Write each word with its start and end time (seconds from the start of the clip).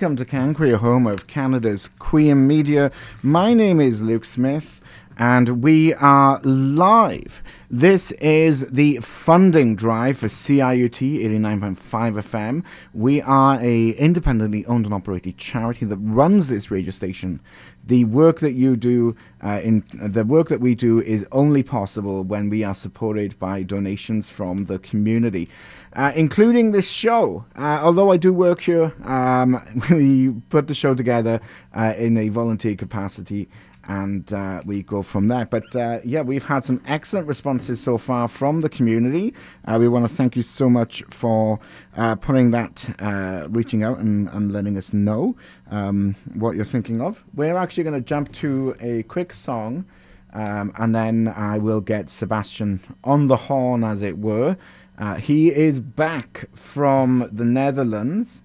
welcome 0.00 0.16
to 0.16 0.24
Can 0.24 0.54
Queer, 0.54 0.78
home 0.78 1.06
of 1.06 1.26
Canada's 1.26 1.90
queer 1.98 2.34
media. 2.34 2.90
My 3.22 3.52
name 3.52 3.80
is 3.80 4.02
Luke 4.02 4.24
Smith, 4.24 4.80
and 5.18 5.62
we 5.62 5.92
are 5.92 6.40
live. 6.42 7.42
This 7.68 8.10
is 8.12 8.70
the 8.70 8.96
funding 9.02 9.76
drive 9.76 10.16
for 10.16 10.28
CIUT 10.28 11.20
89.5 11.20 11.76
FM. 12.14 12.64
We 12.94 13.20
are 13.20 13.60
a 13.60 13.90
independently 13.90 14.64
owned 14.64 14.86
and 14.86 14.94
operated 14.94 15.36
charity 15.36 15.84
that 15.84 15.98
runs 15.98 16.48
this 16.48 16.70
radio 16.70 16.92
station 16.92 17.42
the 17.90 18.04
work 18.04 18.38
that 18.38 18.52
you 18.52 18.76
do 18.76 19.16
uh, 19.42 19.60
in 19.64 19.82
the 19.92 20.24
work 20.24 20.46
that 20.46 20.60
we 20.60 20.76
do 20.76 21.00
is 21.00 21.26
only 21.32 21.60
possible 21.60 22.22
when 22.22 22.48
we 22.48 22.62
are 22.62 22.74
supported 22.74 23.36
by 23.40 23.64
donations 23.64 24.30
from 24.30 24.66
the 24.66 24.78
community, 24.78 25.48
uh, 25.94 26.12
including 26.14 26.70
this 26.70 26.88
show. 26.88 27.44
Uh, 27.56 27.80
although 27.82 28.12
I 28.12 28.16
do 28.16 28.32
work 28.32 28.60
here, 28.60 28.94
um, 29.04 29.60
we 29.90 30.30
put 30.50 30.68
the 30.68 30.74
show 30.74 30.94
together 30.94 31.40
uh, 31.74 31.94
in 31.98 32.16
a 32.16 32.28
volunteer 32.28 32.76
capacity 32.76 33.48
and 33.90 34.32
uh, 34.32 34.62
we 34.64 34.84
go 34.84 35.02
from 35.02 35.26
there. 35.26 35.44
But 35.44 35.74
uh, 35.74 35.98
yeah, 36.04 36.22
we've 36.22 36.46
had 36.46 36.64
some 36.64 36.80
excellent 36.86 37.26
responses 37.26 37.80
so 37.80 37.98
far 37.98 38.28
from 38.28 38.60
the 38.60 38.68
community. 38.68 39.34
Uh, 39.64 39.78
we 39.80 39.88
want 39.88 40.08
to 40.08 40.14
thank 40.14 40.36
you 40.36 40.42
so 40.42 40.70
much 40.70 41.02
for 41.10 41.58
uh, 41.96 42.14
putting 42.14 42.52
that, 42.52 42.88
uh, 43.00 43.48
reaching 43.50 43.82
out 43.82 43.98
and, 43.98 44.28
and, 44.28 44.52
letting 44.52 44.76
us 44.76 44.94
know 44.94 45.34
um, 45.72 46.14
what 46.34 46.54
you're 46.54 46.64
thinking 46.64 47.00
of. 47.00 47.24
We're 47.34 47.56
actually 47.56 47.82
going 47.82 48.00
to 48.00 48.00
jump 48.00 48.30
to 48.34 48.76
a 48.80 49.02
quick 49.04 49.32
song. 49.32 49.86
Um, 50.32 50.72
and 50.78 50.94
then 50.94 51.26
I 51.26 51.58
will 51.58 51.80
get 51.80 52.10
Sebastien 52.10 52.78
on 53.02 53.26
the 53.26 53.36
horn, 53.36 53.82
as 53.82 54.02
it 54.02 54.18
were. 54.18 54.56
Uh, 54.96 55.16
he 55.16 55.50
is 55.50 55.80
back 55.80 56.44
from 56.54 57.28
the 57.32 57.44
Netherlands, 57.44 58.42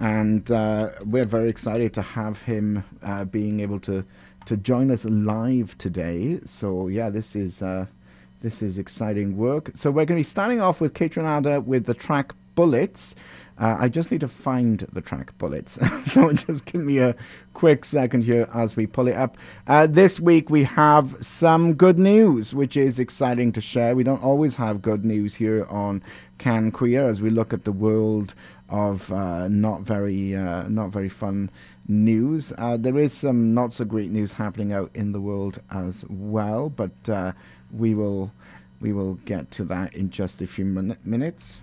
and 0.00 0.48
we're 1.04 1.26
very 1.26 1.50
excited 1.50 1.92
to 1.92 2.00
have 2.00 2.40
him 2.42 2.82
being 3.30 3.60
able 3.60 3.80
to 3.80 4.06
to 4.48 4.56
join 4.56 4.90
us 4.90 5.04
live 5.04 5.76
today. 5.76 6.40
So 6.46 6.88
yeah, 6.88 7.10
this 7.10 7.36
is 7.36 7.60
uh, 7.60 7.84
this 8.40 8.62
is 8.62 8.78
exciting 8.78 9.36
work. 9.36 9.70
So 9.74 9.90
we're 9.90 10.06
going 10.06 10.16
to 10.16 10.20
be 10.20 10.22
starting 10.22 10.58
off 10.58 10.80
with 10.80 10.94
Kaytranada 10.94 11.62
with 11.62 11.84
the 11.84 11.92
track 11.92 12.32
Bullets. 12.54 13.14
Uh, 13.58 13.76
I 13.78 13.88
just 13.88 14.10
need 14.10 14.22
to 14.22 14.28
find 14.28 14.80
the 14.92 15.02
track 15.02 15.36
Bullets. 15.36 15.72
so 16.12 16.32
just 16.32 16.64
give 16.64 16.80
me 16.80 16.98
a 16.98 17.14
quick 17.52 17.84
second 17.84 18.22
here 18.24 18.48
as 18.54 18.74
we 18.74 18.86
pull 18.86 19.06
it 19.06 19.16
up. 19.16 19.36
Uh, 19.66 19.86
this 19.86 20.18
week 20.18 20.48
we 20.48 20.62
have 20.62 21.16
some 21.20 21.74
good 21.74 21.98
news, 21.98 22.54
which 22.54 22.74
is 22.74 22.98
exciting 22.98 23.52
to 23.52 23.60
share. 23.60 23.94
We 23.94 24.02
don't 24.02 24.22
always 24.22 24.56
have 24.56 24.80
good 24.80 25.04
news 25.04 25.34
here 25.34 25.66
on 25.68 26.02
Can 26.38 26.70
Queer 26.70 27.04
as 27.04 27.20
we 27.20 27.28
look 27.28 27.52
at 27.52 27.64
the 27.64 27.72
world 27.72 28.34
of 28.70 29.12
uh, 29.12 29.48
not 29.48 29.82
very 29.82 30.34
uh, 30.34 30.68
not 30.68 30.90
very 30.90 31.08
fun 31.08 31.50
news. 31.88 32.52
Uh, 32.58 32.76
there 32.76 32.98
is 32.98 33.12
some 33.12 33.54
not 33.54 33.72
so 33.72 33.84
great 33.84 34.10
news 34.10 34.32
happening 34.32 34.72
out 34.72 34.90
in 34.94 35.12
the 35.12 35.20
world 35.20 35.60
as 35.70 36.04
well, 36.08 36.68
but 36.68 36.92
uh, 37.08 37.32
we 37.72 37.94
will 37.94 38.32
we 38.80 38.92
will 38.92 39.14
get 39.24 39.50
to 39.52 39.64
that 39.64 39.94
in 39.94 40.10
just 40.10 40.40
a 40.40 40.46
few 40.46 40.64
min- 40.64 40.96
minutes. 41.04 41.60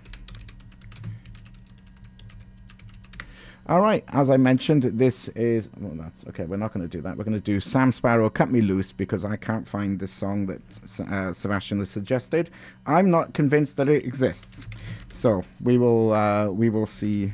All 3.68 3.80
right, 3.80 4.04
as 4.08 4.30
I 4.30 4.36
mentioned, 4.36 4.84
this 4.84 5.26
is 5.28 5.68
well. 5.76 5.94
That's 5.96 6.24
okay. 6.28 6.44
We're 6.44 6.56
not 6.56 6.72
going 6.72 6.88
to 6.88 6.96
do 6.96 7.02
that. 7.02 7.16
We're 7.16 7.24
going 7.24 7.34
to 7.34 7.40
do 7.40 7.58
Sam 7.58 7.90
Sparro, 7.90 8.32
"Cut 8.32 8.48
Me 8.48 8.60
Loose," 8.60 8.92
because 8.92 9.24
I 9.24 9.34
can't 9.34 9.66
find 9.66 9.98
this 9.98 10.12
song 10.12 10.46
that 10.46 11.10
uh, 11.10 11.32
Sebastien 11.32 11.80
has 11.80 11.90
suggested. 11.90 12.50
I'm 12.86 13.10
not 13.10 13.34
convinced 13.34 13.76
that 13.78 13.88
it 13.88 14.04
exists, 14.04 14.68
so 15.12 15.42
we 15.60 15.78
will 15.78 16.12
uh, 16.12 16.48
we 16.50 16.70
will 16.70 16.86
see 16.86 17.32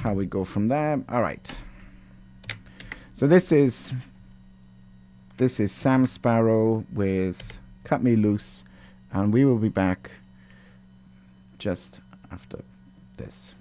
how 0.00 0.14
we 0.14 0.26
go 0.26 0.44
from 0.44 0.68
there. 0.68 1.02
All 1.08 1.22
right. 1.22 1.52
So 3.18 3.26
this 3.26 3.50
is 3.50 3.92
this 5.38 5.58
is 5.58 5.72
Sam 5.72 6.06
Sparro 6.06 6.84
with 6.92 7.58
Cut 7.82 8.00
Me 8.00 8.14
Loose, 8.14 8.62
and 9.12 9.34
we 9.34 9.44
will 9.44 9.58
be 9.58 9.68
back 9.68 10.12
just 11.58 12.00
after 12.30 12.60
this. 13.16 13.56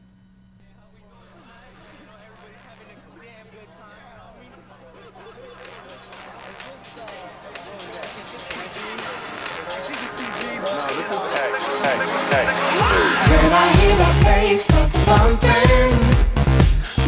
When 13.26 13.54
I 13.54 13.68
hear 13.80 13.98
bass 14.24 14.64
start 14.66 14.92
pumping, 15.08 15.98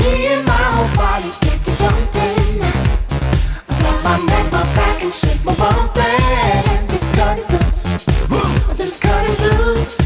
me 0.02 0.26
and 0.34 0.44
my 0.48 0.52
whole 0.52 0.96
body. 0.96 1.59
Shake 4.10 5.44
my 5.46 5.56
bump 5.56 5.96
and 5.98 6.90
just 6.90 7.14
cut 7.14 7.38
it 7.38 7.52
loose. 7.52 7.84
Just 8.78 9.02
cut 9.02 9.30
it 9.30 9.40
loose. 9.40 10.00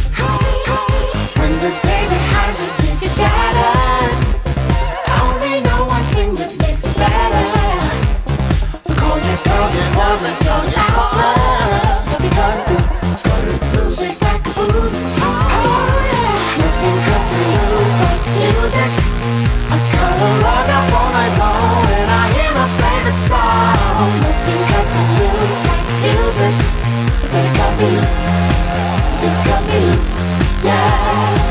Just 29.24 29.46
cut 29.46 29.66
me 29.68 29.80
loose, 29.80 30.20
yeah. 30.66 31.43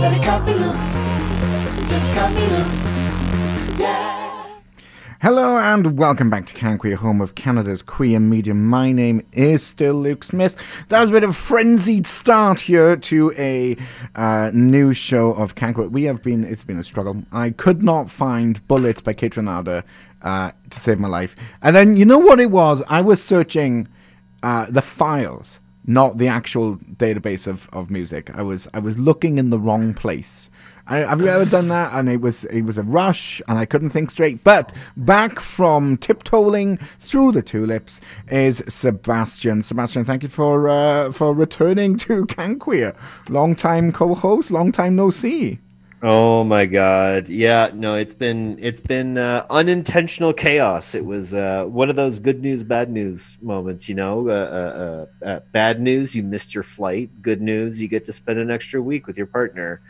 Said 0.00 0.14
it 0.14 0.22
cut 0.22 0.42
me 0.46 0.54
loose. 0.54 0.92
Just 1.90 2.10
cut 2.14 2.32
me 2.32 2.40
loose. 2.46 2.86
Yeah. 3.78 4.56
Hello 5.20 5.58
and 5.58 5.98
welcome 5.98 6.30
back 6.30 6.46
to 6.46 6.54
Can 6.54 6.78
Queer, 6.78 6.96
home 6.96 7.20
of 7.20 7.34
Canada's 7.34 7.82
queer 7.82 8.18
media. 8.18 8.54
My 8.54 8.92
name 8.92 9.20
is 9.32 9.62
still 9.62 9.92
Luke 9.92 10.24
Smith. 10.24 10.86
That 10.88 11.02
was 11.02 11.10
a 11.10 11.12
bit 11.12 11.24
of 11.24 11.28
a 11.28 11.34
frenzied 11.34 12.06
start 12.06 12.62
here 12.62 12.96
to 12.96 13.34
a 13.36 13.76
uh, 14.14 14.50
new 14.54 14.94
show 14.94 15.32
of 15.32 15.54
Can 15.54 15.74
Queer. 15.74 15.88
We 15.88 16.04
have 16.04 16.22
been, 16.22 16.44
it's 16.44 16.64
been 16.64 16.78
a 16.78 16.82
struggle. 16.82 17.22
I 17.30 17.50
could 17.50 17.82
not 17.82 18.10
find 18.10 18.66
Bullets 18.68 19.02
by 19.02 19.12
Kaytranada 19.12 19.84
uh, 20.22 20.52
to 20.70 20.80
save 20.80 20.98
my 20.98 21.08
life. 21.08 21.36
And 21.60 21.76
then, 21.76 21.98
you 21.98 22.06
know 22.06 22.20
what 22.20 22.40
it 22.40 22.50
was? 22.50 22.82
I 22.88 23.02
was 23.02 23.22
searching 23.22 23.86
uh, 24.42 24.64
the 24.70 24.80
files, 24.80 25.60
not 25.86 26.18
the 26.18 26.28
actual 26.28 26.76
database 26.76 27.46
of, 27.46 27.68
of 27.72 27.90
music. 27.90 28.30
I 28.36 28.42
was, 28.42 28.68
I 28.74 28.78
was 28.78 28.98
looking 28.98 29.38
in 29.38 29.50
the 29.50 29.58
wrong 29.58 29.94
place. 29.94 30.50
I, 30.86 30.98
have 30.98 31.20
you 31.20 31.28
ever 31.28 31.44
done 31.44 31.68
that? 31.68 31.92
And 31.94 32.08
it 32.08 32.20
was 32.20 32.44
it 32.46 32.62
was 32.62 32.76
a 32.76 32.82
rush, 32.82 33.40
and 33.46 33.56
I 33.58 33.64
couldn't 33.64 33.90
think 33.90 34.10
straight. 34.10 34.42
But 34.42 34.72
back 34.96 35.38
from 35.38 35.96
tiptoeing 35.98 36.78
through 36.78 37.30
the 37.32 37.42
tulips 37.42 38.00
is 38.28 38.64
Sebastien. 38.66 39.62
Sebastien, 39.62 40.04
thank 40.04 40.24
you 40.24 40.28
for 40.28 40.68
uh, 40.68 41.12
for 41.12 41.32
returning 41.32 41.96
to 41.98 42.26
Canqueer. 42.26 42.96
Long 43.28 43.54
time 43.54 43.92
co-host, 43.92 44.50
long 44.50 44.72
time 44.72 44.96
no 44.96 45.10
see. 45.10 45.60
Oh 46.02 46.44
my 46.44 46.64
god. 46.64 47.28
Yeah, 47.28 47.70
no, 47.74 47.96
it's 47.96 48.14
been 48.14 48.58
it's 48.58 48.80
been 48.80 49.18
uh, 49.18 49.46
unintentional 49.50 50.32
chaos. 50.32 50.94
It 50.94 51.04
was 51.04 51.34
uh, 51.34 51.64
one 51.66 51.90
of 51.90 51.96
those 51.96 52.20
good 52.20 52.40
news 52.40 52.64
bad 52.64 52.90
news 52.90 53.36
moments, 53.42 53.88
you 53.88 53.94
know. 53.94 54.28
Uh, 54.28 55.06
uh, 55.22 55.26
uh 55.26 55.40
bad 55.52 55.80
news, 55.80 56.14
you 56.14 56.22
missed 56.22 56.54
your 56.54 56.64
flight. 56.64 57.10
Good 57.20 57.42
news, 57.42 57.80
you 57.82 57.88
get 57.88 58.06
to 58.06 58.12
spend 58.12 58.38
an 58.38 58.50
extra 58.50 58.80
week 58.80 59.06
with 59.06 59.18
your 59.18 59.26
partner 59.26 59.82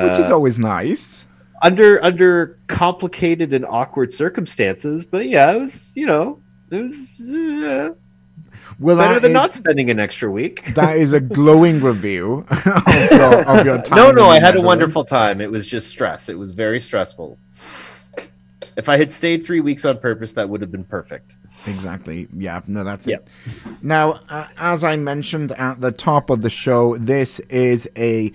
which 0.00 0.18
is 0.18 0.30
uh, 0.30 0.34
always 0.34 0.58
nice. 0.58 1.26
Under 1.62 2.02
under 2.02 2.58
complicated 2.66 3.52
and 3.52 3.64
awkward 3.66 4.12
circumstances, 4.12 5.04
but 5.04 5.26
yeah, 5.26 5.52
it 5.52 5.60
was 5.60 5.92
you 5.94 6.06
know 6.06 6.40
it 6.70 6.82
was 6.82 7.30
uh, 7.30 7.90
well, 8.82 8.96
better 8.96 9.20
than 9.20 9.32
not 9.32 9.54
spending 9.54 9.90
an 9.90 10.00
extra 10.00 10.30
week. 10.30 10.62
That 10.74 10.96
is 10.96 11.12
a 11.12 11.20
glowing 11.20 11.80
review 11.80 12.44
of 12.50 13.10
your, 13.10 13.48
of 13.48 13.64
your 13.64 13.82
time. 13.82 13.96
No, 13.96 14.10
no, 14.10 14.28
I 14.28 14.40
had 14.40 14.56
a 14.56 14.60
wonderful 14.60 15.04
time. 15.04 15.40
It 15.40 15.50
was 15.50 15.66
just 15.66 15.88
stress. 15.88 16.28
It 16.28 16.38
was 16.38 16.52
very 16.52 16.80
stressful. 16.80 17.38
If 18.76 18.88
I 18.88 18.96
had 18.96 19.12
stayed 19.12 19.44
three 19.44 19.60
weeks 19.60 19.84
on 19.84 19.98
purpose, 19.98 20.32
that 20.32 20.48
would 20.48 20.62
have 20.62 20.72
been 20.72 20.84
perfect. 20.84 21.36
Exactly. 21.66 22.26
Yeah. 22.34 22.62
No, 22.66 22.84
that's 22.84 23.06
it. 23.06 23.28
Now, 23.82 24.18
uh, 24.30 24.46
as 24.56 24.82
I 24.82 24.96
mentioned 24.96 25.52
at 25.52 25.80
the 25.80 25.92
top 25.92 26.30
of 26.30 26.40
the 26.40 26.50
show, 26.50 26.96
this 26.96 27.38
is 27.50 27.88
a 27.96 28.32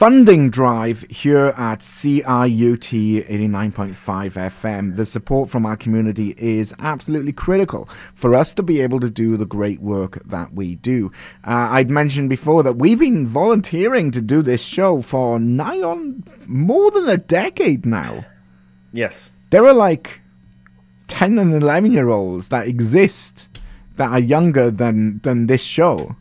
funding 0.00 0.48
drive 0.48 1.04
here 1.10 1.52
at 1.58 1.80
CIUT 1.80 3.28
89.5 3.28 3.92
FM. 4.32 4.96
The 4.96 5.04
support 5.04 5.50
from 5.50 5.66
our 5.66 5.76
community 5.76 6.34
is 6.38 6.72
absolutely 6.78 7.34
critical 7.34 7.84
for 8.14 8.34
us 8.34 8.54
to 8.54 8.62
be 8.62 8.80
able 8.80 8.98
to 9.00 9.10
do 9.10 9.36
the 9.36 9.44
great 9.44 9.78
work 9.80 10.14
that 10.24 10.54
we 10.54 10.76
do. 10.76 11.12
Uh, 11.44 11.68
I'd 11.72 11.90
mentioned 11.90 12.30
before 12.30 12.62
that 12.62 12.78
we've 12.78 12.98
been 12.98 13.26
volunteering 13.26 14.10
to 14.12 14.22
do 14.22 14.40
this 14.40 14.64
show 14.64 15.02
for 15.02 15.38
nigh 15.38 15.82
on 15.82 16.24
more 16.46 16.90
than 16.92 17.06
a 17.06 17.18
decade 17.18 17.84
now. 17.84 18.24
Yes. 18.94 19.28
There 19.50 19.66
are 19.66 19.74
like 19.74 20.22
10 21.08 21.38
and 21.38 21.52
11 21.52 21.92
year 21.92 22.08
olds 22.08 22.48
that 22.48 22.66
exist 22.66 23.60
that 23.96 24.08
are 24.08 24.18
younger 24.18 24.70
than, 24.70 25.18
than 25.24 25.46
this 25.46 25.62
show. 25.62 26.16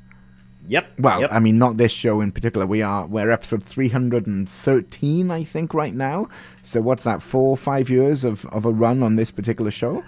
Yep. 0.70 1.00
Well, 1.00 1.22
yep. 1.22 1.30
I 1.34 1.40
mean, 1.40 1.58
not 1.58 1.78
this 1.78 1.92
show 1.92 2.22
in 2.22 2.32
particular. 2.32 2.66
We 2.68 2.84
are 2.84 3.06
we're 3.08 3.32
episode 3.32 3.64
three 3.64 3.90
hundred 3.90 4.28
and 4.28 4.48
thirteen, 4.48 5.32
I 5.32 5.44
think, 5.44 5.74
right 5.74 5.94
now. 5.94 6.30
So 6.62 6.80
what's 6.80 7.04
that? 7.04 7.22
Four, 7.24 7.58
five 7.58 7.90
years 7.90 8.24
of 8.24 8.46
of 8.48 8.66
a 8.66 8.72
run 8.72 9.02
on 9.02 9.16
this 9.16 9.32
particular 9.32 9.72
show. 9.72 10.04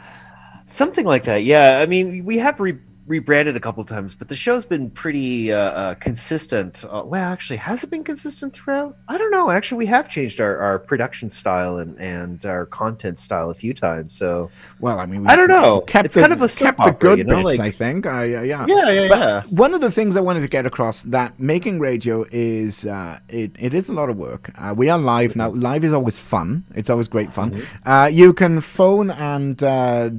Something 0.65 1.05
like 1.05 1.23
that. 1.23 1.43
Yeah. 1.43 1.79
I 1.81 1.87
mean, 1.87 2.23
we 2.23 2.37
have 2.37 2.59
re- 2.59 2.77
rebranded 3.07 3.55
a 3.55 3.59
couple 3.59 3.83
times, 3.83 4.15
but 4.15 4.29
the 4.29 4.35
show's 4.35 4.63
been 4.63 4.89
pretty 4.89 5.51
uh, 5.51 5.57
uh, 5.57 5.93
consistent. 5.95 6.85
Uh, 6.85 7.03
well, 7.05 7.29
actually, 7.31 7.57
has 7.57 7.83
it 7.83 7.89
been 7.89 8.03
consistent 8.03 8.53
throughout? 8.53 8.95
I 9.07 9.17
don't 9.17 9.31
know. 9.31 9.49
Actually, 9.49 9.79
we 9.79 9.85
have 9.87 10.07
changed 10.07 10.39
our, 10.39 10.57
our 10.57 10.79
production 10.79 11.29
style 11.29 11.77
and, 11.77 11.99
and 11.99 12.45
our 12.45 12.65
content 12.65 13.17
style 13.17 13.49
a 13.49 13.53
few 13.53 13.73
times. 13.73 14.15
So, 14.15 14.51
well, 14.79 14.99
I 14.99 15.05
mean, 15.05 15.27
I 15.27 15.35
don't 15.35 15.47
know. 15.47 15.81
Kept 15.81 16.05
it's 16.05 16.15
the, 16.15 16.21
kind 16.21 16.33
of 16.33 16.41
a 16.41 16.47
kept 16.47 16.79
opera, 16.79 16.91
the 16.91 16.97
good 16.97 17.17
you 17.19 17.23
know? 17.25 17.43
bits. 17.43 17.57
Like, 17.57 17.67
I 17.67 17.71
think. 17.71 18.05
Yeah, 18.05 18.43
yeah, 18.43 18.65
yeah, 18.67 19.07
but 19.07 19.19
yeah. 19.19 19.41
One 19.49 19.73
of 19.73 19.81
the 19.81 19.91
things 19.91 20.15
I 20.15 20.21
wanted 20.21 20.41
to 20.41 20.47
get 20.47 20.65
across 20.65 21.03
that 21.03 21.39
making 21.39 21.79
radio 21.79 22.25
is 22.31 22.85
uh, 22.85 23.19
it, 23.29 23.51
it 23.59 23.73
is 23.73 23.89
a 23.89 23.93
lot 23.93 24.09
of 24.09 24.17
work. 24.17 24.51
Uh, 24.57 24.73
we 24.77 24.89
are 24.89 24.99
live 24.99 25.35
now. 25.35 25.49
Live 25.49 25.83
is 25.83 25.93
always 25.93 26.19
fun. 26.19 26.63
It's 26.75 26.89
always 26.89 27.07
great 27.07 27.33
fun. 27.33 27.51
Mm-hmm. 27.51 27.89
Uh, 27.89 28.07
you 28.07 28.33
can 28.33 28.61
phone 28.61 29.11
and 29.11 29.57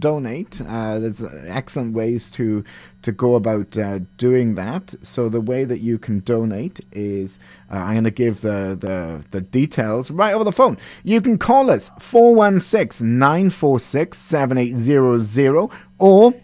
donate. 0.01 0.61
there's 0.67 1.25
excellent 1.47 1.95
ways 1.95 2.31
to 2.33 2.65
to 3.03 3.13
go 3.13 3.35
about 3.35 3.77
uh, 3.77 4.01
doing 4.17 4.55
that. 4.55 4.95
So 5.03 5.29
the 5.29 5.41
way 5.41 5.65
that 5.65 5.81
you 5.81 5.99
can 5.99 6.21
donate 6.21 6.81
is 6.93 7.39
uh, 7.71 7.77
I'm 7.77 7.95
going 7.95 8.05
to 8.05 8.11
give 8.11 8.41
the, 8.41 8.77
the, 8.79 9.25
the 9.31 9.41
details 9.41 10.11
right 10.11 10.33
over 10.33 10.45
the 10.45 10.53
phone. 10.53 10.79
You 11.05 11.21
can 11.21 11.39
call 11.39 11.71
us 11.71 11.91
416 11.99 13.19
946 13.19 14.17
7800 14.19 15.69
or 15.99 16.35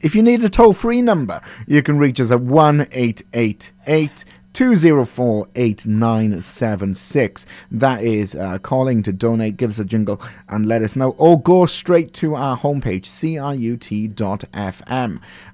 if 0.00 0.14
you 0.14 0.22
need 0.22 0.44
a 0.44 0.48
toll 0.48 0.72
free 0.72 1.02
number, 1.02 1.40
you 1.66 1.82
can 1.82 1.98
reach 1.98 2.20
us 2.20 2.30
at 2.30 2.40
1 2.40 2.86
888 2.92 4.24
204 4.58 5.48
8976. 5.54 7.46
That 7.70 8.02
is 8.02 8.34
uh, 8.34 8.58
calling 8.58 9.04
to 9.04 9.12
donate. 9.12 9.56
Give 9.56 9.70
us 9.70 9.78
a 9.78 9.84
jingle 9.84 10.20
and 10.48 10.66
let 10.66 10.82
us 10.82 10.96
know. 10.96 11.10
Or 11.10 11.40
go 11.40 11.66
straight 11.66 12.12
to 12.14 12.34
our 12.34 12.56
homepage, 12.58 13.04
ciut.fm. 13.04 14.18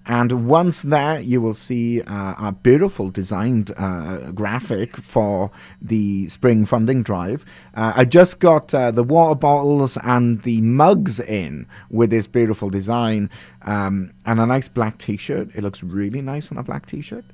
And 0.06 0.46
once 0.46 0.82
there, 0.82 1.18
you 1.18 1.40
will 1.40 1.54
see 1.54 2.02
uh, 2.02 2.34
a 2.38 2.52
beautiful 2.52 3.08
designed 3.08 3.72
uh, 3.76 4.32
graphic 4.32 4.96
for 4.96 5.50
the 5.80 6.28
spring 6.28 6.66
funding 6.66 7.02
drive. 7.02 7.44
Uh, 7.74 7.94
I 7.96 8.04
just 8.04 8.38
got 8.38 8.74
uh, 8.74 8.90
the 8.90 9.02
water 9.02 9.34
bottles 9.34 9.96
and 10.02 10.42
the 10.42 10.60
mugs 10.60 11.20
in 11.20 11.66
with 11.88 12.10
this 12.10 12.26
beautiful 12.26 12.68
design 12.68 13.30
um, 13.62 14.12
and 14.26 14.40
a 14.40 14.46
nice 14.46 14.68
black 14.68 14.98
t 14.98 15.16
shirt. 15.16 15.48
It 15.54 15.62
looks 15.62 15.82
really 15.82 16.20
nice 16.20 16.52
on 16.52 16.58
a 16.58 16.62
black 16.62 16.84
t 16.84 17.00
shirt. 17.00 17.24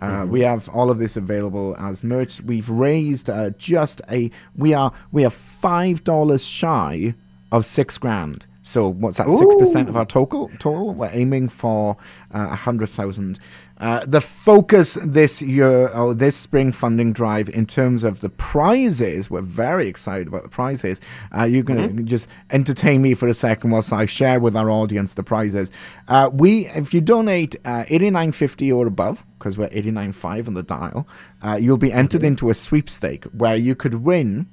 Uh, 0.00 0.22
mm-hmm. 0.22 0.30
We 0.32 0.40
have 0.40 0.68
all 0.68 0.90
of 0.90 0.98
this 0.98 1.16
available 1.16 1.76
as 1.78 2.02
merch. 2.02 2.42
We've 2.42 2.68
raised 2.68 3.30
uh, 3.30 3.50
just 3.50 4.02
a 4.10 4.30
we 4.56 4.74
are 4.74 4.92
we 5.12 5.24
are 5.24 5.30
five 5.30 6.02
dollars 6.02 6.44
shy 6.44 7.14
of 7.52 7.64
six 7.64 7.98
grand. 7.98 8.46
So 8.66 8.88
what's 8.88 9.18
that? 9.18 9.30
Six 9.30 9.54
percent 9.54 9.88
of 9.88 9.96
our 9.96 10.04
total. 10.04 10.48
Total. 10.58 10.92
We're 10.92 11.10
aiming 11.12 11.50
for 11.50 11.96
uh, 12.34 12.38
a 12.38 12.42
uh, 12.42 12.56
hundred 12.56 12.88
thousand. 12.88 13.38
Uh, 13.78 14.04
the 14.06 14.20
focus 14.20 14.94
this 15.04 15.42
year 15.42 15.88
or 15.88 16.14
this 16.14 16.34
spring 16.34 16.72
funding 16.72 17.12
drive 17.12 17.48
in 17.50 17.66
terms 17.66 18.04
of 18.04 18.22
the 18.22 18.30
prizes, 18.30 19.30
we're 19.30 19.42
very 19.42 19.86
excited 19.86 20.26
about 20.26 20.42
the 20.42 20.48
prizes. 20.48 21.00
Uh, 21.36 21.44
you're 21.44 21.62
going 21.62 21.80
to 21.80 21.94
mm-hmm. 21.94 22.06
just 22.06 22.26
entertain 22.50 23.02
me 23.02 23.14
for 23.14 23.28
a 23.28 23.34
second 23.34 23.70
whilst 23.70 23.92
I 23.92 24.06
share 24.06 24.40
with 24.40 24.56
our 24.56 24.70
audience 24.70 25.12
the 25.12 25.22
prizes. 25.22 25.70
Uh, 26.08 26.30
we, 26.32 26.66
if 26.68 26.94
you 26.94 27.02
donate 27.02 27.54
uh, 27.66 27.84
89.50 27.84 28.74
or 28.74 28.86
above, 28.86 29.26
because 29.38 29.58
we're 29.58 29.68
89.5 29.68 30.48
on 30.48 30.54
the 30.54 30.62
dial, 30.62 31.06
uh, 31.42 31.58
you'll 31.60 31.76
be 31.76 31.92
entered 31.92 32.22
mm-hmm. 32.22 32.28
into 32.28 32.48
a 32.48 32.54
sweepstake 32.54 33.24
where 33.26 33.56
you 33.56 33.74
could 33.74 33.96
win 33.96 34.46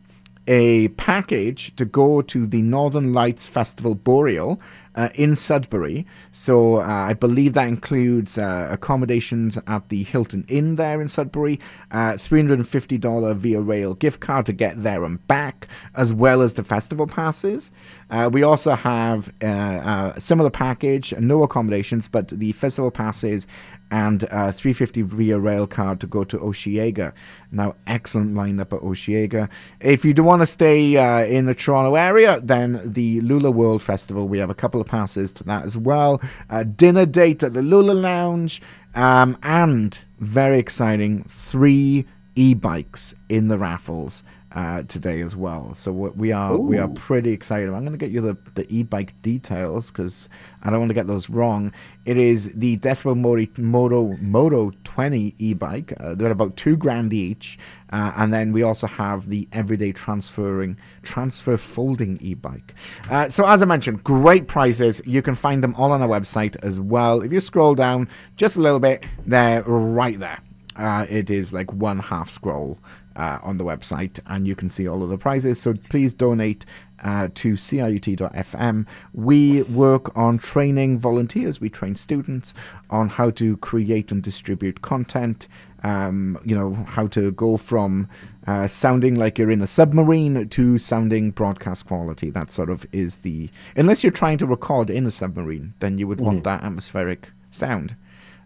a 0.47 0.89
package 0.89 1.75
to 1.75 1.85
go 1.85 2.21
to 2.21 2.45
the 2.45 2.61
Northern 2.61 3.13
Lights 3.13 3.47
Festival 3.47 3.95
Boreal 3.95 4.59
uh, 4.95 5.09
in 5.15 5.35
Sudbury. 5.35 6.05
So 6.31 6.77
uh, 6.77 6.83
I 6.83 7.13
believe 7.13 7.53
that 7.53 7.67
includes 7.67 8.37
uh, 8.37 8.67
accommodations 8.69 9.57
at 9.67 9.89
the 9.89 10.03
Hilton 10.03 10.45
Inn 10.47 10.75
there 10.75 11.01
in 11.01 11.07
Sudbury, 11.07 11.59
uh, 11.91 12.13
$350 12.13 13.35
via 13.35 13.61
rail 13.61 13.93
gift 13.95 14.19
card 14.19 14.45
to 14.47 14.53
get 14.53 14.83
there 14.83 15.03
and 15.03 15.25
back, 15.27 15.67
as 15.95 16.13
well 16.13 16.41
as 16.41 16.53
the 16.53 16.63
festival 16.63 17.07
passes. 17.07 17.71
Uh, 18.13 18.29
we 18.31 18.43
also 18.43 18.75
have 18.75 19.33
uh, 19.43 20.13
a 20.15 20.19
similar 20.19 20.51
package, 20.51 21.15
no 21.17 21.41
accommodations, 21.41 22.07
but 22.07 22.27
the 22.27 22.51
festival 22.51 22.91
passes 22.91 23.47
and 23.89 24.25
uh, 24.25 24.51
350 24.51 25.01
via 25.01 25.39
rail 25.39 25.65
card 25.65 25.99
to 25.99 26.05
go 26.05 26.23
to 26.23 26.37
Osheaga. 26.37 27.11
Now, 27.51 27.73
excellent 27.87 28.35
lineup 28.35 28.71
at 28.71 28.81
Osheaga. 28.81 29.49
If 29.81 30.05
you 30.05 30.13
do 30.13 30.21
want 30.21 30.43
to 30.43 30.45
stay 30.45 30.95
uh, 30.95 31.25
in 31.25 31.47
the 31.47 31.55
Toronto 31.55 31.95
area, 31.95 32.39
then 32.39 32.81
the 32.83 33.19
Lula 33.21 33.49
World 33.49 33.81
Festival, 33.81 34.27
we 34.27 34.37
have 34.37 34.51
a 34.51 34.55
couple 34.55 34.79
of 34.79 34.85
passes 34.85 35.33
to 35.33 35.43
that 35.45 35.65
as 35.65 35.75
well. 35.75 36.21
A 36.51 36.63
dinner 36.63 37.07
date 37.07 37.41
at 37.41 37.55
the 37.55 37.63
Lula 37.63 37.93
Lounge, 37.93 38.61
um, 38.93 39.39
and 39.41 40.05
very 40.19 40.59
exciting, 40.59 41.23
three 41.23 42.05
e 42.35 42.53
bikes 42.53 43.15
in 43.27 43.47
the 43.47 43.57
raffles. 43.57 44.23
Uh, 44.55 44.83
today 44.83 45.21
as 45.21 45.35
well. 45.35 45.73
So 45.73 45.91
we- 45.91 46.09
we 46.11 46.31
are 46.31 46.55
we 46.57 46.77
are 46.77 46.87
pretty 46.87 47.31
excited. 47.31 47.69
I'm 47.69 47.81
going 47.81 47.91
to 47.91 47.97
get 47.97 48.11
you 48.11 48.21
the, 48.21 48.37
the 48.53 48.65
e-bike 48.69 49.19
details 49.23 49.89
because 49.91 50.29
I 50.61 50.69
don't 50.69 50.79
want 50.79 50.89
to 50.89 50.93
get 50.95 51.07
those 51.07 51.29
wrong. 51.29 51.73
It 52.05 52.17
is 52.17 52.53
the 52.53 52.77
Decibel 52.77 53.17
Moto 53.17 53.47
Moto, 53.57 54.15
Moto 54.21 54.71
20 54.83 55.33
e-bike. 55.39 55.93
Uh, 55.99 56.13
they're 56.15 56.29
about 56.31 56.55
two 56.55 56.77
grand 56.77 57.13
each, 57.13 57.57
uh, 57.91 58.13
and 58.15 58.31
then 58.31 58.51
we 58.51 58.61
also 58.61 58.85
have 58.85 59.29
the 59.29 59.47
everyday 59.53 59.91
transferring 59.91 60.77
transfer 61.01 61.57
folding 61.57 62.17
e-bike. 62.21 62.75
Uh, 63.09 63.29
so 63.29 63.47
as 63.47 63.63
I 63.63 63.65
mentioned, 63.65 64.03
great 64.03 64.47
prices. 64.47 65.01
You 65.05 65.21
can 65.23 65.33
find 65.35 65.63
them 65.63 65.73
all 65.77 65.91
on 65.91 66.01
our 66.03 66.07
website 66.07 66.55
as 66.63 66.79
well. 66.79 67.21
If 67.23 67.33
you 67.33 67.39
scroll 67.39 67.73
down 67.73 68.07
just 68.35 68.55
a 68.57 68.61
little 68.61 68.79
bit, 68.79 69.05
they're 69.25 69.63
right 69.63 70.19
there. 70.19 70.39
Uh, 70.75 71.05
it 71.07 71.29
is 71.29 71.53
like 71.53 71.71
one 71.71 71.99
half 71.99 72.29
scroll 72.29 72.79
uh, 73.15 73.39
on 73.41 73.57
the 73.57 73.63
website, 73.63 74.19
and 74.27 74.47
you 74.47 74.55
can 74.55 74.69
see 74.69 74.87
all 74.87 75.03
of 75.03 75.09
the 75.09 75.17
prizes. 75.17 75.61
So 75.61 75.73
please 75.89 76.13
donate 76.13 76.65
uh, 77.03 77.29
to 77.35 77.53
CIUT.fm. 77.53 78.87
We 79.13 79.63
work 79.63 80.15
on 80.17 80.37
training 80.37 80.99
volunteers. 80.99 81.59
We 81.59 81.69
train 81.69 81.95
students 81.95 82.53
on 82.89 83.09
how 83.09 83.29
to 83.31 83.57
create 83.57 84.11
and 84.11 84.23
distribute 84.23 84.81
content. 84.81 85.47
Um, 85.83 86.39
you 86.45 86.55
know 86.55 86.73
how 86.87 87.07
to 87.07 87.31
go 87.33 87.57
from 87.57 88.07
uh, 88.47 88.67
sounding 88.67 89.15
like 89.15 89.37
you're 89.37 89.51
in 89.51 89.61
a 89.61 89.67
submarine 89.67 90.47
to 90.47 90.79
sounding 90.79 91.31
broadcast 91.31 91.87
quality. 91.87 92.29
That 92.29 92.49
sort 92.49 92.69
of 92.69 92.85
is 92.93 93.17
the 93.17 93.49
unless 93.75 94.01
you're 94.01 94.11
trying 94.11 94.37
to 94.37 94.45
record 94.45 94.89
in 94.89 95.05
a 95.05 95.11
submarine, 95.11 95.73
then 95.79 95.97
you 95.97 96.07
would 96.07 96.21
want 96.21 96.45
that 96.45 96.63
atmospheric 96.63 97.31
sound. 97.51 97.97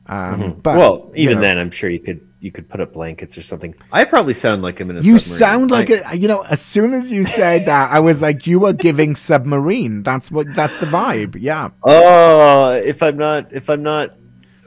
Um, 0.07 0.53
But 0.63 0.77
well, 0.77 1.11
you 1.13 1.23
even 1.23 1.35
know. 1.35 1.41
then, 1.41 1.57
I'm 1.59 1.69
sure 1.71 1.89
you 1.89 1.99
could 1.99 2.26
you 2.39 2.51
could 2.51 2.69
put 2.69 2.79
up 2.79 2.93
blankets 2.93 3.37
or 3.37 3.41
something. 3.41 3.73
I 3.91 4.03
probably 4.03 4.33
sound 4.33 4.61
like 4.61 4.79
I'm 4.79 4.89
in 4.91 4.97
a. 4.97 5.01
You 5.01 5.17
submarine. 5.17 5.69
sound 5.69 5.71
like 5.71 5.89
I- 5.91 6.13
a, 6.13 6.15
you 6.15 6.27
know. 6.27 6.41
As 6.41 6.61
soon 6.61 6.93
as 6.93 7.11
you 7.11 7.23
said 7.23 7.65
that, 7.65 7.91
I 7.91 7.99
was 7.99 8.21
like, 8.21 8.45
you 8.45 8.65
are 8.65 8.73
giving 8.73 9.15
submarine. 9.15 10.03
That's 10.03 10.31
what. 10.31 10.53
That's 10.53 10.77
the 10.77 10.85
vibe. 10.85 11.35
Yeah. 11.39 11.69
Oh, 11.83 12.71
if 12.73 13.01
I'm 13.01 13.17
not 13.17 13.51
if 13.53 13.69
I'm 13.69 13.83
not 13.83 14.13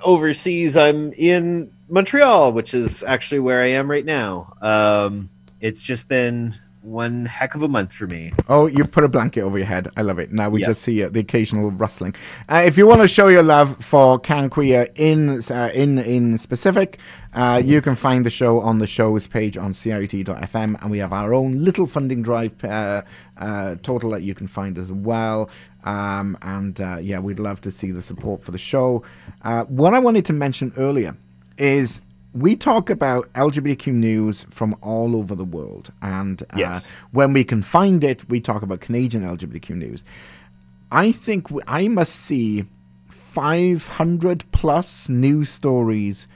overseas, 0.05 0.77
I'm 0.77 1.12
in 1.12 1.71
Montreal, 1.89 2.53
which 2.53 2.75
is 2.75 3.05
actually 3.05 3.41
where 3.41 3.62
I 3.62 3.69
am 3.71 3.91
right 3.91 4.05
now. 4.05 4.55
Um, 4.61 5.29
it's 5.61 5.83
just 5.83 6.09
been 6.09 6.57
one 6.83 7.27
heck 7.27 7.55
of 7.55 7.63
a 7.63 7.69
month 7.69 7.93
for 7.93 8.07
me. 8.07 8.33
Oh, 8.49 8.67
you 8.67 8.85
put 8.85 9.05
a 9.05 9.09
blanket 9.09 9.43
over 9.43 9.59
your 9.59 9.67
head. 9.67 9.89
I 9.97 10.03
love 10.03 10.19
it. 10.19 10.33
Now 10.33 10.49
we 10.49 10.61
Yeah. 10.61 10.69
just 10.69 10.83
see 10.83 11.03
uh, 11.05 11.09
the 11.11 11.21
occasional 11.21 11.71
rustling. 11.73 12.15
Uh, 12.49 12.63
if 12.65 12.79
you 12.79 12.87
want 12.87 13.03
to 13.03 13.09
show 13.09 13.29
your 13.29 13.43
love 13.43 13.77
for 13.85 14.19
Can 14.19 14.49
Queer 14.49 14.89
in 14.97 15.41
uh, 15.51 15.71
in 15.75 15.99
in 15.99 16.39
specific, 16.39 16.99
uh, 17.35 17.61
you 17.65 17.83
can 17.83 17.97
find 17.97 18.25
the 18.25 18.31
show 18.31 18.61
on 18.61 18.79
the 18.79 18.87
shows 18.87 19.27
page 19.27 19.57
on 19.59 19.73
CIUT.fm, 19.73 20.81
and 20.81 20.91
we 20.91 20.99
have 20.99 21.13
our 21.13 21.35
own 21.35 21.53
little 21.63 21.87
funding 21.87 22.23
drive 22.23 22.55
uh, 22.65 23.03
uh, 23.37 23.77
total 23.83 24.11
that 24.11 24.23
you 24.23 24.35
can 24.35 24.47
find 24.47 24.79
as 24.79 24.91
well. 24.91 25.51
Um, 25.85 26.37
and 26.43 26.81
uh, 26.81 26.99
yeah, 27.01 27.19
we'd 27.21 27.39
love 27.39 27.61
to 27.63 27.71
see 27.71 27.91
the 27.91 28.03
support 28.03 28.43
for 28.43 28.53
the 28.53 28.59
show. 28.59 29.03
Uh, 29.43 29.65
what 29.65 29.93
I 29.95 29.99
wanted 29.99 30.25
to 30.27 30.33
mention 30.33 30.73
earlier 30.77 31.17
is 31.59 32.01
we 32.33 32.55
talk 32.57 32.91
about 32.91 33.33
LGBTQ 33.33 33.93
news 33.93 34.45
from 34.51 34.77
all 34.83 35.17
over 35.17 35.35
the 35.35 35.45
world, 35.45 35.93
and 36.01 36.43
uh, 36.43 36.57
Yes. 36.57 36.87
when 37.13 37.33
we 37.33 37.43
can 37.45 37.63
find 37.63 38.05
it, 38.05 38.29
we 38.29 38.41
talk 38.41 38.63
about 38.63 38.81
Canadian 38.81 39.25
LGBTQ 39.25 39.71
news. 39.77 40.05
I 40.93 41.13
think 41.13 41.45
w- 41.49 41.63
I 41.67 41.89
must 41.89 42.15
see 42.15 42.65
500 43.09 44.45
plus 44.53 45.09
news 45.09 45.49
stories 45.51 46.27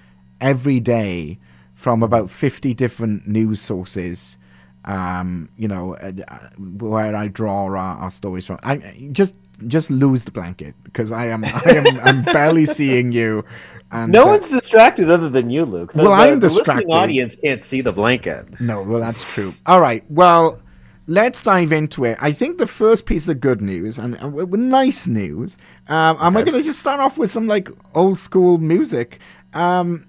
every 0.41 0.81
day 0.81 1.39
from 1.75 2.03
about 2.03 2.31
50 2.31 2.73
different 2.75 3.27
news 3.27 3.61
sources. 3.61 4.39
Um, 4.87 5.49
you 5.57 5.67
know, 5.67 5.97
uh, 5.97 6.13
uh, 6.29 6.39
where 6.59 7.17
I 7.17 7.29
draw 7.29 7.65
our, 7.65 7.77
our 7.77 8.11
stories 8.11 8.47
from. 8.47 8.59
I 8.63 9.09
just 9.13 9.39
just 9.67 9.91
lose 9.91 10.25
the 10.25 10.33
blanket 10.33 10.75
because 10.85 11.13
I 11.13 11.27
am 11.27 11.45
I 11.45 11.63
am 11.67 12.01
I'm 12.01 12.23
barely 12.25 12.65
seeing 12.79 13.13
you. 13.13 13.45
And, 13.93 14.11
No 14.13 14.25
uh, 14.25 14.27
one's 14.27 14.51
distracted 14.51 15.09
other 15.11 15.29
than 15.29 15.51
you, 15.51 15.65
Luke. 15.65 15.93
The, 15.93 16.03
Well, 16.03 16.11
the- 16.11 16.23
I'm 16.23 16.41
the 16.41 16.49
distracted. 16.49 16.91
audience 16.91 17.37
can't 17.37 17.63
see 17.63 17.81
the 17.81 17.93
blanket. 17.93 18.61
No, 18.61 18.83
well, 18.83 18.99
that's 19.01 19.25
true. 19.33 19.53
All 19.67 19.81
right. 19.81 20.03
Well, 20.11 20.61
let's 21.07 21.43
dive 21.43 21.71
into 21.71 22.05
it. 22.05 22.19
I 22.21 22.33
think 22.33 22.59
the 22.59 22.67
first 22.67 23.07
piece 23.07 23.29
of 23.29 23.41
good 23.41 23.61
news 23.63 23.99
and, 23.99 24.15
and 24.21 24.35
w- 24.37 24.57
nice 24.57 25.07
news, 25.07 25.57
um, 25.89 26.17
and 26.21 26.35
we're 26.35 26.43
going 26.43 26.59
to 26.59 26.65
just 26.65 26.81
start 26.81 26.99
off 26.99 27.19
with 27.19 27.31
some 27.31 27.47
like 27.47 27.69
old 27.95 28.19
school 28.19 28.59
music. 28.59 29.21
Um, 29.53 30.07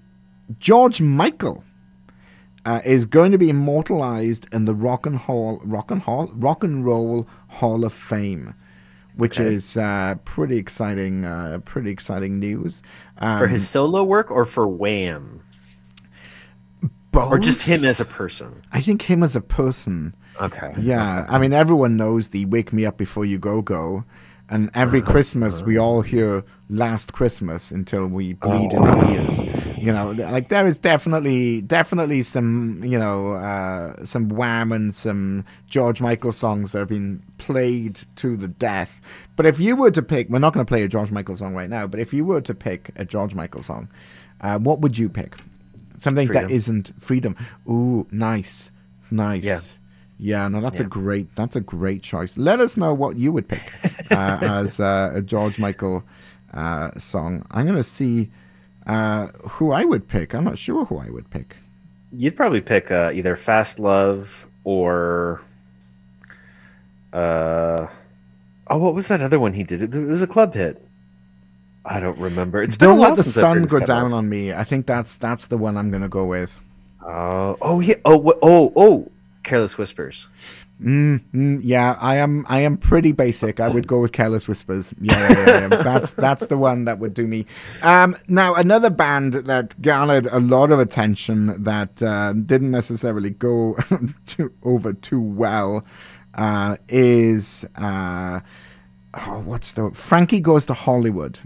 George 0.58 1.00
Michael 1.00 1.62
uh, 2.64 2.80
is 2.84 3.06
going 3.06 3.30
to 3.30 3.38
be 3.38 3.50
immortalized 3.50 4.48
in 4.52 4.64
the 4.64 4.74
Rock 4.74 5.06
and 5.06 5.16
Hall, 5.16 5.60
Rock 5.64 5.90
and 5.92 6.02
Hall, 6.02 6.28
Rock 6.34 6.64
and 6.64 6.84
Roll 6.84 7.28
Hall 7.48 7.84
of 7.84 7.92
Fame. 7.92 8.54
Which 9.16 9.40
Okay. 9.40 9.54
is 9.54 9.76
uh, 9.78 10.16
pretty 10.24 10.58
exciting, 10.58 11.24
uh, 11.24 11.58
pretty 11.64 11.90
exciting 11.90 12.38
news. 12.38 12.82
Um, 13.18 13.38
For 13.38 13.46
his 13.46 13.66
solo 13.68 14.04
work 14.04 14.30
or 14.30 14.44
for 14.44 14.68
Wham? 14.68 15.40
Or 17.14 17.38
just 17.38 17.66
him 17.66 17.82
as 17.82 17.98
a 17.98 18.04
person? 18.04 18.60
I 18.72 18.82
think 18.82 19.00
him 19.02 19.22
as 19.22 19.34
a 19.34 19.40
person. 19.40 20.14
Okay. 20.38 20.74
Yeah, 20.78 21.24
I 21.30 21.38
mean, 21.38 21.54
everyone 21.54 21.96
knows 21.96 22.28
the 22.28 22.44
"Wake 22.44 22.74
Me 22.74 22.84
Up 22.84 22.98
Before 22.98 23.24
You 23.24 23.38
Go 23.38 23.62
Go," 23.62 24.04
and 24.48 24.70
every 24.74 25.02
Christmas 25.02 25.62
we 25.62 25.78
all 25.78 26.02
hear 26.02 26.44
"Last 26.68 27.12
Christmas" 27.12 27.70
until 27.70 28.06
we 28.06 28.34
bleed 28.34 28.72
in 28.72 28.82
the 28.82 29.12
ears. 29.12 29.76
You 29.76 29.92
know, 29.92 30.10
like 30.10 30.48
there 30.48 30.66
is 30.66 30.78
definitely, 30.78 31.60
definitely 31.60 32.22
some, 32.22 32.82
you 32.84 32.98
know, 32.98 33.32
uh, 33.32 34.04
some 34.04 34.28
Wham 34.28 34.72
and 34.72 34.92
some 34.94 35.44
George 35.68 36.00
Michael 36.00 36.32
songs 36.32 36.72
that 36.72 36.80
have 36.80 36.88
been 36.88 37.22
played 37.38 38.00
to 38.16 38.36
the 38.36 38.48
death. 38.48 39.00
But 39.36 39.46
if 39.46 39.60
you 39.60 39.76
were 39.76 39.90
to 39.92 40.02
pick, 40.02 40.28
we're 40.28 40.40
not 40.40 40.54
going 40.54 40.64
to 40.66 40.68
play 40.68 40.82
a 40.82 40.88
George 40.88 41.12
Michael 41.12 41.36
song 41.36 41.54
right 41.54 41.70
now. 41.70 41.86
But 41.86 42.00
if 42.00 42.12
you 42.12 42.24
were 42.24 42.40
to 42.40 42.54
pick 42.54 42.90
a 42.96 43.04
George 43.04 43.34
Michael 43.34 43.62
song, 43.62 43.88
uh, 44.40 44.58
what 44.58 44.80
would 44.80 44.98
you 44.98 45.08
pick? 45.08 45.36
Something 45.98 46.26
that 46.28 46.44
Freedom. 46.44 46.50
isn't 46.56 46.92
freedom. 46.98 47.36
Ooh, 47.68 48.06
nice, 48.10 48.70
nice. 49.10 49.44
Yeah. 49.44 49.60
Yeah, 50.18 50.48
no, 50.48 50.60
that's 50.60 50.80
a 50.80 50.84
great 50.84 51.34
that's 51.36 51.56
a 51.56 51.60
great 51.60 52.02
choice. 52.02 52.38
Let 52.38 52.60
us 52.60 52.76
know 52.76 52.94
what 52.94 53.16
you 53.16 53.32
would 53.32 53.48
pick 53.48 53.62
uh, 54.10 54.38
as 54.42 54.80
uh, 54.80 55.12
a 55.14 55.22
George 55.22 55.58
Michael 55.58 56.04
uh, 56.54 56.90
song. 56.96 57.44
I'm 57.50 57.66
gonna 57.66 57.82
see 57.82 58.30
uh, 58.86 59.26
who 59.26 59.72
I 59.72 59.84
would 59.84 60.08
pick. 60.08 60.34
I'm 60.34 60.44
not 60.44 60.56
sure 60.56 60.86
who 60.86 60.98
I 60.98 61.10
would 61.10 61.28
pick. 61.28 61.56
You'd 62.12 62.36
probably 62.36 62.62
pick 62.62 62.90
uh, 62.90 63.10
either 63.12 63.36
Fast 63.36 63.78
Love 63.78 64.46
or. 64.64 65.42
Uh, 67.12 67.86
oh, 68.68 68.78
what 68.78 68.94
was 68.94 69.08
that 69.08 69.20
other 69.20 69.38
one 69.38 69.52
he 69.52 69.64
did? 69.64 69.82
It 69.82 69.98
was 69.98 70.22
a 70.22 70.26
club 70.26 70.54
hit. 70.54 70.82
I 71.84 72.00
don't 72.00 72.18
remember. 72.18 72.62
It's 72.62 72.76
Don't 72.76 72.98
let 72.98 73.16
the 73.16 73.22
sun 73.22 73.64
go 73.64 73.80
down 73.80 74.12
on 74.12 74.28
me. 74.28 74.52
I 74.52 74.64
think 74.64 74.86
that's 74.86 75.18
that's 75.18 75.46
the 75.46 75.56
one 75.56 75.76
I'm 75.76 75.90
gonna 75.90 76.08
go 76.08 76.24
with. 76.24 76.60
Oh, 77.06 77.56
oh 77.60 77.80
yeah. 77.80 77.94
Oh, 78.04 78.34
oh, 78.42 78.72
oh. 78.74 79.12
Careless 79.46 79.78
Whispers. 79.78 80.28
Mm, 80.82 81.24
mm, 81.32 81.60
yeah, 81.62 81.96
I 82.00 82.16
am. 82.16 82.44
I 82.48 82.60
am 82.60 82.76
pretty 82.76 83.12
basic. 83.12 83.60
I 83.60 83.68
would 83.68 83.86
go 83.86 84.00
with 84.00 84.12
Careless 84.12 84.46
Whispers. 84.46 84.92
Yeah, 85.00 85.18
yeah, 85.18 85.46
yeah, 85.46 85.60
yeah. 85.60 85.68
that's 85.82 86.12
that's 86.12 86.48
the 86.48 86.58
one 86.58 86.84
that 86.84 86.98
would 86.98 87.14
do 87.14 87.26
me. 87.26 87.46
Um, 87.82 88.14
now 88.28 88.54
another 88.54 88.90
band 88.90 89.32
that 89.32 89.80
garnered 89.80 90.26
a 90.26 90.40
lot 90.40 90.70
of 90.70 90.78
attention 90.78 91.62
that 91.62 92.02
uh, 92.02 92.34
didn't 92.34 92.72
necessarily 92.72 93.30
go 93.30 93.78
too, 94.26 94.52
over 94.64 94.92
too 94.92 95.22
well 95.22 95.86
uh, 96.34 96.76
is 96.88 97.64
uh, 97.76 98.40
oh, 99.14 99.42
what's 99.46 99.72
the 99.72 99.90
Frankie 99.92 100.40
Goes 100.40 100.66
to 100.66 100.74
Hollywood. 100.74 101.40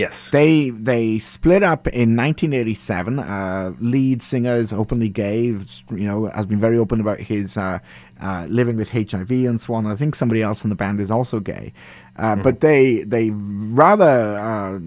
Yes. 0.00 0.30
They 0.30 0.70
they 0.70 1.18
split 1.18 1.62
up 1.62 1.86
in 1.88 2.16
1987. 2.16 3.18
Uh, 3.18 3.74
lead 3.78 4.22
singer 4.22 4.54
is 4.54 4.72
openly 4.72 5.10
gay. 5.10 5.42
You 5.44 6.06
know, 6.08 6.26
has 6.28 6.46
been 6.46 6.58
very 6.58 6.78
open 6.78 7.02
about 7.02 7.20
his 7.20 7.58
uh, 7.58 7.80
uh, 8.22 8.46
living 8.48 8.76
with 8.78 8.88
HIV 8.88 9.30
and 9.30 9.60
so 9.60 9.74
on. 9.74 9.86
I 9.86 9.96
think 9.96 10.14
somebody 10.14 10.40
else 10.40 10.64
in 10.64 10.70
the 10.70 10.76
band 10.76 11.00
is 11.00 11.10
also 11.10 11.38
gay, 11.38 11.74
uh, 12.16 12.36
but 12.36 12.60
they 12.60 13.02
they 13.04 13.30
rather. 13.30 14.38
Uh, 14.38 14.80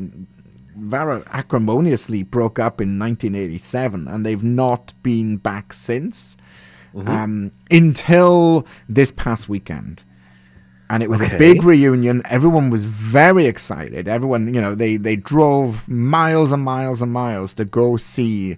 very 0.75 1.21
acrimoniously 1.31 2.23
broke 2.23 2.57
up 2.57 2.81
in 2.81 2.97
1987 2.97 4.07
and 4.07 4.25
they've 4.25 4.43
not 4.43 4.91
been 5.03 5.37
back 5.37 5.71
since 5.71 6.35
um, 7.05 7.51
until 7.69 8.65
this 8.89 9.11
past 9.11 9.47
weekend 9.47 10.03
and 10.89 11.03
it 11.03 11.09
was 11.09 11.21
a 11.21 11.37
big 11.37 11.63
reunion. 11.63 12.21
Everyone 12.29 12.69
was 12.69 12.85
very 12.85 13.45
excited. 13.45 14.07
Everyone, 14.07 14.53
you 14.53 14.61
know, 14.61 14.75
they 14.75 14.97
they 14.97 15.15
drove 15.15 15.87
miles 15.89 16.51
and 16.51 16.63
miles 16.63 17.01
and 17.01 17.11
miles 17.11 17.53
to 17.55 17.65
go 17.65 17.97
see 17.97 18.57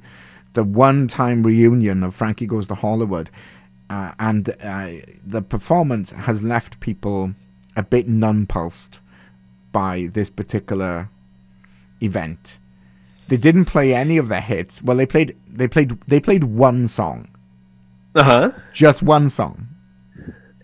the 0.53 0.63
one-time 0.63 1.43
reunion 1.43 2.03
of 2.03 2.15
Frankie 2.15 2.45
Goes 2.47 2.67
to 2.67 2.75
Hollywood, 2.75 3.29
uh, 3.89 4.13
and 4.19 4.49
uh, 4.63 4.89
the 5.25 5.41
performance 5.41 6.11
has 6.11 6.43
left 6.43 6.79
people 6.79 7.33
a 7.75 7.83
bit 7.83 8.07
nonplussed 8.07 8.99
by 9.71 10.09
this 10.13 10.29
particular 10.29 11.09
event. 12.01 12.59
They 13.27 13.37
didn't 13.37 13.65
play 13.65 13.93
any 13.93 14.17
of 14.17 14.29
their 14.29 14.41
hits. 14.41 14.81
Well, 14.83 14.97
they 14.97 15.05
played 15.05 15.35
they 15.47 15.67
played 15.67 15.91
they 16.07 16.19
played 16.19 16.43
one 16.45 16.87
song 16.87 17.27
Uh 18.15 18.23
huh. 18.23 18.51
Just 18.73 19.03
one 19.03 19.29
song. 19.29 19.67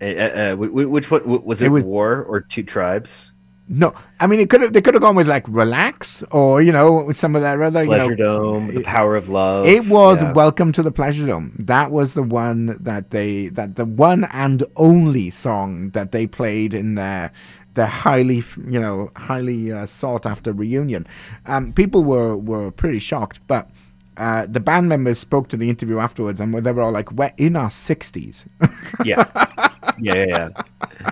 Uh, 0.02 0.06
uh, 0.06 0.56
wh- 0.56 0.70
wh- 0.70 0.90
which 0.92 1.12
one 1.12 1.44
was 1.46 1.62
it? 1.62 1.68
It 1.68 1.70
was- 1.70 1.86
War 1.86 2.24
or 2.24 2.42
Two 2.42 2.64
Tribes? 2.64 3.32
No, 3.74 3.94
I 4.20 4.28
mean 4.28 4.42
it 4.42 4.50
could 4.50 4.60
have 4.62 4.74
they 4.74 4.82
could 4.82 4.96
have 4.96 5.02
gone 5.04 5.16
with 5.16 5.30
like 5.30 5.46
relax 5.48 6.24
or 6.32 6.62
you 6.62 6.74
know 6.74 7.04
with 7.06 7.16
some 7.16 7.38
of 7.38 7.42
that 7.44 7.62
other 7.62 7.84
you 7.84 7.90
Pleasure 7.90 8.16
know. 8.18 8.60
Dome, 8.60 8.68
The 8.76 8.84
Power 8.84 9.16
of 9.16 9.30
Love. 9.30 9.66
It 9.66 9.86
was 9.88 10.22
yeah. 10.22 10.34
Welcome 10.34 10.74
to 10.74 10.84
the 10.84 10.92
Pleasure 10.92 11.26
Dome. 11.26 11.56
That 11.58 11.90
was 11.90 12.14
the 12.14 12.24
one 12.24 12.66
that 12.82 13.12
they 13.12 13.48
that 13.50 13.76
the 13.76 13.86
one 13.86 14.26
and 14.34 14.62
only 14.76 15.30
song 15.30 15.92
that 15.92 16.12
they 16.12 16.28
played 16.28 16.74
in 16.74 16.96
their 16.96 17.32
their 17.76 17.86
highly 17.86 18.44
you 18.68 18.80
know 18.82 19.10
highly 19.16 19.72
uh, 19.72 19.86
sought 19.86 20.26
after 20.26 20.52
reunion. 20.52 21.08
Um, 21.46 21.72
people 21.72 22.04
were 22.04 22.36
were 22.36 22.72
pretty 22.72 23.00
shocked, 23.00 23.40
but. 23.48 23.70
Uh, 24.18 24.46
the 24.46 24.60
band 24.60 24.90
members 24.90 25.18
spoke 25.18 25.48
to 25.48 25.56
the 25.56 25.70
interview 25.70 25.98
afterwards, 25.98 26.42
and 26.42 26.54
they 26.54 26.72
were 26.74 26.82
all 26.82 26.92
like, 26.92 27.10
"We're 27.14 27.32
in 27.38 27.56
our 27.56 27.70
60s. 27.70 28.46
yeah. 29.06 29.24
Yeah, 30.00 30.14
yeah, 30.16 30.26
yeah. 30.28 31.12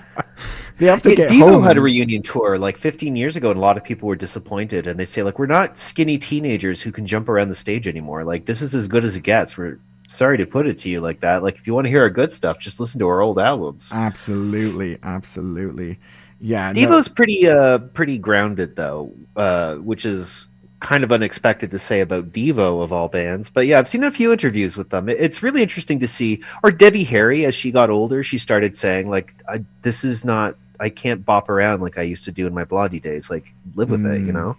they 0.78 0.86
have 0.88 1.02
to 1.04 1.10
Yeah, 1.10 1.16
get 1.16 1.30
Devo 1.30 1.52
home." 1.52 1.64
had 1.64 1.78
a 1.78 1.82
reunion 1.82 2.22
tour 2.22 2.58
like 2.58 2.78
15 2.78 3.16
years 3.16 3.36
ago, 3.36 3.50
and 3.50 3.58
a 3.58 3.62
lot 3.62 3.78
of 3.78 3.84
people 3.84 4.08
were 4.08 4.16
disappointed. 4.16 4.88
And 4.88 5.00
they 5.00 5.06
say, 5.06 5.24
like, 5.24 5.40
we're 5.40 5.46
not 5.46 5.78
skinny 5.78 6.18
teenagers 6.18 6.82
who 6.82 6.92
can 6.92 7.06
jump 7.06 7.28
around 7.30 7.50
the 7.50 7.56
stage 7.56 7.88
anymore. 7.88 8.24
Like, 8.24 8.46
this 8.46 8.62
is 8.62 8.74
as 8.76 8.88
good 8.88 9.04
as 9.04 9.16
it 9.18 9.22
gets. 9.24 9.58
We're 9.58 9.80
sorry 10.08 10.38
to 10.38 10.46
put 10.46 10.66
it 10.68 10.78
to 10.80 10.90
you 10.90 11.02
like 11.02 11.20
that. 11.22 11.44
Like, 11.44 11.56
if 11.56 11.68
you 11.68 11.74
want 11.74 11.86
to 11.86 11.92
hear 11.92 12.02
our 12.02 12.10
good 12.10 12.32
stuff, 12.32 12.60
just 12.60 12.80
listen 12.80 13.00
to 13.00 13.08
our 13.08 13.22
old 13.22 13.40
albums. 13.40 13.92
absolutely, 13.94 14.98
absolutely, 15.04 16.00
yeah. 16.40 16.72
no- 16.72 16.74
Devo's 16.82 17.08
pretty, 17.08 17.48
uh, 17.48 17.78
pretty 17.80 18.18
grounded 18.18 18.76
though, 18.76 19.14
uh, 19.36 19.76
which 19.76 20.06
is 20.06 20.48
kind 20.80 21.04
of 21.04 21.12
unexpected 21.12 21.72
to 21.72 21.78
say 21.80 22.00
about 22.02 22.32
Devo 22.32 22.82
of 22.82 22.94
all 22.94 23.08
bands. 23.10 23.50
But 23.50 23.68
yeah, 23.68 23.80
I've 23.80 23.88
seen 23.88 24.04
a 24.04 24.12
few 24.12 24.32
interviews 24.32 24.78
with 24.78 24.90
them. 24.90 25.10
It's 25.10 25.44
really 25.44 25.62
interesting 25.62 26.00
to 26.00 26.08
see. 26.08 26.42
Or 26.64 26.72
Debbie 26.72 27.04
Harry, 27.06 27.46
as 27.46 27.54
she 27.56 27.72
got 27.72 27.90
older, 27.90 28.24
she 28.24 28.38
started 28.38 28.76
saying 28.76 29.10
like, 29.10 29.34
I, 29.48 29.64
"This 29.82 30.04
is 30.04 30.24
not." 30.24 30.56
I 30.82 30.88
can't 30.88 31.26
bop 31.26 31.50
around 31.50 31.82
like 31.82 31.98
I 31.98 32.04
used 32.04 32.24
to 32.24 32.32
do 32.32 32.48
in 32.48 32.54
my 32.54 32.64
Blondie 32.64 33.02
days. 33.02 33.30
Like, 33.30 33.54
live 33.76 33.92
with 33.92 34.06
it, 34.06 34.22
you 34.22 34.28
Mm. 34.32 34.36
know. 34.36 34.58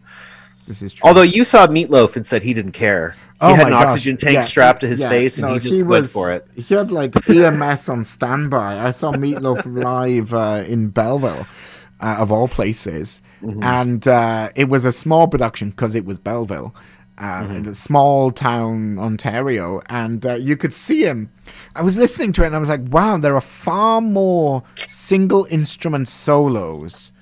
this 0.67 0.83
is 0.83 0.93
true. 0.93 1.09
Although 1.09 1.23
you 1.23 1.43
saw 1.45 1.67
Meatloaf 1.67 2.15
and 2.15 2.27
said 2.27 2.43
he 2.43 2.53
didn't 2.53 2.73
care. 2.73 3.13
He 3.19 3.27
Oh 3.41 3.55
had 3.55 3.69
an 3.69 3.73
gosh, 3.73 3.87
oxygen 3.93 4.19
tank 4.19 4.35
yeah, 4.35 4.41
strapped 4.43 4.83
to 4.83 4.87
his 4.87 5.01
yeah, 5.01 5.09
face, 5.09 5.39
and 5.39 5.49
no, 5.49 5.55
he 5.55 5.61
just 5.61 5.75
went 5.83 6.03
was- 6.03 6.13
for 6.13 6.31
it. 6.31 6.47
He 6.55 6.75
had 6.75 6.91
like 6.93 7.15
EMS 7.29 7.89
on 7.89 8.05
standby. 8.05 8.79
I 8.87 8.91
saw 8.91 9.13
Meatloaf 9.13 9.65
live 9.83 10.35
uh, 10.35 10.63
in 10.69 10.91
Belleville, 10.91 11.47
uh, 12.01 12.17
of 12.19 12.31
all 12.33 12.49
places, 12.49 13.23
Mm-hmm. 13.43 13.63
and 13.63 14.07
uh, 14.07 14.51
it 14.55 14.69
was 14.69 14.85
a 14.85 14.93
small 14.93 15.27
production 15.27 15.71
because 15.71 15.95
it 15.95 16.05
was 16.05 16.19
Belleville, 16.19 16.75
uh, 17.19 17.43
Mm-hmm. 17.43 17.55
in 17.57 17.67
a 17.69 17.75
small 17.75 18.31
town, 18.31 18.99
Ontario, 18.99 19.81
and 19.89 20.25
uh, 20.27 20.35
you 20.35 20.57
could 20.57 20.75
see 20.75 21.03
him. 21.05 21.31
I 21.75 21.83
was 21.83 21.97
listening 21.99 22.33
to 22.35 22.43
it, 22.43 22.47
and 22.49 22.57
I 22.57 22.59
was 22.59 22.69
like, 22.69 22.83
"Wow, 22.91 23.17
there 23.19 23.35
are 23.35 23.41
far 23.41 24.01
more 24.01 24.63
single 24.87 25.47
instrument 25.51 26.09
solos." 26.09 27.13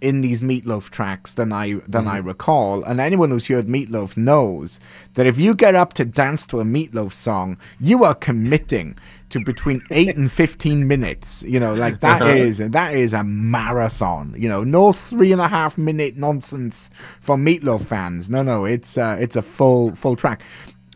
in 0.00 0.20
these 0.20 0.40
Meatloaf 0.40 0.90
tracks 0.90 1.34
than 1.34 1.52
I 1.52 1.74
than 1.88 2.06
I 2.06 2.18
recall. 2.18 2.84
And 2.84 3.00
anyone 3.00 3.30
who's 3.32 3.48
heard 3.48 3.66
Meatloaf 3.66 4.16
knows 4.16 4.78
that 5.14 5.26
if 5.26 5.40
you 5.40 5.56
get 5.56 5.74
up 5.74 5.92
to 5.94 6.04
dance 6.04 6.46
to 6.46 6.60
a 6.60 6.64
Meatloaf 6.64 7.12
song, 7.12 7.58
you 7.80 8.04
are 8.04 8.14
committing 8.14 8.94
to 9.30 9.40
between 9.44 9.80
eight 9.90 10.16
and 10.16 10.30
fifteen 10.30 10.86
minutes. 10.86 11.42
You 11.42 11.60
know, 11.60 11.74
like 11.74 12.00
that 12.00 12.22
is 12.22 12.58
that 12.58 12.94
is 12.94 13.14
a 13.14 13.24
marathon. 13.24 14.34
You 14.36 14.48
know, 14.48 14.64
no 14.64 14.92
three 14.92 15.32
and 15.32 15.40
a 15.40 15.48
half 15.48 15.78
minute 15.78 16.16
nonsense 16.16 16.90
for 17.20 17.36
Meatloaf 17.36 17.84
fans. 17.84 18.30
No, 18.30 18.42
no, 18.42 18.64
it's 18.64 18.96
uh, 18.98 19.16
it's 19.20 19.36
a 19.36 19.42
full 19.42 19.94
full 19.94 20.16
track. 20.16 20.42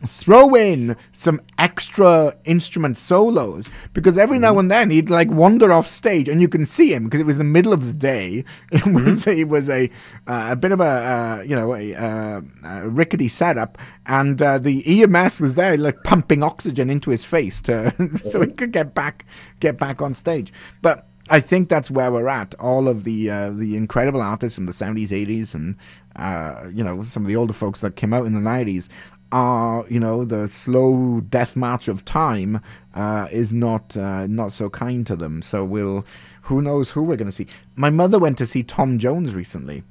Throw 0.05 0.55
in 0.55 0.95
some 1.11 1.39
extra 1.57 2.35
instrument 2.45 2.97
solos 2.97 3.69
because 3.93 4.17
every 4.17 4.39
now 4.39 4.59
and 4.59 4.69
then 4.69 4.89
he'd 4.89 5.09
like 5.09 5.29
wander 5.29 5.71
off 5.71 5.87
stage 5.87 6.27
and 6.27 6.41
you 6.41 6.47
can 6.47 6.65
see 6.65 6.93
him 6.93 7.05
because 7.05 7.21
it 7.21 7.25
was 7.25 7.37
the 7.37 7.43
middle 7.43 7.73
of 7.73 7.85
the 7.85 7.93
day. 7.93 8.43
It 8.71 8.85
was 8.87 9.27
it 9.27 9.47
was 9.47 9.69
a 9.69 9.89
uh, 10.27 10.49
a 10.51 10.55
bit 10.55 10.71
of 10.71 10.81
a 10.81 10.83
uh, 10.83 11.43
you 11.45 11.55
know 11.55 11.75
a, 11.75 11.95
uh, 11.95 12.41
a 12.63 12.89
rickety 12.89 13.27
setup 13.27 13.77
and 14.05 14.41
uh, 14.41 14.57
the 14.57 15.03
EMS 15.03 15.39
was 15.39 15.55
there 15.55 15.77
like 15.77 16.03
pumping 16.03 16.43
oxygen 16.43 16.89
into 16.89 17.09
his 17.09 17.23
face 17.23 17.61
to 17.61 17.91
so 18.17 18.41
he 18.41 18.47
could 18.47 18.71
get 18.71 18.93
back 18.93 19.25
get 19.59 19.77
back 19.77 20.01
on 20.01 20.13
stage. 20.13 20.51
But 20.81 21.07
I 21.29 21.39
think 21.39 21.69
that's 21.69 21.89
where 21.89 22.11
we're 22.11 22.27
at. 22.27 22.53
All 22.55 22.87
of 22.87 23.05
the 23.05 23.29
uh, 23.29 23.49
the 23.51 23.75
incredible 23.75 24.21
artists 24.21 24.55
from 24.55 24.65
the 24.65 24.73
seventies, 24.73 25.13
eighties, 25.13 25.55
and 25.55 25.77
uh, 26.15 26.65
you 26.71 26.83
know 26.83 27.01
some 27.01 27.23
of 27.23 27.29
the 27.29 27.35
older 27.35 27.53
folks 27.53 27.81
that 27.81 27.95
came 27.95 28.13
out 28.13 28.25
in 28.25 28.33
the 28.33 28.41
nineties 28.41 28.89
are 29.33 29.83
you 29.89 29.99
know 29.99 30.23
the 30.23 30.47
slow 30.47 31.19
death 31.21 31.55
march 31.55 31.87
of 31.87 32.05
time 32.05 32.61
uh, 32.93 33.27
is 33.31 33.51
not 33.51 33.97
uh, 33.97 34.27
not 34.27 34.51
so 34.53 34.69
kind 34.69 35.05
to 35.07 35.15
them. 35.15 35.41
So 35.41 35.65
we'll 35.65 36.05
who 36.43 36.61
knows 36.61 36.91
who 36.91 37.01
we're 37.01 37.17
going 37.17 37.27
to 37.27 37.33
see. 37.33 37.47
My 37.75 37.89
mother 37.89 38.19
went 38.19 38.37
to 38.37 38.47
see 38.47 38.61
Tom 38.61 38.99
Jones 38.99 39.33
recently, 39.33 39.83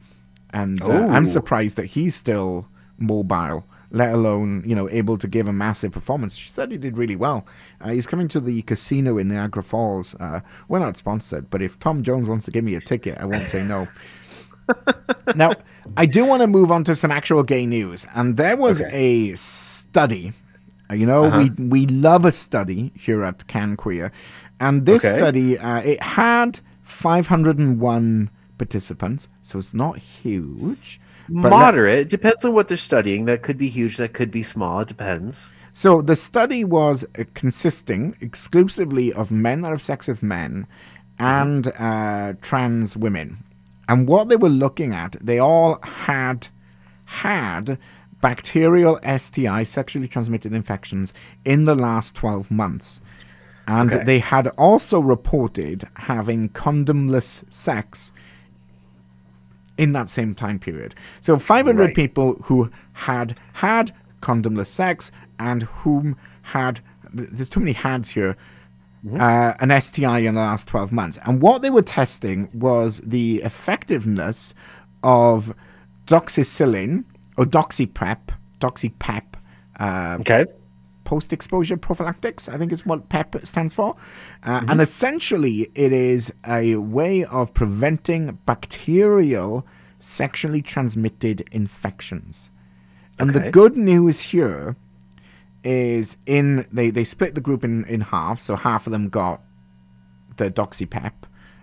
and 0.50 0.81
uh, 0.88 1.09
I'm 1.09 1.26
surprised 1.26 1.76
that 1.76 1.87
he's 1.87 2.14
still 2.14 2.68
mobile. 2.96 3.66
Let 3.94 4.14
alone, 4.14 4.62
you 4.64 4.74
know, 4.74 4.88
able 4.88 5.18
to 5.18 5.28
give 5.28 5.46
a 5.46 5.52
massive 5.52 5.92
performance. 5.92 6.35
She 6.35 6.50
said 6.50 6.72
he 6.72 6.78
did 6.78 6.96
really 6.96 7.16
well. 7.16 7.46
Uh, 7.78 7.90
he's 7.90 8.07
coming 8.07 8.26
to 8.28 8.40
the 8.40 8.62
casino 8.62 9.18
in 9.18 9.28
Niagara 9.28 9.62
Falls. 9.62 10.14
Uh, 10.14 10.40
we're 10.66 10.78
not 10.78 10.96
sponsored, 10.96 11.50
but 11.50 11.61
if 11.61 11.78
Tom 11.78 12.02
Jones 12.02 12.26
wants 12.26 12.46
to 12.46 12.50
give 12.50 12.64
me 12.64 12.74
a 12.74 12.81
ticket, 12.81 13.18
I 13.18 13.26
won't 13.26 13.48
say 13.48 13.62
no. 13.66 13.88
now, 15.35 15.52
I 15.97 16.07
do 16.07 16.25
want 16.25 16.42
to 16.42 16.47
move 16.49 16.71
on 16.71 16.85
to 16.85 16.95
some 16.95 17.11
actual 17.11 17.42
gay 17.42 17.66
news, 17.66 18.07
and 18.14 18.37
there 18.37 18.57
was 18.57 18.81
a 18.92 19.35
study. 19.35 20.33
Uh, 20.90 20.95
You 20.95 21.07
know, 21.07 21.23
we 21.38 21.51
we 21.59 21.87
love 21.87 22.25
a 22.25 22.33
study 22.33 22.92
here 22.95 23.23
at 23.25 23.47
Can 23.47 23.77
Queer, 23.77 24.12
and 24.61 24.87
this 24.87 25.05
Okay. 25.05 25.16
study 25.18 25.59
uh, 25.59 25.81
it 25.81 26.01
had 26.03 26.61
501 26.83 28.31
participants, 28.59 29.29
so 29.42 29.59
it's 29.59 29.75
not 29.75 29.99
huge. 29.99 31.01
let- 31.29 31.51
Moderate. 31.51 31.99
It 32.01 32.09
depends 32.11 32.45
on 32.45 32.53
what 32.53 32.68
they're 32.68 32.77
studying. 32.77 33.25
That 33.27 33.42
could 33.42 33.57
be 33.59 33.68
huge. 33.68 33.97
That 33.97 34.12
could 34.12 34.31
be 34.31 34.42
small. 34.42 34.81
It 34.81 34.88
depends. 34.88 35.49
So 35.73 36.03
the 36.03 36.16
study 36.16 36.64
was 36.64 37.05
uh, 37.18 37.25
consisting 37.35 38.14
exclusively 38.21 39.12
of 39.12 39.31
men 39.33 39.62
that 39.62 39.71
have 39.71 39.81
sex 39.81 40.07
with 40.09 40.23
men 40.23 40.66
and 41.18 41.68
uh, 41.79 42.35
trans 42.42 42.97
women. 42.97 43.45
And 43.88 44.09
what 44.09 44.29
they 44.29 44.37
were 44.37 44.49
looking 44.49 44.92
at, 44.95 45.16
they 45.21 45.38
all 45.38 45.79
had 45.83 46.49
had 47.05 47.79
bacterial 48.21 48.99
STI, 49.05 49.64
sexually 49.64 50.09
transmitted 50.09 50.53
infections, 50.55 51.12
in 51.45 51.64
the 51.64 51.75
last 51.75 52.14
12 52.16 52.51
months. 52.51 53.01
And 53.66 53.92
Okay. 53.92 54.05
they 54.05 54.18
had 54.21 54.47
also 54.59 55.01
reported 55.01 55.85
having 55.97 56.49
condomless 56.51 57.45
sex 57.53 58.12
in 59.77 59.92
that 59.92 60.09
same 60.09 60.35
time 60.35 60.59
period. 60.59 60.95
So 61.21 61.38
500 61.38 61.87
Right. 61.87 61.95
people 61.95 62.37
who 62.45 62.71
had 62.92 63.38
had 63.55 63.92
condomless 64.21 64.66
sex 64.66 65.11
and 65.38 65.62
whom 65.64 66.16
had 66.42 66.81
there's 67.14 67.49
too 67.49 67.61
many 67.61 67.73
hads 67.73 68.11
here 68.11 68.37
uh, 69.11 69.55
an 69.61 69.81
STI 69.81 70.21
in 70.21 70.35
the 70.35 70.41
last 70.41 70.69
12 70.69 70.93
months. 70.93 71.19
And 71.27 71.43
what 71.43 71.62
they 71.62 71.71
were 71.71 71.83
testing 71.83 72.49
was 72.55 73.01
the 73.01 73.43
effectiveness 73.45 74.55
of 75.03 75.55
doxycycline 76.07 77.05
or 77.37 77.45
doxyprep, 77.45 78.19
doxypep, 78.61 79.23
uh, 79.81 80.17
Okay. 80.21 80.45
post 81.05 81.33
exposure 81.33 81.77
prophylactics, 81.77 82.49
I 82.49 82.57
think 82.59 82.71
is 82.73 82.87
what 82.87 83.09
PEP 83.09 83.45
stands 83.45 83.75
for. 83.75 83.95
Uh, 84.45 84.62
And 84.69 84.81
essentially, 84.81 85.69
it 85.75 85.93
is 85.93 86.33
a 86.47 86.77
way 86.77 87.25
of 87.25 87.53
preventing 87.55 88.38
bacterial 88.47 89.67
sexually 89.99 90.62
transmitted 90.62 91.45
infections. 91.53 92.51
And 93.19 93.33
the 93.33 93.51
good 93.51 93.77
news 93.77 94.21
here 94.33 94.77
is 95.64 96.16
in 96.27 96.66
they, 96.72 96.90
they 96.90 97.05
split 97.05 97.35
the 97.35 97.40
group 97.40 97.64
in, 97.64 97.85
in 97.85 98.01
half, 98.01 98.38
so 98.38 98.57
half 98.57 98.87
of 98.87 98.92
them 98.92 99.09
got 99.09 99.40
the 100.37 100.51
doxypep, 100.51 101.12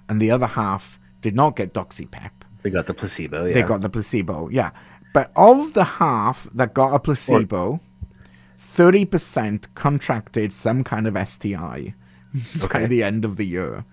and 0.08 0.22
the 0.22 0.32
other 0.32 0.48
half 0.48 1.00
did 1.22 1.36
not 1.36 1.56
get 1.56 1.74
doxypep. 1.74 2.32
They 2.62 2.70
got 2.70 2.86
the 2.88 2.94
placebo. 2.94 3.46
Yeah. 3.46 3.54
They 3.54 3.62
got 3.62 3.82
the 3.82 3.90
placebo, 3.90 4.50
yeah. 4.50 4.72
But 5.14 5.32
of 5.36 5.74
the 5.74 5.84
half 5.84 6.48
that 6.54 6.74
got 6.74 6.94
a 6.94 7.00
placebo, 7.00 7.80
thirty 8.58 9.06
percent 9.06 9.74
contracted 9.76 10.54
some 10.54 10.84
kind 10.84 11.08
of 11.08 11.18
STI 11.30 11.94
by 12.60 12.66
Okay. 12.66 12.86
the 12.86 13.04
end 13.04 13.26
of 13.26 13.38
the 13.38 13.46
year. 13.46 13.86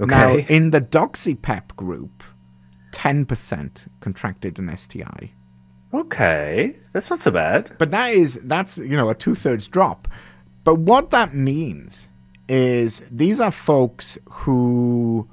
Okay. 0.00 0.06
Now, 0.10 0.34
in 0.36 0.70
the 0.70 0.80
doxypep 0.80 1.76
group, 1.76 2.22
ten 2.90 3.24
percent 3.24 3.86
contracted 4.00 4.58
an 4.58 4.76
STI. 4.76 5.32
Okay. 5.94 6.76
That's 6.92 7.10
not 7.10 7.18
so 7.18 7.30
bad. 7.30 7.72
But 7.78 7.90
that 7.90 8.12
is 8.14 8.40
that's 8.44 8.78
you 8.78 8.96
know 8.96 9.10
a 9.10 9.14
two 9.14 9.34
thirds 9.34 9.66
drop. 9.66 10.08
But 10.64 10.76
what 10.76 11.10
that 11.10 11.34
means 11.34 12.08
is 12.48 13.00
these 13.10 13.40
are 13.40 13.50
folks 13.50 14.18
who 14.30 15.28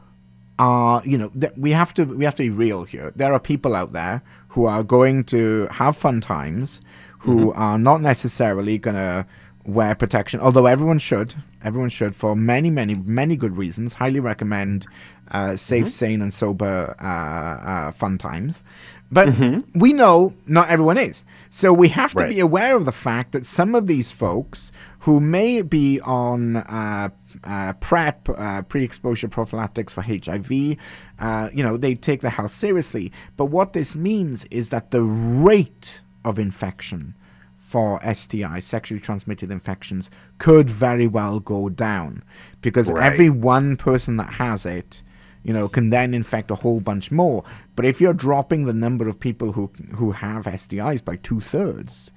are 0.57 1.01
you 1.05 1.17
know 1.17 1.29
th- 1.39 1.53
we 1.57 1.71
have 1.71 1.93
to 1.95 2.05
we 2.05 2.25
have 2.25 2.35
to 2.35 2.43
be 2.43 2.49
real 2.49 2.83
here. 2.83 3.13
There 3.15 3.31
are 3.33 3.39
people 3.39 3.75
out 3.75 3.93
there 3.93 4.21
who 4.49 4.65
are 4.65 4.83
going 4.83 5.23
to 5.25 5.67
have 5.71 5.95
fun 5.95 6.21
times, 6.21 6.81
who 7.19 7.53
are 7.53 7.77
not 7.77 8.01
necessarily 8.01 8.77
gonna 8.77 9.25
wear 9.65 9.93
protection. 9.95 10.39
Although 10.39 10.65
everyone 10.65 10.97
should, 10.97 11.35
everyone 11.63 11.89
should 11.89 12.15
for 12.15 12.35
many, 12.35 12.71
many, 12.71 12.95
many 12.95 13.35
good 13.35 13.55
reasons. 13.55 13.93
Highly 13.93 14.19
recommend 14.19 14.87
uh, 15.31 15.55
safe, 15.55 15.83
Mm-hmm. 15.83 15.89
sane, 15.89 16.21
and 16.23 16.33
sober 16.33 16.95
uh, 16.99 17.05
uh, 17.05 17.91
fun 17.91 18.17
times. 18.17 18.63
But 19.11 19.33
we 19.73 19.93
know 19.93 20.33
not 20.45 20.69
everyone 20.69 20.97
is. 20.97 21.23
So 21.49 21.73
we 21.73 21.87
have 21.89 22.11
to 22.11 22.19
Right. 22.19 22.29
be 22.29 22.39
aware 22.39 22.75
of 22.75 22.85
the 22.85 22.91
fact 22.91 23.31
that 23.31 23.45
some 23.45 23.73
of 23.73 23.87
these 23.87 24.11
folks 24.11 24.71
who 24.99 25.19
may 25.19 25.61
be 25.63 25.99
on 26.01 26.57
uh, 26.57 27.09
uh, 27.43 27.73
PrEP, 27.73 28.29
uh, 28.29 28.61
pre-exposure 28.63 29.27
prophylactics 29.27 29.93
for 29.95 30.01
HIV, 30.03 30.75
uh, 31.19 31.49
you 31.53 31.63
know, 31.63 31.75
they 31.77 31.95
take 31.95 32.21
their 32.21 32.31
health 32.31 32.51
seriously. 32.51 33.11
But 33.35 33.45
what 33.45 33.73
this 33.73 33.95
means 33.95 34.45
is 34.45 34.69
that 34.69 34.91
the 34.91 35.01
rate 35.03 36.01
of 36.23 36.37
infection 36.37 37.15
for 37.57 37.99
STI, 38.03 38.59
sexually 38.59 38.99
transmitted 38.99 39.51
infections, 39.51 40.09
could 40.39 40.69
very 40.69 41.07
well 41.07 41.39
go 41.39 41.69
down 41.69 42.23
because 42.61 42.91
Right. 42.91 43.11
every 43.11 43.29
one 43.29 43.75
person 43.75 44.17
that 44.17 44.33
has 44.33 44.65
it, 44.65 45.01
you 45.43 45.53
know, 45.53 45.67
can 45.67 45.89
then 45.89 46.13
infect 46.13 46.51
a 46.51 46.55
whole 46.55 46.79
bunch 46.81 47.11
more. 47.11 47.43
But 47.75 47.85
if 47.85 48.01
you're 48.01 48.13
dropping 48.13 48.65
the 48.65 48.73
number 48.73 49.07
of 49.07 49.19
people 49.19 49.53
who 49.53 49.71
who 49.95 50.11
have 50.11 50.45
STIs 50.45 51.03
by 51.03 51.15
two 51.17 51.39
thirds, 51.41 52.11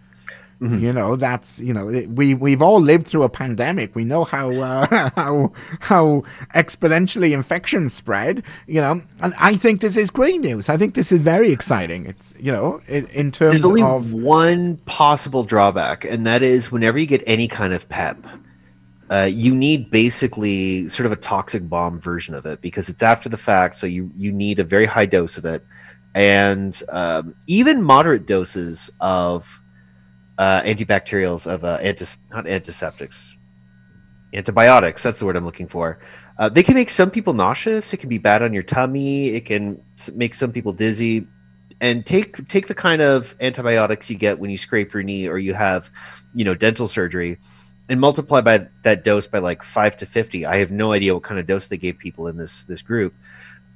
you 0.61 0.93
know 0.93 1.17
that's 1.17 1.59
you 1.59 1.75
know 1.75 1.89
it- 1.89 2.09
we 2.09 2.35
we've 2.35 2.63
all 2.63 2.81
lived 2.81 3.09
through 3.09 3.25
a 3.25 3.29
pandemic. 3.29 3.97
We 3.97 4.05
know 4.05 4.23
how 4.23 4.53
uh, 4.53 5.11
how 5.17 5.53
how 5.81 6.23
exponentially 6.55 7.33
infections 7.35 7.93
spread. 7.93 8.45
You 8.69 8.81
know, 8.81 9.03
and 9.21 9.35
I 9.41 9.57
think 9.57 9.81
this 9.81 9.97
is 9.97 10.09
great 10.11 10.41
news. 10.41 10.69
I 10.69 10.77
think 10.77 10.95
this 10.95 11.11
is 11.11 11.19
very 11.19 11.51
exciting. 11.51 12.07
It's 12.07 12.33
you 12.39 12.53
know 12.53 12.81
in, 12.87 13.07
in 13.07 13.33
terms 13.33 13.63
There's 13.63 13.65
only 13.65 13.83
of 13.83 14.13
one 14.13 14.77
possible 14.85 15.43
drawback, 15.43 16.05
and 16.05 16.25
that 16.29 16.45
is 16.45 16.71
whenever 16.71 16.97
you 16.97 17.07
get 17.07 17.25
any 17.27 17.49
kind 17.49 17.73
of 17.73 17.89
PEP, 17.89 18.25
uh, 19.13 19.25
you 19.27 19.55
need 19.55 19.91
basically 19.91 20.89
sort 20.89 21.05
of 21.05 21.13
a 21.13 21.17
toxic 21.17 21.69
bomb 21.69 22.01
version 22.01 22.35
of 22.35 22.47
it 22.47 22.63
because 22.63 22.89
it's 22.89 23.03
after 23.03 23.29
the 23.29 23.37
fact. 23.37 23.75
So 23.75 23.87
you 23.87 24.11
you 24.17 24.33
need 24.33 24.59
a 24.59 24.65
very 24.65 24.87
high 24.87 25.05
dose 25.05 25.37
of 25.37 25.45
it, 25.45 25.63
and 26.15 26.83
um, 26.89 27.35
even 27.47 27.83
moderate 27.83 28.27
doses 28.27 28.91
of 29.03 29.61
uh, 30.39 30.63
antibacterials 30.63 31.47
of 31.47 31.63
uh, 31.63 31.79
antis- 31.83 32.21
not 32.31 32.47
antiseptics, 32.47 33.37
antibiotics. 34.33 35.03
That's 35.03 35.19
the 35.19 35.27
word 35.27 35.37
I'm 35.37 35.45
looking 35.45 35.69
for. 35.69 35.99
Uh, 36.39 36.49
they 36.49 36.63
can 36.63 36.75
make 36.75 36.89
some 36.89 37.11
people 37.11 37.35
nauseous. 37.35 37.93
It 37.93 37.99
can 37.99 38.09
be 38.09 38.17
bad 38.17 38.43
on 38.43 38.55
your 38.55 38.63
tummy. 38.63 39.29
It 39.29 39.45
can 39.45 39.79
make 40.15 40.33
some 40.33 40.53
people 40.53 40.73
dizzy. 40.73 41.27
And 41.83 42.07
take 42.07 42.49
take 42.49 42.67
the 42.67 42.75
kind 42.75 43.03
of 43.03 43.37
antibiotics 43.43 44.09
you 44.09 44.17
get 44.17 44.39
when 44.39 44.49
you 44.49 44.57
scrape 44.57 44.95
your 44.95 45.03
knee 45.03 45.29
or 45.29 45.37
you 45.37 45.53
have, 45.53 45.91
you 46.33 46.47
know, 46.47 46.55
dental 46.55 46.89
surgery, 46.89 47.39
and 47.93 48.01
multiply 48.01 48.41
by 48.41 48.67
that 48.85 49.05
dose 49.05 49.27
by 49.27 49.39
like 49.39 49.63
five 49.63 49.99
to 49.99 50.07
fifty. 50.07 50.47
I 50.47 50.57
have 50.57 50.71
no 50.71 50.93
idea 50.93 51.13
what 51.13 51.25
kind 51.25 51.39
of 51.39 51.47
dose 51.47 51.69
they 51.69 51.77
gave 51.77 51.99
people 51.99 52.27
in 52.27 52.39
this 52.39 52.65
this 52.65 52.81
group. 52.81 53.15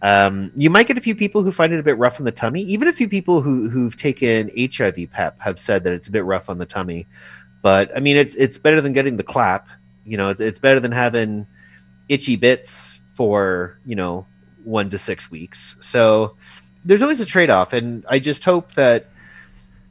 Um, 0.00 0.52
you 0.56 0.70
might 0.70 0.86
get 0.86 0.96
a 0.96 1.02
few 1.02 1.14
people 1.14 1.42
who 1.42 1.52
find 1.52 1.74
it 1.74 1.78
a 1.78 1.82
bit 1.82 1.98
rough 1.98 2.18
on 2.18 2.24
the 2.24 2.32
tummy. 2.32 2.62
Even 2.62 2.88
a 2.88 2.92
few 2.92 3.10
people 3.10 3.42
who 3.42 3.68
who've 3.68 3.94
taken 3.94 4.50
HIV 4.56 5.10
PEP 5.12 5.38
have 5.40 5.58
said 5.58 5.84
that 5.84 5.92
it's 5.92 6.08
a 6.08 6.12
bit 6.12 6.24
rough 6.24 6.48
on 6.48 6.56
the 6.56 6.64
tummy. 6.64 7.06
But 7.60 7.94
I 7.94 8.00
mean, 8.00 8.16
it's 8.16 8.34
it's 8.36 8.56
better 8.56 8.80
than 8.80 8.94
getting 8.94 9.18
the 9.18 9.22
clap. 9.22 9.68
You 10.06 10.16
know, 10.16 10.30
it's 10.30 10.40
it's 10.40 10.58
better 10.58 10.80
than 10.80 10.92
having 10.92 11.46
itchy 12.08 12.36
bits 12.36 13.02
for 13.10 13.78
you 13.84 13.96
know 13.96 14.24
one 14.64 14.88
to 14.88 14.96
six 14.96 15.30
weeks. 15.30 15.76
So 15.80 16.36
there's 16.86 17.02
always 17.02 17.20
a 17.20 17.26
trade 17.26 17.50
off, 17.50 17.74
and 17.74 18.02
I 18.08 18.18
just 18.18 18.46
hope 18.46 18.72
that 18.72 19.10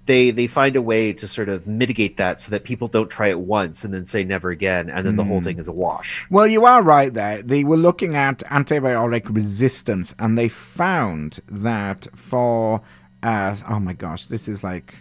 they 0.06 0.32
they 0.32 0.48
find 0.48 0.76
a 0.76 0.82
way 0.82 1.14
to 1.14 1.28
sort 1.28 1.50
of 1.50 1.68
mitigate 1.68 2.18
that 2.18 2.40
so 2.40 2.52
that 2.52 2.64
people 2.64 2.88
don't 2.88 3.10
try 3.10 3.28
it 3.28 3.40
once 3.40 3.84
and 3.84 3.94
then 3.94 4.06
say 4.06 4.24
never 4.24 4.50
again, 4.50 4.90
and 4.90 5.06
then 5.06 5.16
the 5.16 5.24
whole 5.24 5.42
thing 5.42 5.58
is 5.58 5.68
a 5.68 5.72
wash. 5.72 6.26
Well, 6.30 6.48
you 6.48 6.66
are 6.66 6.82
right 6.82 7.14
there. 7.14 7.42
They 7.42 7.64
were 7.64 7.78
looking 7.78 8.16
at 8.16 8.40
antibiotic 8.40 9.34
resistance, 9.34 10.14
and 10.20 10.38
they 10.38 10.48
found 10.48 11.40
that 11.48 12.08
for, 12.14 12.82
uh, 13.24 13.56
oh 13.70 13.80
my 13.80 13.94
gosh, 13.94 14.28
this 14.28 14.48
is 14.48 14.64
like, 14.64 14.96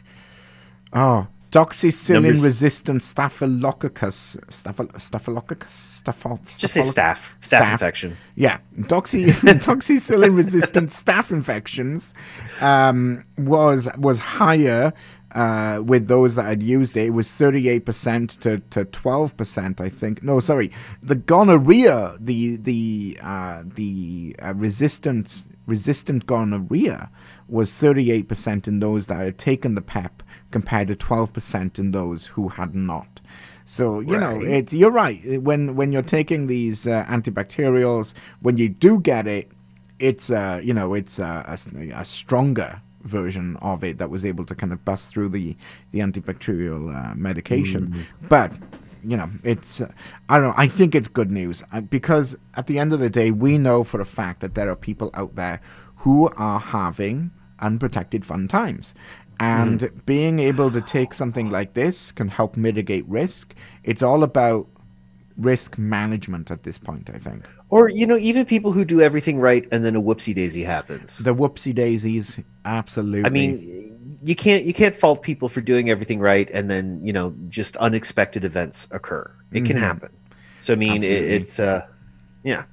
oh, 0.93 1.27
Numbers- 2.23 2.43
resistant 2.43 3.03
staphylococcus, 3.03 4.37
staphylococus, 4.49 5.01
staphylococcus, 5.01 6.03
staphylococus. 6.05 6.59
Just 6.59 6.75
say 6.75 6.81
staph, 6.81 7.35
staph, 7.41 7.73
infection. 7.73 8.17
Yeah, 8.35 8.59
doxy 8.77 9.27
doxycycline 9.67 10.37
resistant 10.37 10.89
staph 10.91 11.31
infections 11.31 12.15
um, 12.61 13.23
was 13.39 13.89
was 13.99 14.19
higher 14.19 14.93
uh, 15.33 15.83
with 15.85 16.07
those 16.09 16.35
that 16.37 16.45
had 16.45 16.63
used 16.63 16.97
it. 16.97 17.07
It 17.07 17.11
was 17.11 17.33
thirty 17.33 17.69
eight 17.69 17.85
percent 17.85 18.31
to 18.43 18.59
to 18.71 18.85
twelve 18.87 19.37
percent, 19.37 19.81
I 19.81 19.89
think. 19.89 20.23
No, 20.23 20.41
sorry, 20.41 20.71
the 21.03 21.15
gonorrhea, 21.17 22.17
the 22.21 22.57
the 22.57 23.19
uh, 23.23 23.63
the 23.65 24.35
uh, 24.43 24.55
resistant 24.57 25.49
resistant 25.67 26.27
gonorrhea 26.27 27.11
was 27.49 27.77
thirty 27.77 28.11
eight 28.11 28.29
percent 28.29 28.67
in 28.69 28.81
those 28.81 29.07
that 29.09 29.19
had 29.19 29.39
taken 29.39 29.75
the 29.75 29.83
PEP, 29.83 30.23
compared 30.57 30.87
to 30.89 30.97
twelve 31.09 31.29
percent 31.37 31.79
in 31.83 31.91
those 31.91 32.21
who 32.35 32.45
had 32.59 32.73
not. 32.93 33.13
So 33.77 33.85
you 34.11 34.19
know, 34.23 34.35
Right. 34.37 34.57
it's 34.59 34.73
you're 34.81 34.97
right. 35.05 35.19
When 35.49 35.63
when 35.79 35.89
you're 35.93 36.11
taking 36.19 36.47
these 36.47 36.79
uh, 36.87 37.05
antibacterials, 37.17 38.07
when 38.47 38.57
you 38.63 38.69
do 38.87 38.93
get 39.13 39.25
it, 39.39 39.47
it's 39.99 40.27
uh, 40.31 40.61
you 40.69 40.75
know 40.79 40.89
it's 41.01 41.17
uh, 41.19 41.43
a, 41.55 41.57
s- 41.61 41.73
a 42.03 42.05
stronger 42.05 42.71
version 43.17 43.57
of 43.61 43.85
it 43.85 43.99
that 43.99 44.09
was 44.11 44.23
able 44.25 44.45
to 44.51 44.55
kind 44.55 44.73
of 44.73 44.79
bust 44.85 45.05
through 45.13 45.31
the 45.39 45.57
the 45.93 46.01
antibacterial 46.07 46.83
uh, 46.95 47.15
medication. 47.29 47.83
But 48.29 48.53
you 49.11 49.17
know, 49.19 49.29
it's 49.43 49.81
uh, 49.81 49.91
I 50.29 50.39
don't 50.39 50.49
know. 50.49 50.55
I 50.67 50.69
think 50.79 50.95
it's 50.95 51.09
good 51.09 51.31
news 51.31 51.63
uh, 51.73 51.81
because 51.97 52.37
at 52.61 52.67
the 52.67 52.79
end 52.79 52.93
of 52.93 53.01
the 53.01 53.11
day, 53.11 53.31
we 53.31 53.59
know 53.59 53.83
for 53.85 54.01
a 54.01 54.05
fact 54.21 54.41
that 54.41 54.55
there 54.55 54.69
are 54.71 54.77
people 54.77 55.11
out 55.15 55.35
there 55.37 55.59
who 56.05 56.29
are 56.37 56.61
having 56.61 57.31
unprotected 57.61 58.25
fun 58.25 58.47
times. 58.49 58.95
And 59.45 59.91
being 60.07 60.39
able 60.39 60.71
to 60.71 60.81
take 60.81 61.15
something 61.15 61.51
like 61.51 61.75
this 61.75 62.13
can 62.13 62.29
help 62.29 62.57
mitigate 62.57 63.07
risk. 63.09 63.55
It's 63.83 64.03
all 64.03 64.23
about 64.23 64.67
risk 65.39 65.79
management 65.79 66.51
at 66.51 66.63
this 66.63 66.79
point, 66.79 67.11
I 67.13 67.19
think. 67.19 67.45
Or 67.71 67.89
you 67.89 68.07
know, 68.07 68.17
even 68.17 68.47
people 68.47 68.73
who 68.73 68.85
do 68.85 69.01
everything 69.01 69.39
right 69.41 69.67
and 69.73 69.85
then 69.85 69.97
a 69.97 70.03
whoopsie 70.03 70.35
daisy 70.35 70.63
happens. 70.63 71.19
The 71.19 71.35
whoopsie 71.35 71.75
daisies, 71.75 72.41
absolutely. 72.65 73.25
I 73.25 73.31
mean, 73.31 74.19
you 74.23 74.37
can't 74.37 74.65
you 74.65 74.73
can't 74.73 74.95
fault 74.95 75.23
people 75.23 75.49
for 75.49 75.61
doing 75.61 75.91
everything 75.91 76.21
right 76.21 76.49
and 76.53 76.71
then 76.71 77.01
you 77.03 77.13
know 77.13 77.35
just 77.49 77.77
unexpected 77.79 78.45
events 78.45 78.87
occur. 78.91 79.31
It 79.53 79.65
can 79.65 79.77
happen. 79.77 80.11
So 80.63 80.73
I 80.73 80.77
mean, 80.77 81.03
it, 81.03 81.07
it's 81.07 81.59
uh, 81.61 81.87
yeah. 82.43 82.65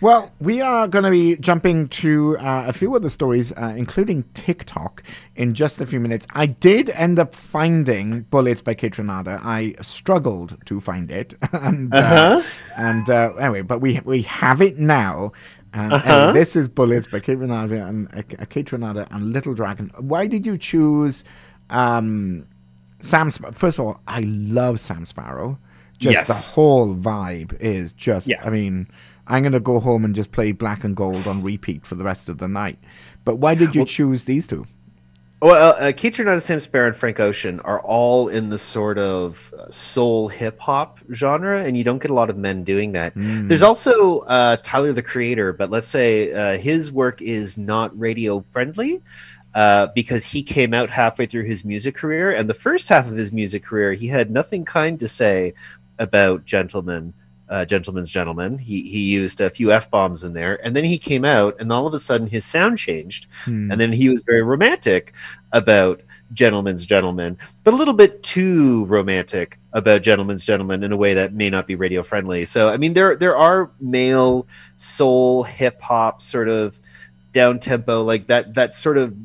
Well, 0.00 0.32
we 0.38 0.60
are 0.60 0.86
going 0.86 1.04
to 1.04 1.10
be 1.10 1.36
jumping 1.36 1.88
to 1.88 2.36
uh, 2.38 2.64
a 2.66 2.72
few 2.72 2.94
other 2.94 3.08
stories, 3.08 3.52
uh, 3.52 3.74
including 3.76 4.24
TikTok, 4.34 5.02
in 5.36 5.54
just 5.54 5.80
a 5.80 5.86
few 5.86 5.98
minutes. 5.98 6.26
I 6.34 6.46
did 6.46 6.90
end 6.90 7.18
up 7.18 7.34
finding 7.34 8.22
Bullets 8.22 8.60
by 8.60 8.74
Kaytranada. 8.74 9.40
I 9.42 9.74
struggled 9.80 10.58
to 10.66 10.80
find 10.80 11.10
it, 11.10 11.34
and 11.52 11.94
uh, 11.94 12.42
and 12.76 13.08
uh, 13.08 13.34
anyway, 13.36 13.62
but 13.62 13.80
we 13.80 14.00
we 14.04 14.22
have 14.22 14.60
it 14.60 14.78
now. 14.78 15.32
And 15.72 15.92
anyway, 15.92 16.32
this 16.32 16.54
is 16.54 16.68
Bullets 16.68 17.06
by 17.06 17.20
Kaytranada 17.20 17.88
and 17.88 18.08
uh, 18.14 18.22
Kaytranada 18.46 19.08
and 19.10 19.32
Little 19.32 19.54
Dragon. 19.54 19.90
Why 19.98 20.26
did 20.26 20.44
you 20.44 20.58
choose 20.58 21.24
um, 21.70 22.46
Sam? 23.00 23.30
Sp- 23.32 23.54
First 23.54 23.78
of 23.78 23.86
all, 23.86 24.00
I 24.06 24.20
love 24.26 24.78
Sam 24.80 25.04
Sparro. 25.04 25.56
Just 25.98 26.14
Yes. 26.16 26.26
the 26.28 26.34
whole 26.54 26.94
vibe 26.94 27.56
is 27.60 27.92
just. 27.92 28.26
Yeah. 28.28 28.44
I 28.44 28.50
mean, 28.50 28.88
I'm 29.26 29.42
gonna 29.42 29.60
go 29.60 29.80
home 29.80 30.04
and 30.04 30.14
just 30.14 30.32
play 30.32 30.52
Black 30.52 30.84
and 30.84 30.94
Gold 30.94 31.26
on 31.26 31.42
repeat 31.42 31.86
for 31.86 31.94
the 31.94 32.04
rest 32.04 32.28
of 32.28 32.38
the 32.38 32.48
night. 32.48 32.78
But 33.24 33.36
why 33.36 33.54
did 33.54 33.74
you 33.74 33.84
choose 33.84 34.24
these 34.24 34.46
two? 34.46 34.66
Well, 35.44 35.72
uh, 35.72 35.78
uh, 35.78 35.92
Kaytranada, 35.92 36.40
Sam 36.40 36.58
Sparro, 36.58 36.86
and 36.86 36.96
Frank 36.96 37.20
Ocean 37.20 37.60
are 37.60 37.78
all 37.80 38.28
in 38.28 38.48
the 38.48 38.58
sort 38.58 38.98
of 38.98 39.52
uh, 39.58 39.70
soul 39.70 40.28
hip 40.28 40.58
hop 40.58 41.00
genre, 41.12 41.62
and 41.62 41.76
you 41.76 41.84
don't 41.84 41.98
get 41.98 42.10
a 42.10 42.14
lot 42.14 42.30
of 42.30 42.38
men 42.38 42.64
doing 42.64 42.92
that. 42.92 43.12
There's 43.14 43.62
also 43.62 44.20
uh, 44.20 44.56
Tyler 44.62 44.94
the 44.94 45.02
Creator, 45.02 45.52
but 45.52 45.68
let's 45.68 45.86
say 45.86 46.32
uh, 46.32 46.56
his 46.56 46.90
work 46.90 47.20
is 47.20 47.58
not 47.58 47.98
radio 47.98 48.42
friendly 48.52 49.02
uh, 49.54 49.88
because 49.88 50.24
he 50.24 50.42
came 50.42 50.72
out 50.72 50.88
halfway 50.88 51.26
through 51.26 51.44
his 51.44 51.62
music 51.62 51.94
career, 51.94 52.30
and 52.30 52.48
the 52.48 52.54
first 52.54 52.88
half 52.88 53.06
of 53.06 53.14
his 53.14 53.30
music 53.30 53.64
career, 53.64 53.92
he 53.92 54.06
had 54.06 54.30
nothing 54.30 54.64
kind 54.64 54.98
to 54.98 55.08
say 55.08 55.52
about 55.98 56.46
gentlemen. 56.46 57.12
Uh, 57.46 57.64
gentleman's 57.64 58.10
gentleman. 58.10 58.56
He 58.56 58.82
he 58.82 59.00
used 59.00 59.40
a 59.40 59.50
few 59.50 59.70
f 59.70 59.90
bombs 59.90 60.24
in 60.24 60.32
there, 60.32 60.64
and 60.64 60.74
then 60.74 60.84
he 60.84 60.96
came 60.96 61.24
out, 61.26 61.56
and 61.60 61.70
all 61.70 61.86
of 61.86 61.92
a 61.92 61.98
sudden 61.98 62.26
his 62.26 62.44
sound 62.44 62.78
changed, 62.78 63.26
and 63.70 63.78
then 63.78 63.92
he 63.92 64.08
was 64.08 64.22
very 64.22 64.42
romantic 64.42 65.12
about 65.52 66.00
gentleman's 66.32 66.86
gentleman, 66.86 67.38
but 67.62 67.74
a 67.74 67.76
little 67.76 67.94
bit 67.94 68.22
too 68.22 68.84
romantic 68.86 69.58
about 69.72 70.02
gentleman's 70.02 70.44
gentleman 70.44 70.82
in 70.82 70.92
a 70.92 70.96
way 70.96 71.14
that 71.14 71.34
may 71.34 71.50
not 71.50 71.66
be 71.66 71.74
radio 71.74 72.02
friendly. 72.02 72.44
So 72.44 72.68
I 72.68 72.76
mean, 72.76 72.94
there 72.94 73.14
there 73.16 73.36
are 73.36 73.70
male 73.80 74.46
soul 74.76 75.42
hip 75.44 75.80
hop 75.80 76.22
sort 76.22 76.48
of 76.48 76.78
down 77.32 77.58
tempo 77.58 78.02
like 78.02 78.26
that 78.28 78.54
that 78.54 78.72
sort 78.72 78.96
of 78.96 79.16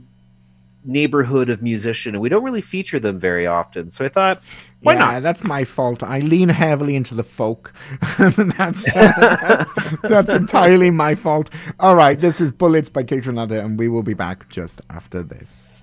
neighborhood 0.84 1.50
of 1.50 1.62
musician, 1.62 2.16
and 2.16 2.22
we 2.22 2.30
don't 2.30 2.44
really 2.44 2.62
feature 2.62 3.00
them 3.00 3.20
very 3.20 3.46
often. 3.46 3.92
So 3.92 4.06
I 4.06 4.10
thought, 4.10 4.42
why 4.82 4.94
yeah, 4.94 5.00
not? 5.00 5.24
that's 5.24 5.44
my 5.44 5.64
fault. 5.64 6.04
I 6.04 6.20
lean 6.20 6.50
heavily 6.50 6.96
into 6.96 7.16
the 7.16 7.24
folk. 7.24 7.74
that's, 8.18 8.92
that's 8.94 10.00
that's 10.02 10.34
entirely 10.34 10.90
my 10.90 11.16
fault. 11.16 11.50
All 11.80 11.96
right, 11.96 12.20
this 12.20 12.40
is 12.40 12.52
Bullets 12.52 12.90
by 12.90 13.04
Kaytranada, 13.04 13.64
and 13.64 13.78
we 13.78 13.90
will 13.90 14.04
be 14.04 14.14
back 14.14 14.50
just 14.50 14.82
after 14.90 15.24
this. 15.24 15.79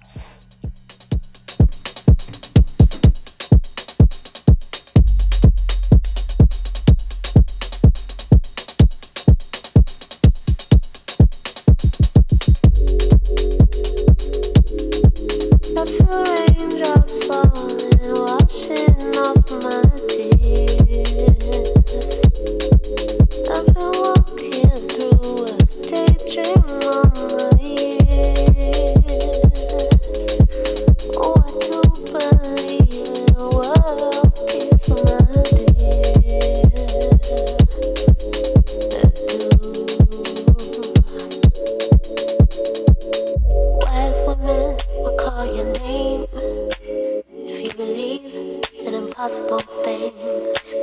Impossible 49.16 49.60
things. 49.82 50.74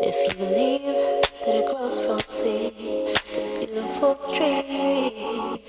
If 0.00 0.16
you 0.24 0.46
believe 0.46 0.82
that 1.44 1.56
it 1.56 1.66
grows 1.66 2.00
from 2.00 2.20
seed, 2.20 2.72
a 3.36 3.66
beautiful 3.66 4.14
tree. 4.32 5.61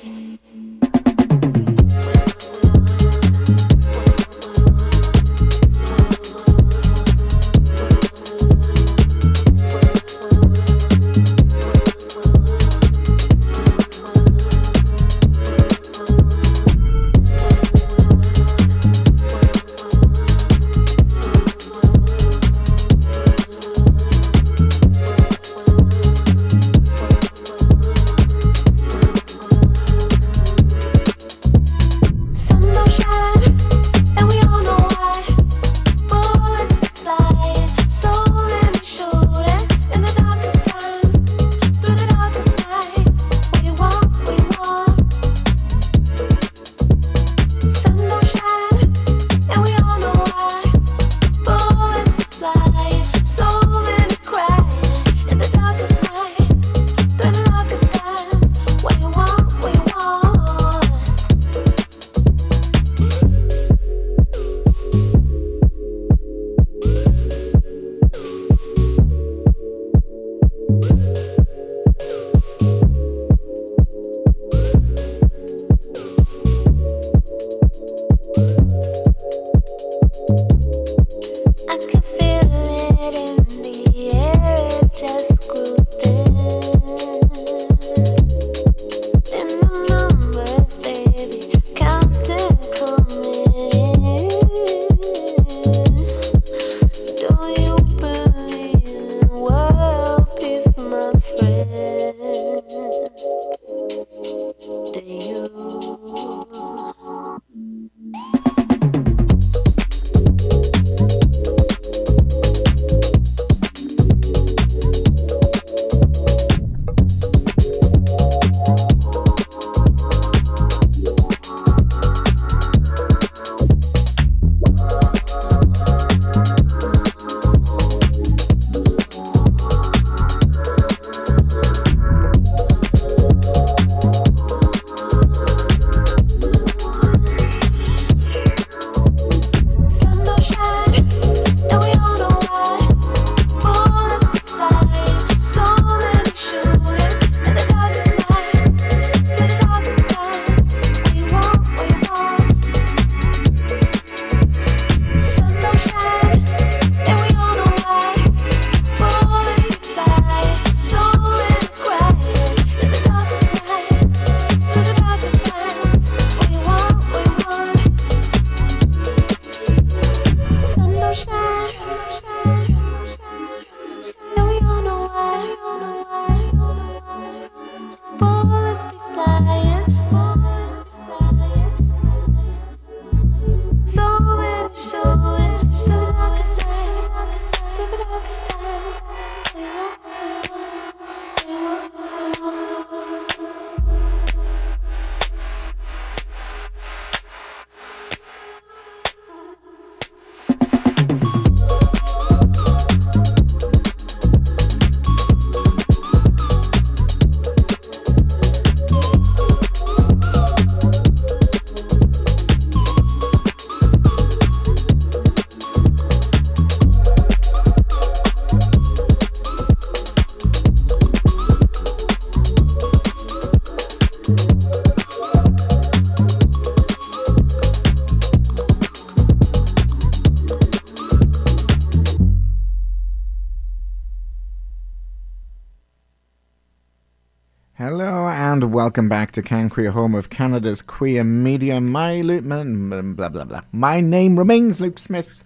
Welcome 238.94 239.10
back 239.10 239.32
to 239.32 239.42
CanQueer, 239.42 239.90
home 239.90 240.14
of 240.14 240.30
Canada's 240.30 240.84
queer 240.84 241.24
media. 241.24 241.82
My 241.82 242.22
blah 242.22 243.30
blah 243.30 243.44
blah. 243.44 243.62
My 243.72 244.02
name 244.02 244.38
remains 244.38 244.80
Luke 244.80 245.00
Smith, 245.00 245.44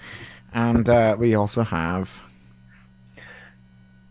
and 0.53 0.89
uh, 0.89 1.15
we 1.17 1.33
also 1.33 1.63
have. 1.63 2.21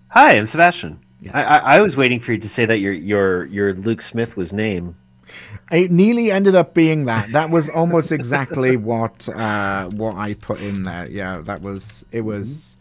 Hi, 0.08 0.38
I'm 0.38 0.46
Sebastien. 0.46 1.00
I, 1.34 1.44
I, 1.44 1.58
I 1.58 1.80
was 1.82 1.98
waiting 1.98 2.18
for 2.18 2.32
you 2.32 2.38
to 2.38 2.48
say 2.48 2.64
that 2.64 2.78
your 2.78 2.94
your 2.94 3.44
your 3.44 3.74
Luke 3.74 4.00
Smith 4.00 4.38
was 4.38 4.54
name. 4.54 4.94
It 5.70 5.90
nearly 5.90 6.30
ended 6.30 6.54
up 6.54 6.72
being 6.72 7.04
that. 7.04 7.30
That 7.32 7.50
was 7.50 7.68
almost 7.68 8.12
exactly 8.12 8.76
what 8.78 9.28
uh, 9.28 9.90
what 9.90 10.14
I 10.14 10.32
put 10.32 10.62
in 10.62 10.84
there. 10.84 11.10
Yeah, 11.10 11.42
that 11.42 11.60
was. 11.60 12.06
It 12.10 12.22
was. 12.22 12.75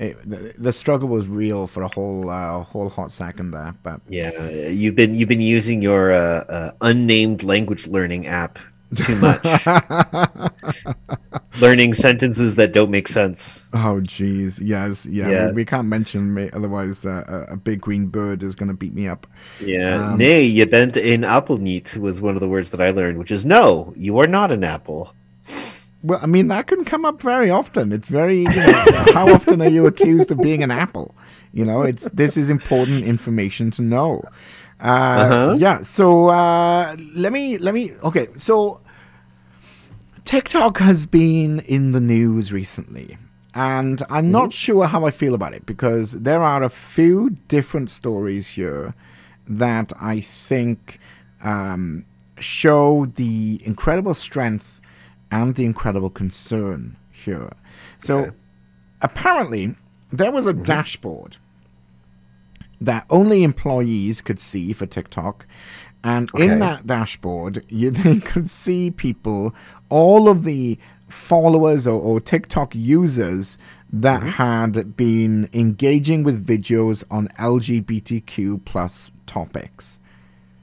It, 0.00 0.16
the, 0.56 0.72
struggle 0.72 1.10
was 1.10 1.28
real 1.28 1.66
for 1.66 1.82
a 1.82 1.88
whole 1.88 2.30
uh, 2.30 2.62
whole 2.62 2.88
hot 2.88 3.12
second 3.12 3.50
there, 3.50 3.74
but 3.82 4.00
Yeah, 4.08 4.48
you've 4.48 4.94
been 4.94 5.14
you've 5.14 5.28
been 5.28 5.42
using 5.42 5.82
your 5.82 6.10
uh, 6.10 6.44
uh, 6.48 6.70
unnamed 6.80 7.42
language 7.42 7.86
learning 7.86 8.26
app 8.26 8.58
too 8.94 9.14
much, 9.16 9.44
learning 11.60 11.92
sentences 11.92 12.54
that 12.54 12.72
don't 12.72 12.90
make 12.90 13.08
sense. 13.08 13.66
oh 13.74 14.00
geez, 14.00 14.58
yes, 14.62 15.04
yeah, 15.04 15.28
Yeah. 15.28 15.46
We, 15.48 15.52
we 15.52 15.64
can't 15.66 15.86
mention 15.86 16.32
me, 16.32 16.48
otherwise 16.54 17.04
uh, 17.04 17.24
a 17.28 17.52
a 17.52 17.56
big 17.56 17.82
green 17.82 18.06
bird 18.06 18.42
is 18.42 18.54
going 18.54 18.70
to 18.70 18.74
beat 18.76 18.94
me 18.94 19.06
up. 19.06 19.26
Yeah, 19.60 20.16
nee, 20.16 20.50
je 20.50 20.66
bent 20.66 20.96
in 20.96 21.24
apple 21.24 21.58
niet 21.58 21.94
was 22.00 22.22
one 22.22 22.36
of 22.36 22.40
the 22.40 22.48
words 22.48 22.70
that 22.70 22.80
I 22.80 22.90
learned, 22.90 23.18
which 23.18 23.30
is 23.30 23.44
no, 23.44 23.92
you 23.96 24.18
are 24.18 24.28
not 24.28 24.50
an 24.50 24.64
apple. 24.64 25.12
Well, 26.02 26.18
I 26.22 26.26
mean 26.26 26.48
that 26.48 26.66
can 26.66 26.84
come 26.84 27.04
up 27.04 27.20
very 27.22 27.50
often. 27.50 27.92
It's 27.92 28.08
very 28.08 28.40
you 28.40 28.44
know, 28.48 28.84
how 29.14 29.28
often 29.32 29.60
are 29.60 29.68
you 29.68 29.86
accused 29.86 30.30
of 30.30 30.40
being 30.40 30.62
an 30.62 30.70
apple? 30.70 31.14
You 31.52 31.64
know, 31.64 31.82
it's 31.82 32.08
this 32.10 32.36
is 32.36 32.48
important 32.50 33.04
information 33.04 33.70
to 33.72 33.82
know. 33.82 34.22
Uh, 34.80 34.84
Uh-huh. 34.86 35.56
Yeah. 35.58 35.80
So 35.82 36.28
uh, 36.28 36.96
let 37.14 37.32
me 37.32 37.58
let 37.58 37.74
me. 37.74 37.92
Okay. 38.02 38.28
So 38.36 38.80
TikTok 40.24 40.78
has 40.78 41.06
been 41.06 41.60
in 41.60 41.90
the 41.92 42.00
news 42.00 42.52
recently, 42.52 43.18
and 43.54 44.02
I'm 44.08 44.30
not 44.30 44.52
sure 44.52 44.86
how 44.86 45.04
I 45.04 45.10
feel 45.10 45.34
about 45.34 45.52
it 45.54 45.66
because 45.66 46.12
there 46.12 46.42
are 46.42 46.62
a 46.62 46.68
few 46.68 47.30
different 47.48 47.90
stories 47.90 48.50
here 48.50 48.94
that 49.46 49.92
I 50.00 50.20
think 50.20 50.98
um, 51.42 52.04
show 52.38 53.06
the 53.06 53.60
incredible 53.64 54.14
strength 54.14 54.80
and 55.30 55.54
the 55.54 55.64
incredible 55.64 56.10
concern 56.10 56.96
here. 57.12 57.50
So 57.98 58.18
Okay. 58.18 58.36
apparently, 59.02 59.74
there 60.10 60.32
was 60.32 60.46
a 60.46 60.52
mm-hmm. 60.52 60.64
dashboard 60.64 61.36
that 62.80 63.04
only 63.10 63.42
employees 63.42 64.20
could 64.20 64.38
see 64.38 64.72
for 64.72 64.86
TikTok. 64.86 65.46
And 66.02 66.30
Okay. 66.34 66.50
in 66.50 66.58
that 66.60 66.86
dashboard, 66.86 67.64
you 67.68 67.90
they 68.02 68.20
could 68.20 68.48
see 68.48 68.90
people, 68.90 69.54
all 69.88 70.28
of 70.28 70.44
the 70.44 70.78
followers 71.08 71.86
or, 71.86 72.00
or 72.00 72.20
TikTok 72.20 72.74
users 72.74 73.58
that 73.92 74.20
mm-hmm. 74.20 74.28
had 74.28 74.96
been 74.96 75.48
engaging 75.52 76.22
with 76.22 76.46
videos 76.46 77.04
on 77.10 77.28
LGBTQ 77.38 78.64
plus 78.64 79.10
topics 79.26 79.98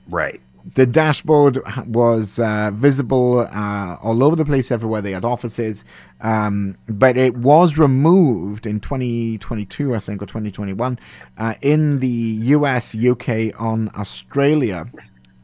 Right. 0.10 0.40
The 0.76 0.86
dashboard 0.86 1.60
was 1.86 2.40
uh, 2.40 2.72
visible 2.74 3.40
uh, 3.40 3.98
all 4.02 4.24
over 4.24 4.36
the 4.36 4.46
place 4.46 4.72
everywhere 4.72 5.02
they 5.02 5.12
had 5.14 5.24
offices 5.26 5.86
um, 6.22 6.76
but 6.90 7.18
it 7.18 7.38
was 7.38 7.78
removed 7.78 8.66
in 8.66 8.80
2022 8.80 9.96
i 9.96 10.00
think 10.00 10.22
or 10.22 10.26
2021 10.26 11.00
uh, 11.38 11.54
in 11.62 12.00
the 12.00 12.10
us 12.10 12.96
uk 12.96 13.28
on 13.60 13.90
australia 13.96 14.86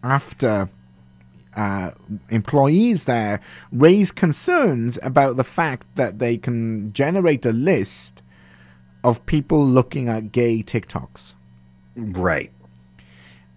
after 0.03 0.69
uh, 1.55 1.91
employees 2.29 3.05
there 3.05 3.39
raised 3.71 4.15
concerns 4.15 4.97
about 5.03 5.38
the 5.38 5.43
fact 5.43 5.86
that 5.95 6.19
they 6.19 6.38
can 6.38 6.91
generate 6.91 7.45
a 7.45 7.53
list 7.53 8.21
of 9.03 9.23
people 9.25 9.65
looking 9.65 10.09
at 10.09 10.31
gay 10.31 10.63
tiktoks 10.63 11.36
Right. 11.95 12.51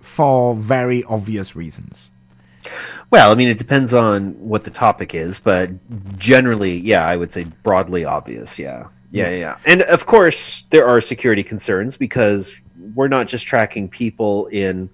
For 0.07 0.55
very 0.55 1.03
obvious 1.05 1.57
reasons 1.57 2.13
Well, 3.11 3.31
I 3.31 3.35
mean, 3.35 3.49
it 3.49 3.59
depends 3.59 3.95
on 3.95 4.33
what 4.41 4.65
the 4.65 4.71
topic 4.71 5.15
is, 5.15 5.39
but 5.39 5.71
generally, 6.19 6.77
yeah, 6.79 7.07
I 7.07 7.17
would 7.17 7.31
say 7.31 7.45
broadly 7.63 8.05
obvious. 8.05 8.59
Yeah. 8.59 8.89
Yeah. 9.11 9.31
Yeah. 9.31 9.57
And 9.65 9.83
of 9.83 10.07
course, 10.07 10.65
there 10.71 10.87
are 10.87 11.01
security 11.01 11.43
concerns 11.43 11.97
because 11.97 12.57
we're 12.95 13.09
not 13.09 13.29
just 13.29 13.47
tracking 13.47 13.89
people 13.89 14.47
in, 14.49 14.91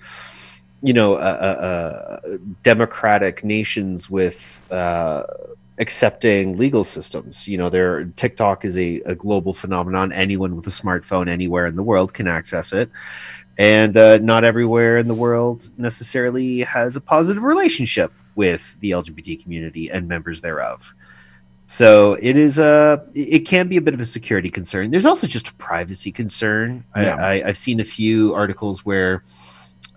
you 0.83 0.92
know, 0.92 1.14
uh, 1.14 1.16
uh, 1.16 1.64
uh, 1.64 2.37
democratic 2.62 3.42
nations 3.44 4.11
with 4.11 4.62
uh, 4.70 5.25
accepting 5.79 6.59
legal 6.59 6.85
systems. 6.85 7.48
You 7.48 7.57
know, 7.59 7.70
there 7.70 8.05
TikTok 8.05 8.64
is 8.64 8.77
a, 8.77 9.01
a 9.07 9.14
global 9.14 9.55
phenomenon. 9.55 10.12
Anyone 10.12 10.57
with 10.57 10.66
a 10.66 10.70
smartphone 10.70 11.29
anywhere 11.29 11.66
in 11.66 11.77
the 11.77 11.83
world 11.83 12.12
can 12.12 12.29
access 12.29 12.72
it 12.72 12.90
and 13.59 13.97
uh, 13.97 14.19
not 14.19 14.45
everywhere 14.45 14.99
in 14.99 15.09
the 15.09 15.15
world 15.15 15.69
necessarily 15.79 16.61
has 16.61 16.97
a 16.97 17.01
positive 17.01 17.43
relationship 17.43 18.12
with 18.35 18.79
the 18.81 18.93
LGBT 18.93 19.43
community 19.43 19.91
and 19.91 20.09
members 20.09 20.41
thereof. 20.41 20.95
So 21.67 22.19
it 22.21 22.37
is 22.37 22.59
a 22.59 23.07
it 23.15 23.41
can 23.41 23.67
be 23.69 23.79
a 23.79 23.81
bit 23.81 23.95
of 23.95 24.01
a 24.01 24.05
security 24.05 24.51
concern. 24.51 24.91
There's 24.91 25.07
also 25.07 25.27
just 25.27 25.49
a 25.49 25.55
privacy 25.55 26.12
concern. 26.12 26.85
Yeah. 26.95 27.17
I, 27.17 27.43
I've 27.47 27.57
seen 27.57 27.81
a 27.81 27.85
few 27.85 28.35
articles 28.35 28.85
where 28.85 29.23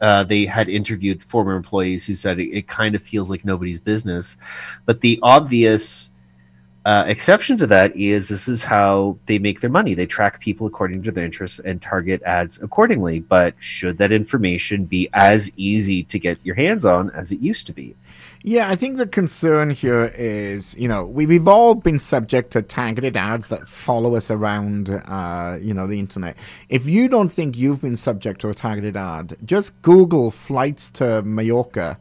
uh, 0.02 0.24
they 0.24 0.46
had 0.46 0.70
interviewed 0.70 1.24
former 1.24 1.56
employees 1.56 2.06
who 2.06 2.16
said 2.16 2.40
it, 2.40 2.50
it 2.50 2.68
kind 2.68 2.96
of 2.96 3.02
feels 3.02 3.30
like 3.30 3.44
nobody's 3.44 3.80
business. 3.80 4.38
But 4.86 5.02
the 5.02 5.20
obvious 5.22 6.12
uh, 6.86 7.04
exception 7.08 7.58
to 7.58 7.66
that 7.66 7.96
is 7.96 8.30
this 8.30 8.48
is 8.48 8.64
how 8.64 9.18
they 9.26 9.40
make 9.40 9.60
their 9.60 9.72
money. 9.72 9.96
They 9.96 10.06
track 10.06 10.40
people 10.40 10.68
according 10.68 11.02
to 11.04 11.12
their 11.12 11.26
interests 11.26 11.58
and 11.58 11.82
target 11.82 12.22
ads 12.24 12.62
accordingly. 12.62 13.20
But 13.20 13.56
should 13.58 13.98
that 13.98 14.12
information 14.12 14.86
be 14.86 15.10
as 15.14 15.52
easy 15.58 16.04
to 16.04 16.20
get 16.20 16.38
your 16.44 16.54
hands 16.54 16.86
on 16.86 17.10
as 17.10 17.32
it 17.32 17.40
used 17.40 17.66
to 17.68 17.74
be? 17.74 17.96
Yeah, 18.44 18.70
I 18.70 18.76
think 18.76 18.98
the 18.98 19.08
concern 19.08 19.72
here 19.72 20.14
is, 20.14 20.78
you 20.78 20.88
know, 20.88 21.04
we, 21.04 21.26
we've 21.26 21.48
all 21.48 21.74
been 21.74 21.98
subject 21.98 22.52
to 22.52 22.62
targeted 22.62 23.18
ads 23.18 23.50
that 23.50 23.68
follow 23.68 24.16
us 24.16 24.30
around, 24.30 24.92
uh, 24.92 25.58
you 25.60 25.74
know, 25.74 25.88
the 25.88 26.00
internet. 26.00 26.38
If 26.70 26.86
you 26.86 27.08
don't 27.10 27.30
think 27.30 27.58
you've 27.58 27.82
been 27.82 27.98
subject 27.98 28.42
to 28.42 28.50
a 28.50 28.54
targeted 28.54 28.96
ad, 28.96 29.36
just 29.44 29.82
Google 29.82 30.30
flights 30.30 30.92
to 30.92 31.24
Mallorca 31.24 31.98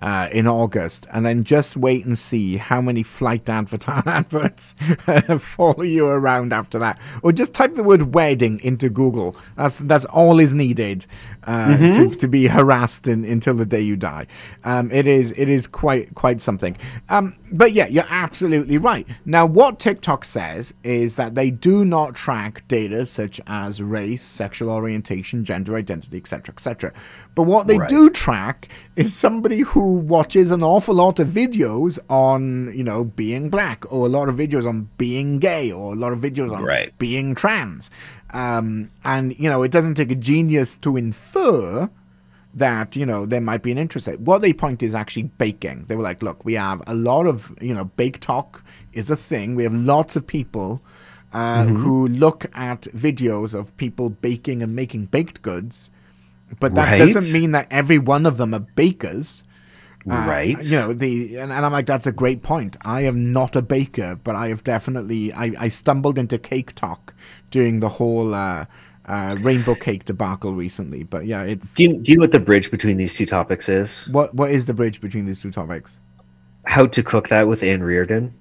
uh, 0.00 0.28
in 0.32 0.46
August, 0.46 1.06
and 1.12 1.24
then 1.24 1.44
just 1.44 1.76
wait 1.76 2.04
and 2.04 2.16
see 2.16 2.56
how 2.56 2.80
many 2.80 3.02
flight 3.02 3.48
advert- 3.48 3.88
adverts 4.06 4.74
follow 5.38 5.82
you 5.82 6.06
around 6.06 6.52
after 6.52 6.78
that. 6.78 7.00
Or 7.22 7.32
just 7.32 7.54
type 7.54 7.74
the 7.74 7.82
word 7.82 8.14
wedding 8.14 8.60
into 8.60 8.88
Google. 8.88 9.36
That's 9.56 9.80
that's 9.80 10.04
all 10.06 10.40
is 10.40 10.54
needed 10.54 11.06
uh, 11.44 11.76
to, 11.76 12.08
to 12.08 12.28
be 12.28 12.46
harassed 12.46 13.08
in, 13.08 13.24
until 13.24 13.54
the 13.54 13.66
day 13.66 13.80
you 13.80 13.96
die. 13.96 14.26
Um, 14.64 14.90
it 14.90 15.06
is 15.06 15.32
it 15.36 15.48
is 15.48 15.66
quite 15.66 16.14
quite 16.14 16.40
something. 16.40 16.76
Um, 17.08 17.36
but 17.52 17.72
yeah, 17.72 17.86
you're 17.86 18.04
absolutely 18.08 18.78
right. 18.78 19.06
Now, 19.24 19.46
what 19.46 19.80
TikTok 19.80 20.24
says 20.24 20.74
is 20.82 21.16
that 21.16 21.34
they 21.34 21.50
do 21.50 21.84
not 21.84 22.14
track 22.14 22.66
data 22.68 23.06
such 23.06 23.40
as 23.46 23.82
race, 23.82 24.22
sexual 24.22 24.70
orientation, 24.70 25.44
gender 25.44 25.76
identity, 25.76 26.16
etc., 26.16 26.54
etc. 26.54 26.92
But 27.34 27.44
what 27.44 27.66
they 27.68 27.78
Right. 27.78 27.88
do 27.88 28.10
track 28.10 28.68
is 28.96 29.14
somebody 29.14 29.60
who 29.60 29.94
watches 29.98 30.50
an 30.50 30.62
awful 30.62 30.94
lot 30.96 31.20
of 31.20 31.28
videos 31.28 31.98
on, 32.08 32.72
you 32.74 32.84
know, 32.84 33.04
being 33.04 33.48
black, 33.50 33.84
or 33.92 34.06
a 34.06 34.08
lot 34.10 34.28
of 34.28 34.34
videos 34.36 34.66
on 34.66 34.88
being 34.98 35.38
gay, 35.38 35.70
or 35.70 35.92
a 35.92 35.96
lot 35.96 36.12
of 36.12 36.18
videos 36.20 36.54
on 36.54 36.64
Right. 36.64 36.92
being 36.98 37.34
trans. 37.34 37.90
Um, 38.32 38.90
and, 39.04 39.38
you 39.38 39.48
know, 39.48 39.62
it 39.62 39.70
doesn't 39.70 39.94
take 39.94 40.10
a 40.10 40.16
genius 40.16 40.76
to 40.78 40.96
infer 40.96 41.88
that, 42.52 42.96
you 42.96 43.06
know, 43.06 43.24
there 43.26 43.40
might 43.40 43.62
be 43.62 43.70
an 43.70 43.78
interest. 43.78 44.06
there. 44.06 44.16
What 44.16 44.40
they 44.42 44.52
point 44.52 44.82
is 44.82 44.94
actually 44.94 45.24
baking. 45.38 45.84
They 45.86 45.94
were 45.96 46.02
like, 46.02 46.22
look, 46.22 46.44
we 46.44 46.54
have 46.54 46.82
a 46.86 46.94
lot 46.94 47.26
of, 47.28 47.52
you 47.60 47.72
know, 47.74 47.90
BakeTok 47.96 48.62
is 48.92 49.08
a 49.08 49.16
thing. 49.16 49.54
We 49.54 49.62
have 49.62 49.72
lots 49.74 50.16
of 50.16 50.26
people 50.26 50.82
uh, 51.32 51.64
who 51.66 52.08
look 52.08 52.46
at 52.54 52.82
videos 52.94 53.54
of 53.54 53.74
people 53.76 54.10
baking 54.10 54.64
and 54.64 54.74
making 54.74 55.06
baked 55.06 55.42
goods. 55.42 55.92
But 56.58 56.74
that 56.74 56.88
Right. 56.88 56.98
doesn't 56.98 57.32
mean 57.32 57.52
that 57.52 57.66
every 57.70 57.98
one 57.98 58.26
of 58.26 58.36
them 58.36 58.54
are 58.54 58.60
bakers. 58.74 59.44
Uh, 60.10 60.24
Right. 60.26 60.64
You 60.64 60.76
know, 60.78 60.92
the 60.94 61.36
and, 61.36 61.52
and 61.52 61.64
I'm 61.66 61.72
like, 61.72 61.86
that's 61.86 62.06
a 62.06 62.12
great 62.12 62.42
point. 62.42 62.76
I 62.84 63.02
am 63.02 63.32
not 63.32 63.54
a 63.54 63.62
baker, 63.62 64.18
but 64.24 64.34
I 64.34 64.48
have 64.48 64.64
definitely 64.64 65.32
I, 65.32 65.52
I 65.58 65.68
stumbled 65.68 66.18
into 66.18 66.38
cake 66.38 66.74
talk 66.74 67.14
during 67.50 67.80
the 67.80 67.88
whole 67.88 68.34
uh, 68.34 68.64
uh, 69.06 69.36
rainbow 69.40 69.74
cake 69.74 70.06
debacle 70.06 70.54
recently. 70.54 71.02
But 71.04 71.26
yeah, 71.26 71.42
it's 71.42 71.74
Do 71.74 71.82
you, 71.84 71.98
do 71.98 72.12
you 72.12 72.16
know 72.18 72.22
what 72.22 72.32
the 72.32 72.40
bridge 72.40 72.70
between 72.70 72.96
these 72.96 73.14
two 73.14 73.26
topics 73.26 73.68
is? 73.68 74.08
what 74.08 74.34
what 74.34 74.50
is 74.50 74.64
the 74.66 74.74
bridge 74.74 75.00
between 75.00 75.26
these 75.26 75.38
two 75.38 75.50
topics? 75.50 76.00
How 76.66 76.86
to 76.86 77.02
cook 77.02 77.28
that 77.28 77.46
with 77.46 77.62
Ann 77.62 77.82
Reardon? 77.82 78.32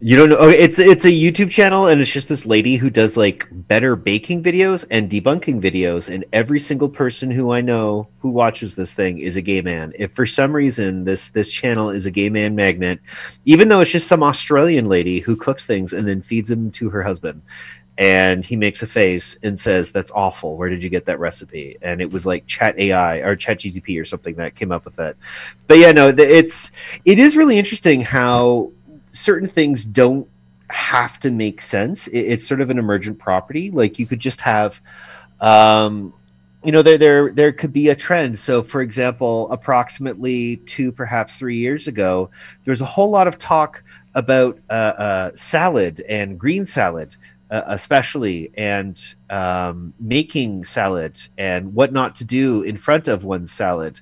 You 0.00 0.16
don't 0.16 0.28
know? 0.28 0.36
Okay, 0.36 0.56
it's 0.56 0.78
it's 0.78 1.04
a 1.04 1.08
YouTube 1.08 1.50
channel, 1.50 1.88
and 1.88 2.00
it's 2.00 2.12
just 2.12 2.28
this 2.28 2.46
lady 2.46 2.76
who 2.76 2.88
does 2.88 3.16
like 3.16 3.48
better 3.50 3.96
baking 3.96 4.44
videos 4.44 4.84
and 4.92 5.10
debunking 5.10 5.60
videos. 5.60 6.08
And 6.08 6.24
every 6.32 6.60
single 6.60 6.88
person 6.88 7.32
who 7.32 7.50
I 7.50 7.62
know 7.62 8.06
who 8.20 8.28
watches 8.28 8.76
this 8.76 8.94
thing 8.94 9.18
is 9.18 9.36
a 9.36 9.42
gay 9.42 9.60
man. 9.60 9.92
If 9.98 10.12
for 10.12 10.24
some 10.24 10.54
reason 10.54 11.02
this 11.02 11.30
this 11.30 11.52
channel 11.52 11.90
is 11.90 12.06
a 12.06 12.12
gay 12.12 12.28
man 12.30 12.54
magnet, 12.54 13.00
even 13.44 13.68
though 13.68 13.80
it's 13.80 13.90
just 13.90 14.06
some 14.06 14.22
Australian 14.22 14.88
lady 14.88 15.18
who 15.18 15.34
cooks 15.34 15.66
things 15.66 15.92
and 15.92 16.06
then 16.06 16.22
feeds 16.22 16.48
them 16.48 16.70
to 16.72 16.90
her 16.90 17.02
husband, 17.02 17.42
and 17.98 18.44
he 18.44 18.54
makes 18.54 18.84
a 18.84 18.86
face 18.86 19.36
and 19.42 19.58
says, 19.58 19.90
"That's 19.90 20.12
awful. 20.12 20.56
Where 20.56 20.68
did 20.68 20.84
you 20.84 20.90
get 20.90 21.06
that 21.06 21.18
recipe?" 21.18 21.76
And 21.82 22.00
it 22.00 22.12
was 22.12 22.24
like 22.24 22.46
Chat 22.46 22.78
AI 22.78 23.16
or 23.16 23.34
Chat 23.34 23.58
GTP 23.58 24.00
or 24.00 24.04
something 24.04 24.36
that 24.36 24.54
came 24.54 24.70
up 24.70 24.84
with 24.84 24.94
that. 24.94 25.16
But 25.66 25.78
yeah, 25.78 25.90
no, 25.90 26.06
it's 26.06 26.70
it 27.04 27.18
is 27.18 27.36
really 27.36 27.58
interesting 27.58 28.00
how 28.00 28.70
certain 29.18 29.48
things 29.48 29.84
don't 29.84 30.28
have 30.70 31.18
to 31.20 31.30
make 31.30 31.60
sense. 31.60 32.06
It, 32.08 32.20
it's 32.20 32.46
sort 32.46 32.60
of 32.60 32.70
an 32.70 32.78
emergent 32.78 33.18
property. 33.18 33.70
Like 33.70 33.98
you 33.98 34.06
could 34.06 34.20
just 34.20 34.40
have, 34.42 34.80
um, 35.40 36.14
you 36.64 36.72
know, 36.72 36.82
there 36.82 36.98
there 36.98 37.32
there 37.32 37.52
could 37.52 37.72
be 37.72 37.88
a 37.88 37.94
trend. 37.94 38.38
So, 38.38 38.62
for 38.62 38.80
example, 38.80 39.50
approximately 39.50 40.56
two, 40.58 40.92
perhaps 40.92 41.38
three 41.38 41.56
years 41.56 41.88
ago, 41.88 42.30
there 42.64 42.72
was 42.72 42.80
a 42.80 42.86
whole 42.86 43.10
lot 43.10 43.28
of 43.28 43.38
talk 43.38 43.82
about 44.14 44.58
uh, 44.68 44.72
uh, 44.72 45.30
salad 45.34 46.00
and 46.08 46.38
green 46.38 46.66
salad. 46.66 47.16
Uh, 47.50 47.62
especially 47.68 48.50
and 48.58 49.14
um, 49.30 49.94
making 49.98 50.62
salad 50.66 51.18
and 51.38 51.72
what 51.72 51.94
not 51.94 52.14
to 52.14 52.22
do 52.22 52.60
in 52.60 52.76
front 52.76 53.08
of 53.08 53.24
one's 53.24 53.50
salad. 53.50 53.98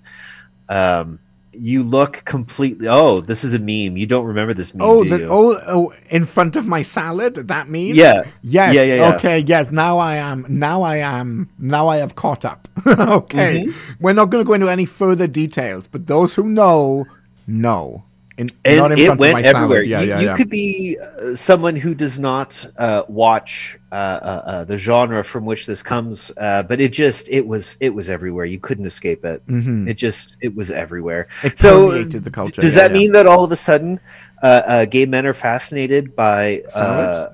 Um, 0.68 1.20
you 1.58 1.82
look 1.82 2.24
completely. 2.24 2.88
Oh, 2.88 3.18
this 3.18 3.44
is 3.44 3.54
a 3.54 3.58
meme. 3.58 3.96
You 3.96 4.06
don't 4.06 4.26
remember 4.26 4.54
this 4.54 4.74
meme? 4.74 4.86
Oh, 4.86 5.04
the, 5.04 5.26
oh, 5.28 5.58
oh, 5.66 5.92
in 6.10 6.24
front 6.24 6.56
of 6.56 6.66
my 6.66 6.82
salad. 6.82 7.34
That 7.34 7.68
meme. 7.68 7.94
Yeah. 7.94 8.24
Yes. 8.42 8.74
Yeah, 8.74 8.82
yeah, 8.82 8.94
yeah. 8.94 9.14
Okay. 9.14 9.38
Yes. 9.40 9.70
Now 9.70 9.98
I 9.98 10.16
am. 10.16 10.46
Now 10.48 10.82
I 10.82 10.96
am. 10.96 11.50
Now 11.58 11.88
I 11.88 11.96
have 11.96 12.14
caught 12.14 12.44
up. 12.44 12.68
okay. 12.86 13.64
Mm-hmm. 13.64 13.92
We're 14.00 14.12
not 14.12 14.30
going 14.30 14.44
to 14.44 14.46
go 14.46 14.54
into 14.54 14.68
any 14.68 14.84
further 14.86 15.26
details, 15.26 15.86
but 15.86 16.06
those 16.06 16.34
who 16.34 16.48
know 16.48 17.06
know. 17.46 18.04
In, 18.38 18.48
and 18.66 18.76
not 18.76 18.92
in 18.92 18.98
it 18.98 19.06
front 19.06 19.20
went 19.20 19.38
of 19.38 19.42
my 19.42 19.48
everywhere. 19.48 19.84
salad. 19.84 19.86
Yeah, 19.86 20.00
you 20.02 20.08
yeah, 20.08 20.20
you 20.20 20.26
yeah. 20.26 20.36
could 20.36 20.50
be 20.50 20.98
uh, 21.00 21.34
someone 21.34 21.74
who 21.74 21.94
does 21.94 22.18
not 22.18 22.66
uh, 22.76 23.04
watch 23.08 23.75
uh, 23.92 23.94
uh, 23.94 24.42
uh, 24.44 24.64
the 24.64 24.76
genre 24.76 25.22
from 25.22 25.44
which 25.44 25.64
this 25.66 25.82
comes, 25.82 26.32
uh, 26.38 26.62
but 26.64 26.80
it 26.80 26.92
just 26.92 27.28
it 27.28 27.46
was 27.46 27.76
it 27.80 27.94
was 27.94 28.10
everywhere. 28.10 28.44
You 28.44 28.58
couldn't 28.58 28.86
escape 28.86 29.24
it. 29.24 29.42
It 29.88 29.94
just 29.94 30.36
it 30.40 30.54
was 30.54 30.70
everywhere. 30.70 31.28
Mm-hmm. 31.38 31.46
It 31.46 31.58
so 31.58 32.02
the 32.02 32.30
culture, 32.30 32.60
Does 32.60 32.74
yeah, 32.74 32.82
that 32.82 32.90
yeah. 32.90 32.98
mean 32.98 33.12
that 33.12 33.26
all 33.26 33.44
of 33.44 33.52
a 33.52 33.56
sudden, 33.56 34.00
uh, 34.42 34.62
uh, 34.66 34.84
gay 34.86 35.06
men 35.06 35.24
are 35.24 35.34
fascinated 35.34 36.16
by 36.16 36.64
Salads? 36.68 37.18
Uh, 37.18 37.32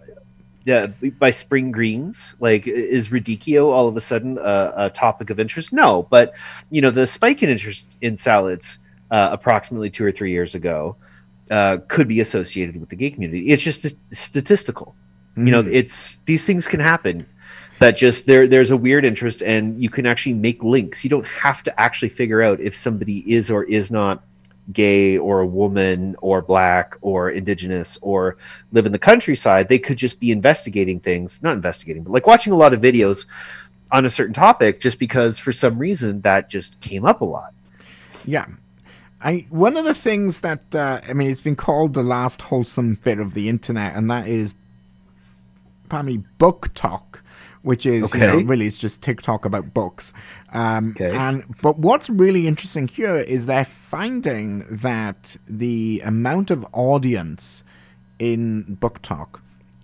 yeah, 0.64 0.86
by 1.18 1.30
spring 1.30 1.72
greens, 1.72 2.36
like 2.38 2.66
is 2.66 3.09
radicchio 3.09 3.72
all 3.72 3.88
of 3.88 3.96
a 3.96 4.00
sudden 4.00 4.38
a, 4.38 4.72
a 4.76 4.90
topic 4.90 5.30
of 5.30 5.40
interest? 5.40 5.72
No, 5.72 6.07
but 6.11 6.34
you 6.70 6.82
know 6.82 6.90
the 6.90 7.07
spike 7.07 7.42
in 7.42 7.48
interest 7.50 7.96
in 8.03 8.16
salads 8.16 8.78
uh, 9.11 9.30
approximately 9.32 9.90
two 9.90 10.05
or 10.05 10.12
three 10.12 10.30
years 10.30 10.55
ago 10.55 10.96
uh, 11.50 11.78
could 11.88 12.09
be 12.09 12.20
associated 12.20 12.78
with 12.78 12.90
the 12.90 12.96
gay 12.96 13.11
community. 13.11 13.46
It's 13.46 13.62
just 13.62 13.82
st- 13.82 14.46
statistical. 15.34 15.46
You 15.46 15.50
know, 15.50 15.78
it's 15.78 16.16
these 16.26 16.44
things 16.44 16.66
can 16.66 16.80
happen. 16.80 17.26
That 17.78 17.96
just 17.96 18.26
there 18.26 18.46
there's 18.46 18.70
a 18.70 18.76
weird 18.76 19.04
interest, 19.04 19.42
and 19.42 19.80
you 19.80 19.90
can 19.90 20.06
actually 20.06 20.34
make 20.34 20.62
links. 20.62 21.02
You 21.02 21.10
don't 21.10 21.26
have 21.26 21.62
to 21.64 21.80
actually 21.80 22.10
figure 22.10 22.42
out 22.42 22.60
if 22.60 22.76
somebody 22.76 23.18
is 23.32 23.50
or 23.50 23.64
is 23.64 23.90
not 23.90 24.22
gay 24.72 25.18
or 25.18 25.40
a 25.40 25.46
woman 25.46 26.14
or 26.22 26.40
black 26.40 26.96
or 27.00 27.30
indigenous 27.30 27.98
or 28.00 28.36
live 28.70 28.86
in 28.86 28.92
the 28.92 28.98
countryside. 28.98 29.68
They 29.68 29.78
could 29.78 29.96
just 29.96 30.20
be 30.20 30.30
investigating 30.30 31.00
things, 31.00 31.42
not 31.42 31.54
investigating, 31.54 32.04
but 32.04 32.12
like 32.12 32.26
watching 32.26 32.52
a 32.52 32.56
lot 32.56 32.72
of 32.72 32.80
videos 32.80 33.26
on 33.90 34.06
a 34.06 34.10
certain 34.10 34.34
topic 34.34 34.80
just 34.80 34.98
because 34.98 35.38
for 35.38 35.52
some 35.52 35.78
reason 35.78 36.20
that 36.22 36.48
just 36.48 36.78
came 36.80 37.04
up 37.04 37.20
a 37.20 37.24
lot. 37.24 37.52
Yeah. 38.24 38.46
I 39.20 39.46
one 39.50 39.76
of 39.76 39.84
the 39.84 39.94
things 39.94 40.40
that 40.40 40.74
uh, 40.74 41.00
I 41.08 41.12
mean, 41.12 41.30
it's 41.30 41.40
been 41.40 41.56
called 41.56 41.94
the 41.94 42.02
last 42.02 42.42
wholesome 42.42 42.98
bit 43.04 43.20
of 43.20 43.34
the 43.34 43.48
internet, 43.48 43.94
and 43.94 44.10
that 44.10 44.26
is, 44.26 44.54
me, 46.01 46.24
BookTok, 46.38 47.20
which 47.62 47.84
is 47.84 48.14
you 48.14 48.20
know, 48.20 48.38
really 48.38 48.66
it's 48.66 48.78
just 48.78 49.03
TikTok 49.03 49.45
about 49.45 49.74
books. 49.74 50.12
Um, 50.55 50.93
Okay. 50.93 51.14
And 51.14 51.45
but 51.61 51.78
what's 51.78 52.09
really 52.09 52.47
interesting 52.47 52.88
here 52.88 53.16
is 53.16 53.45
they're 53.47 53.64
finding 53.64 54.64
that 54.70 55.36
the 55.47 56.01
amount 56.05 56.51
of 56.51 56.66
audience 56.72 57.64
in 58.18 58.78
BookTok 58.80 59.40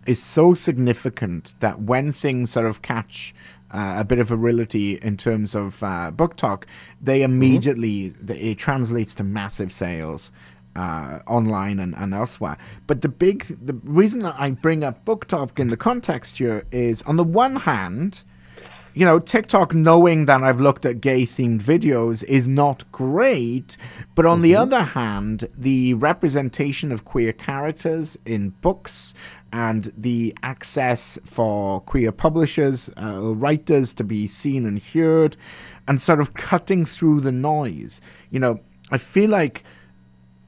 is 0.07 0.23
so 0.23 0.55
significant 0.55 1.55
that 1.61 1.83
when 1.83 2.13
things 2.13 2.51
sort 2.51 2.65
of 2.67 2.81
catch 2.81 3.35
uh, 3.71 3.97
a 3.99 4.05
bit 4.05 4.19
of 4.19 4.29
virility 4.29 4.95
in 4.95 5.17
terms 5.17 5.55
of 5.55 5.83
uh, 5.83 6.11
book 6.11 6.37
talk, 6.37 6.67
they 7.01 7.23
immediately 7.23 8.15
it 8.29 8.57
translates 8.57 9.15
to 9.15 9.23
massive 9.25 9.71
sales 9.71 10.33
uh, 10.77 11.21
online 11.27 11.79
and, 11.79 11.95
and 11.97 12.15
elsewhere. 12.15 12.57
But 12.87 13.03
the 13.03 13.09
big 13.09 13.45
the 13.45 13.75
reason 13.83 14.21
that 14.21 14.37
I 14.39 14.51
bring 14.51 14.85
up 14.85 15.05
BookTok 15.05 15.59
in 15.59 15.69
the 15.69 15.77
context 15.77 16.39
here 16.39 16.65
is 16.71 17.03
on 17.03 17.17
the 17.17 17.25
one 17.25 17.57
hand, 17.57 18.25
you 18.95 19.05
know, 19.05 19.21
TikTok 19.21 19.75
knowing 19.75 20.25
that 20.27 20.43
I've 20.43 20.61
looked 20.61 20.85
at 20.85 21.01
gay 21.01 21.23
themed 21.23 21.63
videos 21.63 22.25
is 22.25 22.49
not 22.49 22.91
great. 22.91 23.77
But 24.15 24.27
on 24.27 24.43
the 24.43 24.57
other 24.57 24.83
hand, 24.83 25.45
the 25.57 25.95
representation 25.95 26.91
of 26.91 27.05
queer 27.05 27.33
characters 27.33 28.19
in 28.25 28.51
books 28.61 29.15
and 29.53 29.91
the 29.97 30.37
access 30.43 31.19
for 31.25 31.81
queer 31.83 32.13
publishers, 32.13 32.91
uh, 33.01 33.21
writers 33.21 33.95
to 33.95 34.05
be 34.05 34.27
seen 34.27 34.67
and 34.67 34.83
heard, 34.83 35.37
and 35.87 36.01
sort 36.01 36.21
of 36.21 36.35
cutting 36.35 36.85
through 36.85 37.21
the 37.21 37.33
noise. 37.33 38.01
You 38.31 38.41
know, 38.41 38.61
I 38.91 38.99
feel 38.99 39.31
like 39.31 39.63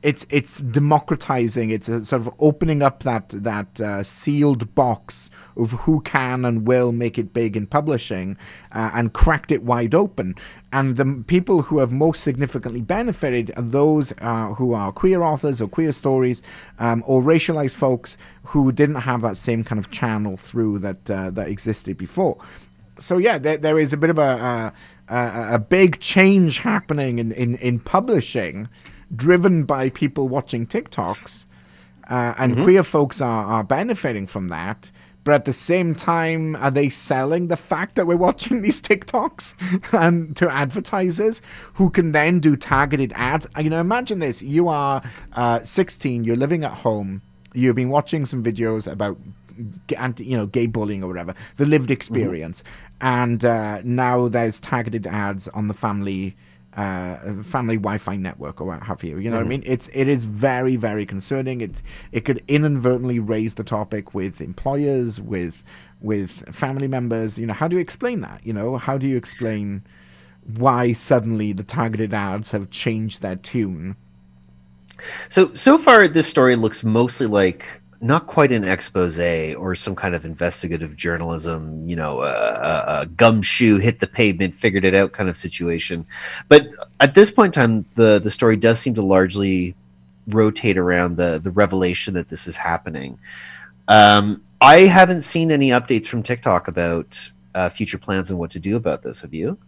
it's 0.02 0.26
it's 0.30 0.60
democratizing. 0.60 1.70
It's 1.70 1.86
sort 1.86 2.12
of 2.12 2.30
opening 2.38 2.82
up 2.82 3.02
that 3.02 3.30
that 3.30 3.80
uh, 3.80 4.02
sealed 4.02 4.74
box 4.74 5.30
of 5.56 5.72
who 5.72 6.00
can 6.00 6.44
and 6.44 6.66
will 6.66 6.92
make 6.92 7.18
it 7.18 7.32
big 7.32 7.56
in 7.56 7.66
publishing, 7.66 8.38
uh, 8.72 8.90
and 8.94 9.12
cracked 9.12 9.52
it 9.52 9.62
wide 9.62 9.94
open. 9.94 10.34
And 10.72 10.96
the 10.96 11.24
people 11.26 11.62
who 11.62 11.78
have 11.78 11.92
most 11.92 12.22
significantly 12.22 12.80
benefited 12.80 13.50
are 13.56 13.62
those 13.62 14.12
uh, 14.20 14.54
who 14.54 14.72
are 14.72 14.92
queer 14.92 15.22
authors 15.22 15.60
or 15.60 15.68
queer 15.68 15.92
stories, 15.92 16.42
um, 16.78 17.02
or 17.06 17.20
racialized 17.20 17.76
folks 17.76 18.16
who 18.44 18.72
didn't 18.72 19.02
have 19.02 19.22
that 19.22 19.36
same 19.36 19.64
kind 19.64 19.78
of 19.78 19.90
channel 19.90 20.36
through 20.36 20.78
that 20.78 21.10
uh, 21.10 21.30
that 21.30 21.48
existed 21.48 21.96
before 21.96 22.38
so 22.98 23.16
yeah, 23.16 23.38
there, 23.38 23.56
there 23.56 23.78
is 23.78 23.94
a 23.94 23.96
bit 23.96 24.10
of 24.10 24.18
a 24.18 24.72
a, 25.08 25.14
a, 25.14 25.54
a 25.54 25.58
big 25.58 25.98
change 26.00 26.58
happening 26.58 27.18
in, 27.18 27.32
in, 27.32 27.56
in 27.56 27.80
publishing, 27.80 28.68
driven 29.14 29.64
by 29.64 29.90
people 29.90 30.28
watching 30.28 30.66
TikToks, 30.66 31.46
uh, 32.08 32.34
and 32.38 32.56
queer 32.62 32.82
folks 32.82 33.20
are, 33.20 33.44
are 33.44 33.64
benefiting 33.64 34.26
from 34.26 34.48
that. 34.48 34.90
But 35.22 35.34
at 35.34 35.44
the 35.44 35.52
same 35.52 35.94
time, 35.94 36.56
are 36.56 36.70
they 36.70 36.88
selling 36.88 37.48
the 37.48 37.56
fact 37.56 37.94
that 37.96 38.06
we're 38.06 38.16
watching 38.16 38.62
these 38.62 38.80
TikToks 38.80 39.92
and 39.92 40.34
to 40.36 40.50
advertisers 40.50 41.42
who 41.74 41.90
can 41.90 42.12
then 42.12 42.40
do 42.40 42.56
targeted 42.56 43.12
ads? 43.14 43.46
Uh, 43.56 43.60
You 43.60 43.70
know, 43.70 43.80
imagine 43.80 44.18
this: 44.20 44.42
you 44.42 44.68
are 44.68 45.02
uh, 45.34 45.60
16, 45.60 46.24
you're 46.24 46.36
living 46.36 46.64
at 46.64 46.72
home, 46.72 47.22
you've 47.52 47.76
been 47.76 47.90
watching 47.90 48.24
some 48.24 48.42
videos 48.42 48.90
about 48.90 49.18
anti, 49.96 50.24
you 50.24 50.36
know, 50.36 50.46
gay 50.46 50.66
bullying 50.66 51.04
or 51.04 51.08
whatever, 51.08 51.34
the 51.56 51.66
lived 51.66 51.90
experience, 51.90 52.64
and 53.00 53.44
uh, 53.44 53.82
now 53.84 54.28
there's 54.28 54.58
targeted 54.58 55.06
ads 55.06 55.48
on 55.48 55.68
the 55.68 55.74
family. 55.74 56.34
Uh, 56.76 57.42
family 57.42 57.76
Wi-Fi 57.76 58.16
network 58.16 58.60
or 58.60 58.64
what 58.64 58.84
have 58.84 59.02
you. 59.02 59.18
You 59.18 59.28
know 59.28 59.38
what 59.38 59.46
I 59.46 59.48
mean? 59.48 59.64
It's 59.66 59.88
it 59.92 60.06
is 60.06 60.22
very 60.22 60.76
very 60.76 61.04
concerning. 61.04 61.60
It 61.60 61.82
it 62.12 62.24
could 62.24 62.44
inadvertently 62.46 63.18
raise 63.18 63.56
the 63.56 63.64
topic 63.64 64.14
with 64.14 64.40
employers, 64.40 65.20
with 65.20 65.64
with 66.00 66.30
family 66.54 66.86
members. 66.86 67.40
You 67.40 67.46
know, 67.46 67.54
how 67.54 67.66
do 67.66 67.74
you 67.74 67.82
explain 67.82 68.20
that? 68.20 68.40
You 68.44 68.52
know, 68.52 68.76
how 68.76 68.98
do 68.98 69.08
you 69.08 69.16
explain 69.16 69.82
why 70.44 70.92
suddenly 70.92 71.52
the 71.52 71.64
targeted 71.64 72.14
ads 72.14 72.52
have 72.52 72.70
changed 72.70 73.20
their 73.20 73.36
tune? 73.36 73.96
So 75.28 75.52
so 75.54 75.78
far, 75.78 76.06
this 76.08 76.28
story 76.28 76.56
looks 76.56 76.84
mostly 76.84 77.26
like 77.26 77.79
not 78.00 78.26
quite 78.26 78.50
an 78.50 78.64
expose 78.64 79.18
or 79.54 79.74
some 79.74 79.94
kind 79.94 80.14
of 80.14 80.24
investigative 80.24 80.96
journalism, 80.96 81.86
you 81.86 81.96
know, 81.96 82.22
a, 82.22 82.32
a, 82.32 83.00
a 83.02 83.06
gumshoe 83.06 83.78
hit 83.78 84.00
the 84.00 84.06
pavement, 84.06 84.54
figured 84.54 84.84
it 84.84 84.94
out 84.94 85.12
kind 85.12 85.28
of 85.28 85.36
situation. 85.36 86.06
But 86.48 86.68
at 87.00 87.14
this 87.14 87.30
point 87.30 87.56
in 87.56 87.60
time, 87.60 87.84
the 87.96 88.18
the 88.18 88.30
story 88.30 88.56
does 88.56 88.78
seem 88.78 88.94
to 88.94 89.02
largely 89.02 89.74
rotate 90.28 90.78
around 90.78 91.16
the 91.16 91.40
the 91.42 91.50
revelation 91.50 92.14
that 92.14 92.28
this 92.28 92.46
is 92.46 92.56
happening. 92.56 93.18
Um, 93.88 94.42
I 94.60 94.80
haven't 94.80 95.22
seen 95.22 95.50
any 95.50 95.70
updates 95.70 96.06
from 96.06 96.22
TikTok 96.22 96.68
about 96.68 97.30
uh, 97.54 97.68
future 97.68 97.98
plans 97.98 98.30
on 98.30 98.38
what 98.38 98.50
to 98.52 98.58
do 98.58 98.76
about 98.76 99.02
this. 99.02 99.20
Have 99.22 99.34
you? 99.34 99.58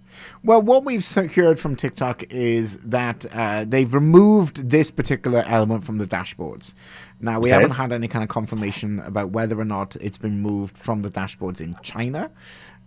Well, 0.45 0.63
what 0.63 0.85
we've 0.85 1.05
secured 1.05 1.59
from 1.59 1.75
TikTok 1.77 2.25
is 2.31 2.77
that 2.79 3.27
uh, 3.33 3.65
they've 3.67 3.93
removed 3.93 4.71
this 4.71 4.91
particular 4.91 5.43
element 5.47 5.85
from 5.85 5.99
the 5.99 6.07
dashboards. 6.07 6.75
Now, 7.21 7.41
we 7.41 7.49
Okay. 7.51 7.55
haven't 7.61 7.77
had 7.77 7.93
any 7.93 8.09
kind 8.09 8.23
of 8.23 8.29
confirmation 8.29 8.99
about 9.01 9.31
whether 9.31 9.59
or 9.59 9.65
not 9.65 9.97
it's 9.97 10.19
been 10.19 10.41
moved 10.41 10.77
from 10.77 11.03
the 11.03 11.11
dashboards 11.11 11.61
in 11.61 11.77
China, 11.83 12.31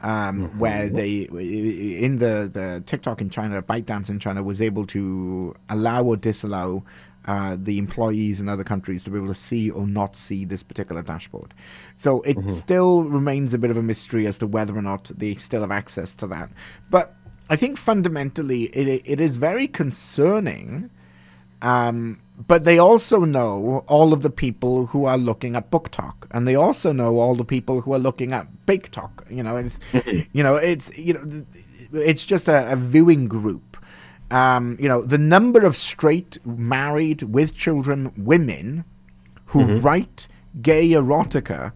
um, 0.02 0.50
where 0.60 0.90
they, 0.90 1.22
in 1.22 2.18
the, 2.18 2.50
the 2.52 2.84
TikTok 2.86 3.22
in 3.22 3.30
China, 3.30 3.62
ByteDance 3.62 4.10
in 4.10 4.20
China, 4.20 4.44
was 4.44 4.62
able 4.62 4.86
to 4.88 5.56
allow 5.70 6.04
or 6.04 6.18
disallow 6.18 6.84
uh, 7.26 7.58
the 7.60 7.78
employees 7.78 8.40
in 8.40 8.48
other 8.48 8.64
countries 8.64 9.04
to 9.04 9.10
be 9.10 9.18
able 9.18 9.28
to 9.28 9.34
see 9.34 9.70
or 9.70 9.88
not 9.88 10.16
see 10.16 10.46
this 10.46 10.64
particular 10.64 11.02
dashboard. 11.02 11.54
So 11.96 12.22
it 12.22 12.38
still 12.52 13.04
remains 13.04 13.54
a 13.54 13.58
bit 13.58 13.72
of 13.72 13.78
a 13.78 13.84
mystery 13.84 14.28
as 14.28 14.38
to 14.40 14.48
whether 14.48 14.76
or 14.78 14.82
not 14.82 15.12
they 15.16 15.36
still 15.36 15.62
have 15.62 15.72
access 15.72 16.14
to 16.16 16.28
that. 16.28 16.52
But 16.90 17.16
I 17.50 17.56
think 17.56 17.78
fundamentally 17.78 18.64
it, 18.64 19.04
it 19.06 19.22
is 19.22 19.38
very 19.38 19.68
concerning. 19.68 20.90
Um, 21.62 22.20
but 22.38 22.66
they 22.66 22.78
also 22.78 23.22
know 23.22 23.86
all 23.88 24.12
of 24.14 24.22
the 24.22 24.30
people 24.30 24.88
who 24.88 25.06
are 25.06 25.18
looking 25.18 25.56
at 25.56 25.72
BookTok, 25.72 26.28
and 26.32 26.48
they 26.48 26.56
also 26.56 26.92
know 26.92 27.18
all 27.18 27.34
the 27.34 27.46
people 27.46 27.82
who 27.82 27.94
are 27.94 28.00
looking 28.00 28.34
at 28.34 28.48
BakeTok. 28.66 29.32
You 29.32 29.42
know, 29.42 29.56
it's 29.56 29.80
you 30.34 30.44
know, 30.44 30.56
it's 30.56 30.96
you 30.98 31.14
know, 31.14 31.46
it's 31.94 32.26
just 32.26 32.48
a, 32.50 32.72
a 32.72 32.76
viewing 32.76 33.26
group. 33.28 33.64
Um, 34.32 34.78
you 34.80 34.90
know, 34.90 35.04
the 35.04 35.18
number 35.18 35.66
of 35.66 35.76
straight, 35.76 36.40
married, 36.46 37.24
with 37.24 37.56
children 37.56 38.12
women 38.18 38.86
who 39.48 39.78
write 39.80 40.28
gay 40.62 40.90
erotica 40.90 41.72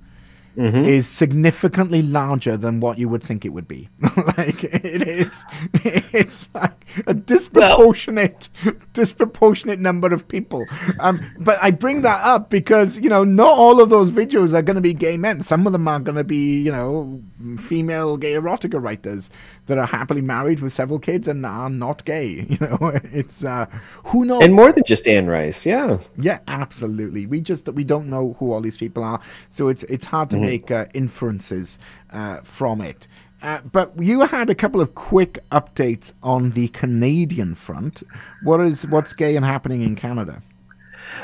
is 0.85 1.07
significantly 1.07 2.01
larger 2.01 2.57
than 2.57 2.81
what 2.81 2.97
you 2.97 3.07
would 3.07 3.23
think 3.23 3.45
it 3.45 3.49
would 3.49 3.67
be. 3.67 3.87
like 4.37 4.63
it 4.63 5.07
is, 5.07 5.45
it's 5.73 6.53
like 6.53 6.85
a 7.07 7.13
disproportionate, 7.13 8.49
disproportionate 8.91 9.79
number 9.79 10.13
of 10.13 10.27
people. 10.27 10.65
Um, 10.99 11.21
but 11.39 11.57
I 11.61 11.71
bring 11.71 12.01
that 12.01 12.19
up 12.25 12.49
because 12.49 12.99
you 12.99 13.09
know 13.09 13.23
not 13.23 13.57
all 13.57 13.81
of 13.81 13.89
those 13.89 14.11
videos 14.11 14.53
are 14.53 14.61
going 14.61 14.75
to 14.75 14.81
be 14.81 14.93
gay 14.93 15.15
men. 15.15 15.39
Some 15.39 15.65
of 15.65 15.71
them 15.71 15.87
are 15.87 15.99
going 15.99 16.17
to 16.17 16.25
be 16.25 16.61
you 16.61 16.71
know 16.73 17.21
female 17.57 18.17
gay 18.17 18.33
erotica 18.33 18.81
writers 18.81 19.29
that 19.67 19.77
are 19.77 19.85
happily 19.85 20.21
married 20.21 20.59
with 20.59 20.71
several 20.71 20.99
kids 20.99 21.27
and 21.27 21.45
are 21.45 21.69
not 21.69 22.05
gay. 22.05 22.47
You 22.59 22.67
know, 22.67 22.91
it's 23.13 23.45
uh, 23.45 23.67
who 24.05 24.25
knows. 24.25 24.43
And 24.43 24.53
more 24.53 24.71
than 24.71 24.83
just 24.85 25.07
Anne 25.07 25.27
Rice, 25.27 25.65
yeah. 25.65 25.99
Yeah, 26.17 26.39
absolutely. 26.47 27.25
We 27.25 27.41
just 27.41 27.69
we 27.69 27.83
don't 27.83 28.07
know 28.07 28.33
who 28.39 28.51
all 28.51 28.59
these 28.59 28.75
people 28.75 29.03
are, 29.03 29.21
so 29.49 29.67
it's 29.67 29.83
it's 29.83 30.05
hard 30.05 30.29
to 30.31 30.37
make 30.37 30.69
uh, 30.71 30.85
inferences 30.93 31.79
uh, 32.11 32.41
from 32.41 32.81
it. 32.81 33.07
Uh, 33.41 33.59
but 33.71 33.93
you 33.97 34.21
had 34.21 34.49
a 34.49 34.55
couple 34.55 34.81
of 34.81 34.95
quick 34.95 35.39
updates 35.51 36.11
on 36.21 36.51
the 36.51 36.67
Canadian 36.69 37.55
front. 37.55 38.03
What 38.43 38.59
is 38.61 38.85
what's 38.87 39.13
gay 39.13 39.35
and 39.35 39.45
happening 39.45 39.81
in 39.81 39.95
Canada? 39.95 40.41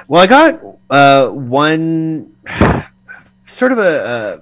Well, 0.08 0.22
I 0.22 0.28
got 0.28 0.62
uh, 0.90 1.30
one 1.30 2.34
sort 3.46 3.72
of 3.72 3.80
a, 3.80 4.42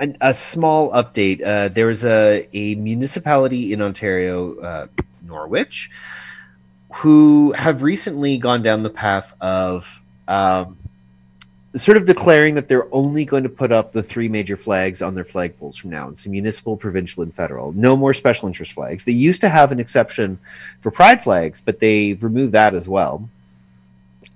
an- 0.00 0.16
a 0.20 0.32
small 0.34 0.90
update. 0.92 1.40
Uh, 1.40 1.68
a, 2.04 2.48
a 2.52 2.74
municipality 2.76 3.72
in 3.72 3.82
Ontario, 3.82 4.58
uh, 4.60 4.86
Norwich, 5.22 5.90
who 6.92 7.52
have 7.52 7.82
recently 7.82 8.38
gone 8.38 8.62
down 8.62 8.82
the 8.82 8.90
path 8.90 9.34
of 9.40 10.02
um, 10.28 10.76
sort 11.74 11.96
of 11.96 12.06
declaring 12.06 12.54
that 12.54 12.68
they're 12.68 12.92
only 12.94 13.24
going 13.24 13.42
to 13.42 13.48
put 13.48 13.72
up 13.72 13.92
the 13.92 14.02
three 14.02 14.28
major 14.28 14.56
flags 14.56 15.02
on 15.02 15.14
their 15.14 15.24
flagpoles 15.24 15.78
from 15.78 15.90
now 15.90 16.06
on 16.06 16.14
so 16.14 16.30
municipal, 16.30 16.76
provincial, 16.76 17.22
and 17.22 17.34
federal. 17.34 17.72
No 17.72 17.96
more 17.96 18.14
special 18.14 18.48
interest 18.48 18.72
flags. 18.72 19.04
They 19.04 19.12
used 19.12 19.40
to 19.42 19.48
have 19.48 19.72
an 19.72 19.80
exception 19.80 20.38
for 20.80 20.90
pride 20.90 21.22
flags, 21.22 21.60
but 21.60 21.80
they've 21.80 22.22
removed 22.22 22.52
that 22.52 22.74
as 22.74 22.88
well 22.88 23.28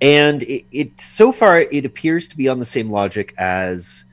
and 0.01 0.43
it, 0.45 0.65
it 0.73 1.01
so 1.01 1.33
far 1.33 1.61
it 1.61 1.85
appears 1.85 2.29
to 2.29 2.37
be 2.37 2.49
on 2.49 2.59
the 2.59 2.65
same 2.65 2.91
logic 2.91 3.35
as 3.37 4.05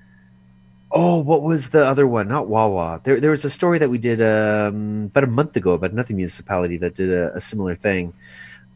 oh 0.92 1.20
what 1.20 1.42
was 1.42 1.70
the 1.70 1.86
other 1.86 2.08
one? 2.08 2.28
Not 2.28 2.48
wawa. 2.48 3.02
There, 3.04 3.20
there 3.20 3.32
was 3.32 3.46
a 3.46 3.50
story 3.50 3.80
that 3.80 3.90
we 3.90 3.98
did 3.98 4.22
um, 4.22 5.06
about 5.06 5.24
a 5.24 5.28
month 5.28 5.56
ago 5.56 5.74
about 5.74 5.92
another 5.92 6.14
municipality 6.14 6.78
that 6.78 6.96
did 6.96 7.12
a, 7.12 7.34
a 7.36 7.42
similar 7.42 7.76
thing. 7.76 8.14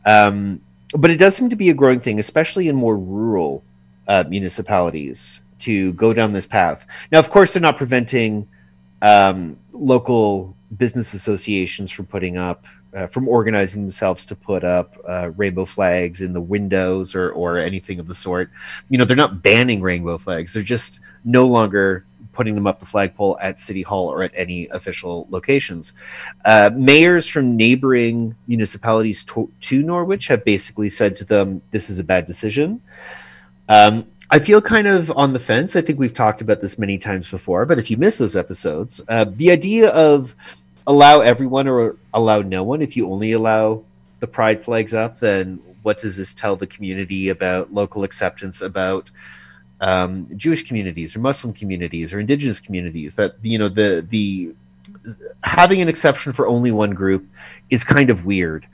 Um, 0.06 0.62
but 0.98 1.10
it 1.10 1.18
does 1.18 1.36
seem 1.36 1.50
to 1.50 1.56
be 1.56 1.70
a 1.70 1.74
growing 1.74 2.00
thing 2.00 2.20
especially 2.20 2.68
in 2.68 2.76
more 2.76 2.98
rural 2.98 3.64
uh, 4.08 4.24
municipalities 4.28 5.42
to 5.60 5.94
go 5.94 6.12
down 6.12 6.34
this 6.34 6.48
path. 6.48 6.86
Now 7.12 7.20
of 7.20 7.30
course 7.30 7.54
they're 7.54 7.62
not 7.62 7.78
preventing 7.78 8.48
um, 9.02 9.58
local 9.72 10.56
business 10.78 11.14
associations 11.14 11.92
from 11.92 12.06
putting 12.06 12.38
up 12.38 12.66
uh, 12.94 13.08
from 13.08 13.28
organizing 13.28 13.82
themselves 13.82 14.26
to 14.26 14.36
put 14.36 14.64
up 14.64 14.98
uh, 15.08 15.32
rainbow 15.38 15.66
flags 15.66 16.22
in 16.22 16.34
the 16.34 16.42
windows 16.42 17.16
or 17.16 17.32
or 17.32 17.58
anything 17.58 18.00
of 18.00 18.08
the 18.08 18.16
sort. 18.16 18.50
You 18.90 18.98
know, 18.98 19.06
they're 19.06 19.16
not 19.16 19.42
banning 19.42 19.82
rainbow 19.82 20.18
flags; 20.18 20.54
they're 20.54 20.64
just 20.64 21.00
no 21.24 21.46
longer 21.48 22.06
putting 22.34 22.56
them 22.56 22.66
up 22.66 22.80
the 22.80 22.86
flagpole 22.86 23.38
at 23.42 23.60
city 23.60 23.82
hall 23.82 24.08
or 24.08 24.24
at 24.24 24.32
any 24.34 24.68
official 24.70 25.28
locations. 25.30 25.94
Uh, 26.46 26.72
mayors 26.74 27.28
from 27.28 27.58
neighboring 27.58 28.34
municipalities 28.48 29.24
to, 29.26 29.52
to 29.60 29.84
Norwich 29.84 30.28
have 30.28 30.46
basically 30.46 30.90
said 30.90 31.16
to 31.18 31.26
them, 31.26 31.62
"This 31.72 31.90
is 31.90 32.00
a 32.00 32.04
bad 32.04 32.26
decision." 32.26 32.82
Um, 33.70 34.06
I 34.34 34.40
feel 34.40 34.62
kind 34.62 34.88
of 34.88 35.12
on 35.12 35.34
the 35.34 35.40
fence. 35.40 35.76
I 35.76 35.82
think 35.82 36.00
we've 36.00 36.14
talked 36.14 36.42
about 36.42 36.62
this 36.62 36.80
many 36.80 36.98
times 36.98 37.30
before, 37.30 37.66
but 37.66 37.78
if 37.78 37.92
you 37.92 37.98
miss 37.98 38.18
those 38.18 38.38
episodes, 38.38 39.02
uh, 39.10 39.26
the 39.28 39.52
idea 39.52 39.90
of 39.90 40.36
allow 40.88 41.22
everyone 41.22 41.68
or 41.68 41.98
allow 42.14 42.42
no 42.42 42.64
one, 42.64 42.82
if 42.82 42.98
you 42.98 43.12
only 43.12 43.34
allow 43.34 43.84
the 44.20 44.28
pride 44.28 44.64
flags 44.64 44.94
up, 44.94 45.20
then 45.20 45.60
what 45.84 45.98
does 45.98 46.18
this 46.18 46.34
tell 46.34 46.56
the 46.56 46.68
community 46.68 47.30
about 47.30 47.74
local 47.74 48.04
acceptance, 48.04 48.62
about 48.62 49.10
um, 49.80 50.28
Jewish 50.38 50.64
communities 50.64 51.16
or 51.16 51.20
Muslim 51.20 51.54
communities 51.54 52.14
or 52.14 52.20
indigenous 52.20 52.60
communities? 52.60 53.16
That 53.16 53.36
you 53.42 53.58
know 53.58 53.70
the 53.70 54.06
the 54.10 54.56
having 55.44 55.82
an 55.82 55.88
exception 55.88 56.34
for 56.34 56.48
only 56.48 56.72
one 56.72 56.92
group 56.92 57.28
is 57.70 57.84
kind 57.84 58.10
of 58.10 58.26
weird. 58.26 58.68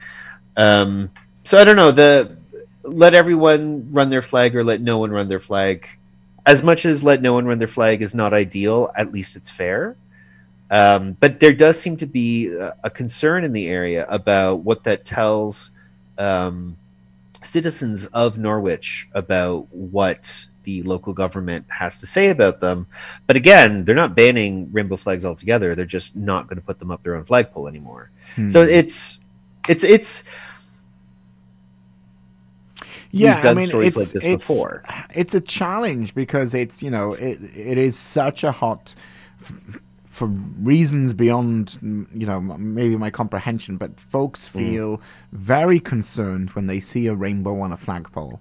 Um, 0.56 1.08
so 1.44 1.58
I 1.58 1.64
don't 1.64 1.76
know 1.76 1.92
the 1.92 2.38
let 2.84 3.14
everyone 3.14 3.92
run 3.92 4.10
their 4.10 4.22
flag 4.22 4.56
or 4.56 4.64
let 4.64 4.82
no 4.82 4.98
one 4.98 5.12
run 5.12 5.28
their 5.28 5.40
flag. 5.40 5.88
As 6.46 6.64
much 6.64 6.86
as 6.86 7.04
let 7.04 7.22
no 7.22 7.34
one 7.34 7.46
run 7.46 7.60
their 7.60 7.68
flag 7.68 8.02
is 8.02 8.16
not 8.16 8.34
ideal, 8.34 8.90
at 8.98 9.12
least 9.12 9.36
it's 9.36 9.50
fair. 9.50 9.98
Um, 10.70 11.16
but 11.20 11.40
there 11.40 11.54
does 11.54 11.80
seem 11.80 11.98
to 11.98 12.06
be 12.06 12.54
a, 12.54 12.76
a 12.84 12.90
concern 12.90 13.44
in 13.44 13.52
the 13.54 13.68
area 13.68 14.06
about 14.10 14.60
what 14.60 14.84
that 14.84 15.06
tells 15.06 15.72
um, 16.18 16.76
citizens 17.42 18.06
of 18.08 18.38
Norwich 18.38 19.08
about 19.14 19.68
what 19.74 20.46
the 20.64 20.84
local 20.84 21.14
government 21.14 21.66
has 21.70 21.98
to 22.00 22.06
say 22.06 22.30
about 22.30 22.60
them. 22.60 22.88
But 23.26 23.38
again, 23.38 23.86
they're 23.86 23.96
not 23.96 24.16
banning 24.16 24.70
rainbow 24.74 24.98
flags 24.98 25.26
altogether. 25.26 25.76
They're 25.76 25.86
just 25.86 26.16
not 26.16 26.48
going 26.48 26.58
to 26.58 26.66
put 26.66 26.80
them 26.80 26.92
up 26.92 27.04
their 27.04 27.16
own 27.16 27.24
flagpole 27.24 27.68
anymore. 27.70 28.12
So 28.50 28.62
it's 28.62 29.20
it's 29.68 29.84
it's 29.84 30.24
yeah, 33.12 33.36
We've 33.36 33.44
done 33.44 33.58
I 33.58 33.60
mean, 33.60 33.68
stories 33.68 33.88
it's, 33.88 33.98
like 33.98 34.08
this 34.10 34.26
it's, 34.26 34.48
before. 34.48 34.84
It's 35.16 35.34
a 35.34 35.42
challenge 35.42 36.14
because 36.14 36.54
it's 36.54 36.84
you 36.84 36.92
know 36.92 37.14
it 37.14 37.40
it 37.56 37.78
is 37.78 37.98
such 37.98 38.44
a 38.44 38.52
hot 38.52 38.94
for 40.18 40.28
reasons 40.74 41.14
beyond 41.14 41.78
mm, 41.82 42.06
you 42.22 42.26
know 42.30 42.40
maybe 42.80 42.96
my 43.06 43.12
comprehension, 43.22 43.78
but 43.78 43.92
folks 44.00 44.42
Mm. 44.48 44.52
feel 44.60 45.02
very 45.32 45.80
concerned 45.94 46.48
when 46.56 46.66
they 46.68 46.80
see 46.80 47.08
a 47.08 47.16
rainbow 47.26 47.56
on 47.66 47.72
a 47.72 47.78
flagpole. 47.86 48.40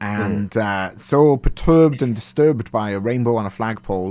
And 0.00 0.50
Mm. 0.50 0.60
uh, 0.68 0.96
so 1.10 1.36
perturbed 1.46 2.02
and 2.02 2.14
disturbed 2.14 2.66
by 2.70 2.90
a 2.90 2.98
rainbow 3.10 3.34
on 3.40 3.46
a 3.46 3.50
flagpole 3.58 4.10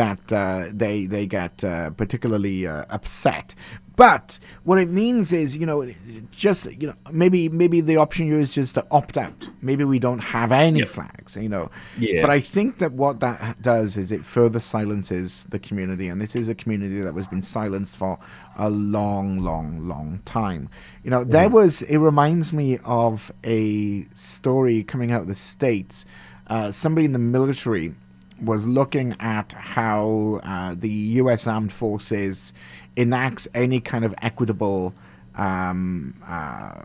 that 0.00 0.22
uh, 0.32 0.64
they 0.82 1.06
they 1.14 1.26
get 1.26 1.64
uh, 1.64 1.90
particularly 2.02 2.58
uh, 2.66 2.84
upset. 2.96 3.54
But 4.02 4.40
what 4.64 4.78
it 4.78 4.88
means 4.88 5.32
is, 5.32 5.56
you 5.56 5.64
know, 5.64 5.88
just 6.32 6.66
you 6.80 6.88
know, 6.88 6.94
maybe 7.12 7.48
maybe 7.48 7.80
the 7.80 7.98
option 7.98 8.26
here 8.26 8.40
is 8.40 8.52
just 8.52 8.74
to 8.74 8.84
opt 8.90 9.16
out. 9.16 9.48
Maybe 9.60 9.84
we 9.84 10.00
don't 10.00 10.18
have 10.24 10.50
any 10.50 10.82
flags, 10.82 11.36
you 11.36 11.48
know. 11.48 11.70
Yeah. 11.96 12.20
But 12.20 12.30
I 12.30 12.40
think 12.40 12.78
that 12.78 12.94
what 12.94 13.20
that 13.20 13.62
does 13.62 13.96
is 13.96 14.10
it 14.10 14.24
further 14.24 14.58
silences 14.58 15.44
the 15.50 15.60
community, 15.60 16.08
and 16.08 16.20
this 16.20 16.34
is 16.34 16.48
a 16.48 16.54
community 16.56 17.00
that 17.00 17.14
has 17.14 17.28
been 17.28 17.42
silenced 17.42 17.96
for 17.96 18.18
a 18.56 18.68
long, 18.68 19.38
long, 19.38 19.86
long 19.86 20.18
time. 20.24 20.68
You 21.04 21.12
know, 21.12 21.22
there 21.22 21.48
was. 21.48 21.82
It 21.82 21.98
reminds 21.98 22.52
me 22.52 22.80
of 22.84 23.30
a 23.44 24.02
story 24.14 24.82
coming 24.82 25.12
out 25.12 25.20
of 25.20 25.28
the 25.28 25.36
states. 25.36 26.06
Uh, 26.48 26.72
somebody 26.72 27.04
in 27.04 27.12
the 27.12 27.20
military 27.20 27.94
was 28.42 28.66
looking 28.66 29.14
at 29.20 29.52
how 29.52 30.40
uh, 30.42 30.74
the 30.76 30.90
U.S. 30.90 31.46
Armed 31.46 31.72
Forces 31.72 32.52
enacts 32.96 33.48
any 33.54 33.80
kind 33.80 34.04
of 34.04 34.14
equitable 34.22 34.94
um, 35.36 36.14
uh, 36.26 36.82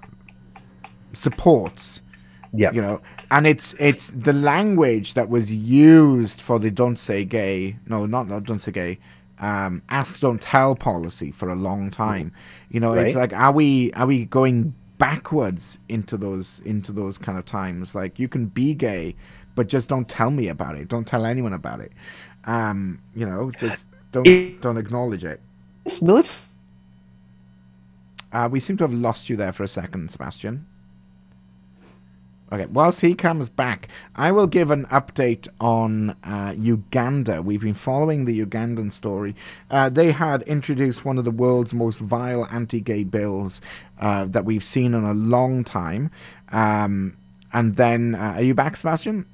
supports. 1.14 2.01
Yeah. 2.53 2.72
You 2.72 2.82
know, 2.82 3.01
and 3.30 3.45
it's 3.45 3.74
it's 3.74 4.12
the 4.12 4.34
language 4.34 5.14
that 5.16 5.30
was 5.30 5.53
used 5.53 6.41
for 6.41 6.60
the 6.60 6.72
"don't 6.72 6.97
say 6.97 7.26
gay." 7.26 7.78
No, 7.88 8.05
not 8.05 8.28
not 8.28 8.43
"don't 8.43 8.60
say 8.60 8.72
gay." 8.72 8.99
um, 9.39 9.82
ask 9.89 10.20
don't 10.20 10.41
tell 10.41 10.76
policy 10.76 11.32
for 11.32 11.49
a 11.49 11.55
long 11.55 11.91
time. 11.91 12.32
You 12.70 12.80
know, 12.80 12.93
it's 12.93 13.16
like 13.16 13.34
are 13.34 13.51
we 13.51 13.91
are 13.93 14.08
we 14.08 14.26
going 14.26 14.74
backwards 14.97 15.78
into 15.89 16.18
those 16.18 16.60
into 16.62 16.91
those 16.91 17.18
kind 17.18 17.38
of 17.38 17.45
times? 17.45 17.93
Like 17.93 18.20
you 18.20 18.28
can 18.28 18.47
be 18.47 18.74
gay, 18.74 19.16
but 19.58 19.68
just 19.68 19.89
don't 19.89 20.08
tell 20.08 20.30
me 20.30 20.47
about 20.47 20.76
it. 20.76 20.88
Don't 20.88 21.08
tell 21.08 21.26
anyone 21.26 21.51
about 21.51 21.80
it. 21.82 21.91
Um, 22.45 22.99
you 23.16 23.26
know, 23.26 23.49
just 23.49 23.88
don't 24.12 24.28
It- 24.28 24.62
don't 24.62 24.78
acknowledge 24.78 25.26
it. 25.26 25.41
This 25.84 25.99
military. 25.99 26.43
Uh, 28.32 28.47
we 28.51 28.60
seem 28.60 28.78
to 28.78 28.84
have 28.84 28.93
lost 28.93 29.30
you 29.30 29.36
there 29.36 29.51
for 29.51 29.64
a 29.64 29.68
second, 29.68 30.12
Sebastien. 30.12 30.68
Okay, 32.51 32.68
whilst 32.68 33.01
he 33.01 33.16
comes 33.16 33.49
back, 33.49 33.89
I 34.16 34.32
will 34.32 34.45
give 34.47 34.70
an 34.72 34.86
update 34.86 35.47
on 35.60 36.12
uh, 36.24 36.53
Uganda. 36.55 37.41
We've 37.41 37.62
been 37.62 37.74
following 37.74 38.26
the 38.26 38.45
Ugandan 38.45 38.91
story. 38.91 39.36
Uh, 39.72 39.89
they 39.89 40.12
had 40.12 40.43
introduced 40.43 41.03
one 41.03 41.18
of 41.18 41.26
the 41.26 41.32
world's 41.32 41.74
most 41.74 41.99
vile 41.99 42.45
anti 42.51 42.80
gay 42.80 43.03
bills 43.03 43.60
uh, 43.99 44.26
that 44.26 44.45
we've 44.45 44.64
seen 44.64 44.93
in 44.93 45.03
a 45.03 45.14
long 45.14 45.64
time. 45.64 46.12
Um, 46.51 47.18
and 47.53 47.76
then, 47.76 48.14
uh, 48.16 48.34
are 48.38 48.43
you 48.43 48.53
back, 48.53 48.76
Sebastien? 48.78 49.26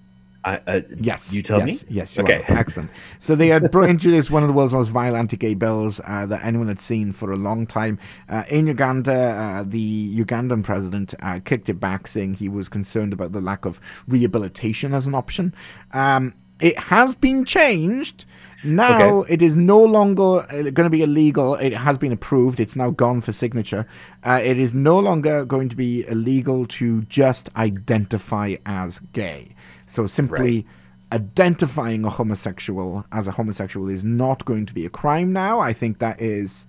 I, 0.46 0.60
uh, 0.68 0.82
Yes. 1.00 1.36
You 1.36 1.44
tell 1.44 1.60
yes, 1.60 1.84
me. 1.84 1.96
Yes, 1.96 2.20
Okay. 2.20 2.46
are. 2.50 2.58
Excellent. 2.58 2.92
So 3.20 3.36
they 3.36 3.48
had 3.48 3.72
brought, 3.72 3.90
introduced 3.90 4.30
one 4.30 4.44
of 4.44 4.50
the 4.50 4.54
world's 4.54 4.74
most 4.74 4.90
vile 4.90 5.16
anti-gay 5.16 5.54
bills 5.54 6.02
uh, 6.06 6.26
that 6.26 6.44
anyone 6.44 6.68
had 6.68 6.80
seen 6.80 7.14
for 7.14 7.32
a 7.32 7.38
long 7.38 7.66
time. 7.66 7.98
Uh, 8.28 8.44
in 8.50 8.68
Uganda, 8.68 9.14
uh, 9.14 9.64
the 9.66 10.16
Ugandan 10.18 10.64
president 10.64 11.14
uh, 11.22 11.40
kicked 11.44 11.70
it 11.70 11.80
back, 11.80 12.08
saying 12.08 12.36
he 12.36 12.50
was 12.50 12.70
concerned 12.70 13.14
about 13.14 13.32
the 13.32 13.42
lack 13.42 13.66
of 13.66 13.80
rehabilitation 14.08 14.94
as 14.94 15.08
an 15.08 15.16
option. 15.16 15.54
Um, 15.94 16.34
it 16.60 16.78
has 16.78 17.16
been 17.16 17.46
changed. 17.46 18.26
Now 18.64 19.20
Okay. 19.20 19.34
it 19.34 19.42
is 19.42 19.56
no 19.56 19.80
longer 19.84 20.42
uh, 20.50 20.64
going 20.72 20.86
to 20.86 20.90
be 20.90 21.02
illegal. 21.04 21.56
It 21.56 21.74
has 21.74 21.98
been 21.98 22.12
approved. 22.12 22.60
It's 22.60 22.76
now 22.76 22.92
gone 22.92 23.22
for 23.22 23.32
signature. 23.32 23.86
Uh, 24.24 24.40
it 24.44 24.58
is 24.58 24.74
no 24.74 24.98
longer 25.00 25.44
going 25.46 25.70
to 25.70 25.76
be 25.76 26.08
illegal 26.08 26.66
to 26.68 27.02
just 27.04 27.50
identify 27.58 28.56
as 28.66 29.00
gay. 29.12 29.50
So 29.88 30.08
simply 30.08 30.66
identifying 31.12 32.06
a 32.06 32.10
homosexual 32.10 33.06
as 33.12 33.28
a 33.28 33.32
homosexual 33.32 33.90
is 33.90 34.04
not 34.04 34.46
going 34.46 34.66
to 34.66 34.74
be 34.74 34.86
a 34.86 34.90
crime 34.90 35.32
now. 35.34 35.60
I 35.60 35.74
think 35.74 36.00
that 36.00 36.20
is 36.22 36.66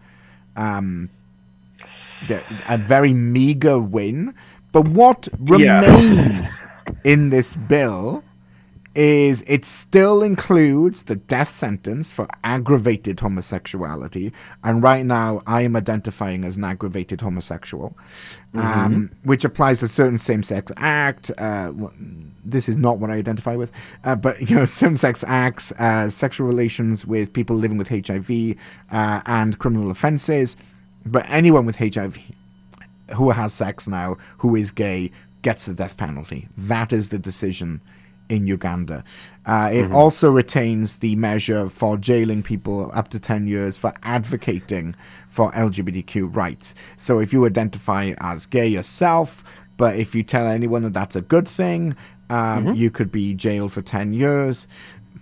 um, 0.56 1.08
a 2.68 2.76
very 2.78 3.14
meager 3.14 3.78
win. 3.78 4.34
But 4.72 4.88
what 4.88 5.28
Yeah. 5.46 5.80
remains 5.80 6.60
in 7.04 7.30
this 7.30 7.54
bill 7.54 8.22
is 8.94 9.42
it 9.48 9.64
still 9.64 10.22
includes 10.22 11.04
the 11.04 11.16
death 11.16 11.48
sentence 11.48 12.12
for 12.12 12.28
aggravated 12.44 13.18
homosexuality. 13.18 14.32
And 14.62 14.82
right 14.82 15.04
now, 15.04 15.42
I 15.46 15.62
am 15.62 15.74
identifying 15.74 16.44
as 16.44 16.56
an 16.56 16.64
aggravated 16.64 17.20
homosexual, 17.20 17.96
um, 18.54 19.10
which 19.24 19.44
applies 19.44 19.80
to 19.80 19.88
certain 19.88 20.18
same 20.18 20.42
sex 20.44 20.70
act. 20.76 21.30
Uh, 21.36 21.72
this 22.44 22.68
is 22.68 22.76
not 22.76 22.98
what 22.98 23.10
I 23.10 23.14
identify 23.14 23.56
with, 23.56 23.72
uh, 24.04 24.14
but 24.14 24.40
you 24.48 24.56
know, 24.56 24.64
same 24.64 24.96
sex 24.96 25.24
acts, 25.26 25.72
uh, 25.72 26.08
sexual 26.08 26.46
relations 26.46 27.06
with 27.06 27.32
people 27.32 27.56
living 27.56 27.78
with 27.78 27.88
HIV, 27.88 28.56
uh, 28.92 29.22
and 29.26 29.58
criminal 29.58 29.90
offenses. 29.90 30.56
But 31.04 31.26
anyone 31.28 31.66
with 31.66 31.76
HIV 31.76 32.18
who 33.16 33.30
has 33.30 33.52
sex 33.52 33.88
now, 33.88 34.16
who 34.38 34.54
is 34.56 34.70
gay, 34.70 35.10
gets 35.42 35.66
the 35.66 35.74
death 35.74 35.96
penalty. 35.96 36.48
That 36.56 36.92
is 36.92 37.10
the 37.10 37.18
decision 37.18 37.80
in 38.28 38.46
Uganda. 38.46 39.04
Uh, 39.46 39.70
it 39.72 39.92
also 39.92 40.30
retains 40.30 41.00
the 41.00 41.16
measure 41.16 41.68
for 41.68 41.96
jailing 41.96 42.42
people 42.42 42.90
up 42.94 43.08
to 43.08 43.20
10 43.20 43.46
years 43.46 43.76
for 43.76 43.92
advocating 44.02 44.94
for 45.30 45.50
LGBTQ 45.52 46.34
rights. 46.34 46.74
So 46.96 47.18
if 47.18 47.32
you 47.32 47.44
identify 47.44 48.14
as 48.20 48.46
gay 48.46 48.68
yourself, 48.68 49.44
but 49.76 49.96
if 49.96 50.14
you 50.14 50.22
tell 50.22 50.46
anyone 50.46 50.82
that 50.82 50.94
that's 50.94 51.16
a 51.16 51.20
good 51.20 51.48
thing, 51.48 51.96
um, 52.30 52.74
you 52.74 52.90
could 52.90 53.12
be 53.12 53.34
jailed 53.34 53.72
for 53.72 53.82
10 53.82 54.14
years. 54.14 54.66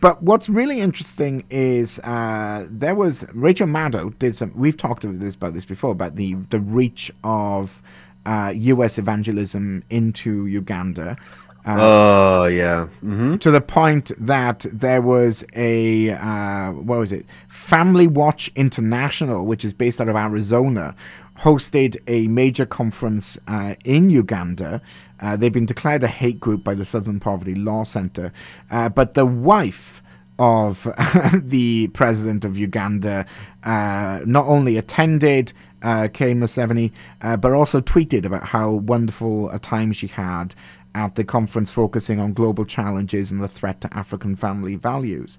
But 0.00 0.22
what's 0.22 0.48
really 0.48 0.80
interesting 0.80 1.44
is 1.48 2.00
uh, 2.00 2.66
there 2.68 2.94
was 2.94 3.24
Rachel 3.32 3.68
Maddow 3.68 4.18
did 4.18 4.34
some. 4.34 4.52
We've 4.54 4.76
talked 4.76 5.04
about 5.04 5.20
this 5.20 5.36
about 5.36 5.54
this 5.54 5.64
before 5.64 5.92
about 5.92 6.16
the 6.16 6.34
the 6.34 6.58
reach 6.58 7.12
of 7.22 7.80
uh, 8.26 8.52
U.S. 8.54 8.98
evangelism 8.98 9.84
into 9.90 10.46
Uganda. 10.46 11.16
Oh 11.64 12.46
yeah. 12.46 12.86
hmm 12.86 13.36
To 13.36 13.50
the 13.50 13.60
point 13.60 14.10
that 14.18 14.66
there 14.72 15.00
was 15.00 15.44
a 15.54 16.10
uh, 16.10 16.72
what 16.72 16.98
was 16.98 17.12
it? 17.12 17.26
Family 17.48 18.06
Watch 18.06 18.50
International, 18.56 19.46
which 19.46 19.64
is 19.64 19.72
based 19.74 20.00
out 20.00 20.08
of 20.08 20.16
Arizona, 20.16 20.94
hosted 21.38 21.96
a 22.06 22.26
major 22.28 22.66
conference 22.66 23.38
uh, 23.46 23.74
in 23.84 24.10
Uganda. 24.10 24.80
Uh, 25.20 25.36
they've 25.36 25.52
been 25.52 25.66
declared 25.66 26.02
a 26.02 26.08
hate 26.08 26.40
group 26.40 26.64
by 26.64 26.74
the 26.74 26.84
Southern 26.84 27.20
Poverty 27.20 27.54
Law 27.54 27.84
Center, 27.84 28.32
uh, 28.70 28.88
but 28.88 29.14
the 29.14 29.26
wife 29.26 30.02
of 30.38 30.84
the 31.40 31.88
president 31.88 32.44
of 32.44 32.58
Uganda 32.58 33.24
uh, 33.62 34.20
not 34.26 34.46
only 34.46 34.76
attended 34.76 35.52
uh, 35.82 36.08
K. 36.12 36.34
Museveni, 36.34 36.92
uh, 37.20 37.36
but 37.36 37.52
also 37.52 37.80
tweeted 37.80 38.24
about 38.24 38.44
how 38.44 38.70
wonderful 38.70 39.50
a 39.50 39.58
time 39.58 39.92
she 39.92 40.06
had 40.06 40.54
at 40.94 41.14
the 41.14 41.24
conference 41.24 41.72
focusing 41.72 42.20
on 42.20 42.32
global 42.34 42.64
challenges 42.64 43.32
and 43.32 43.42
the 43.42 43.48
threat 43.48 43.80
to 43.80 43.96
African 43.96 44.36
family 44.36 44.76
values. 44.76 45.38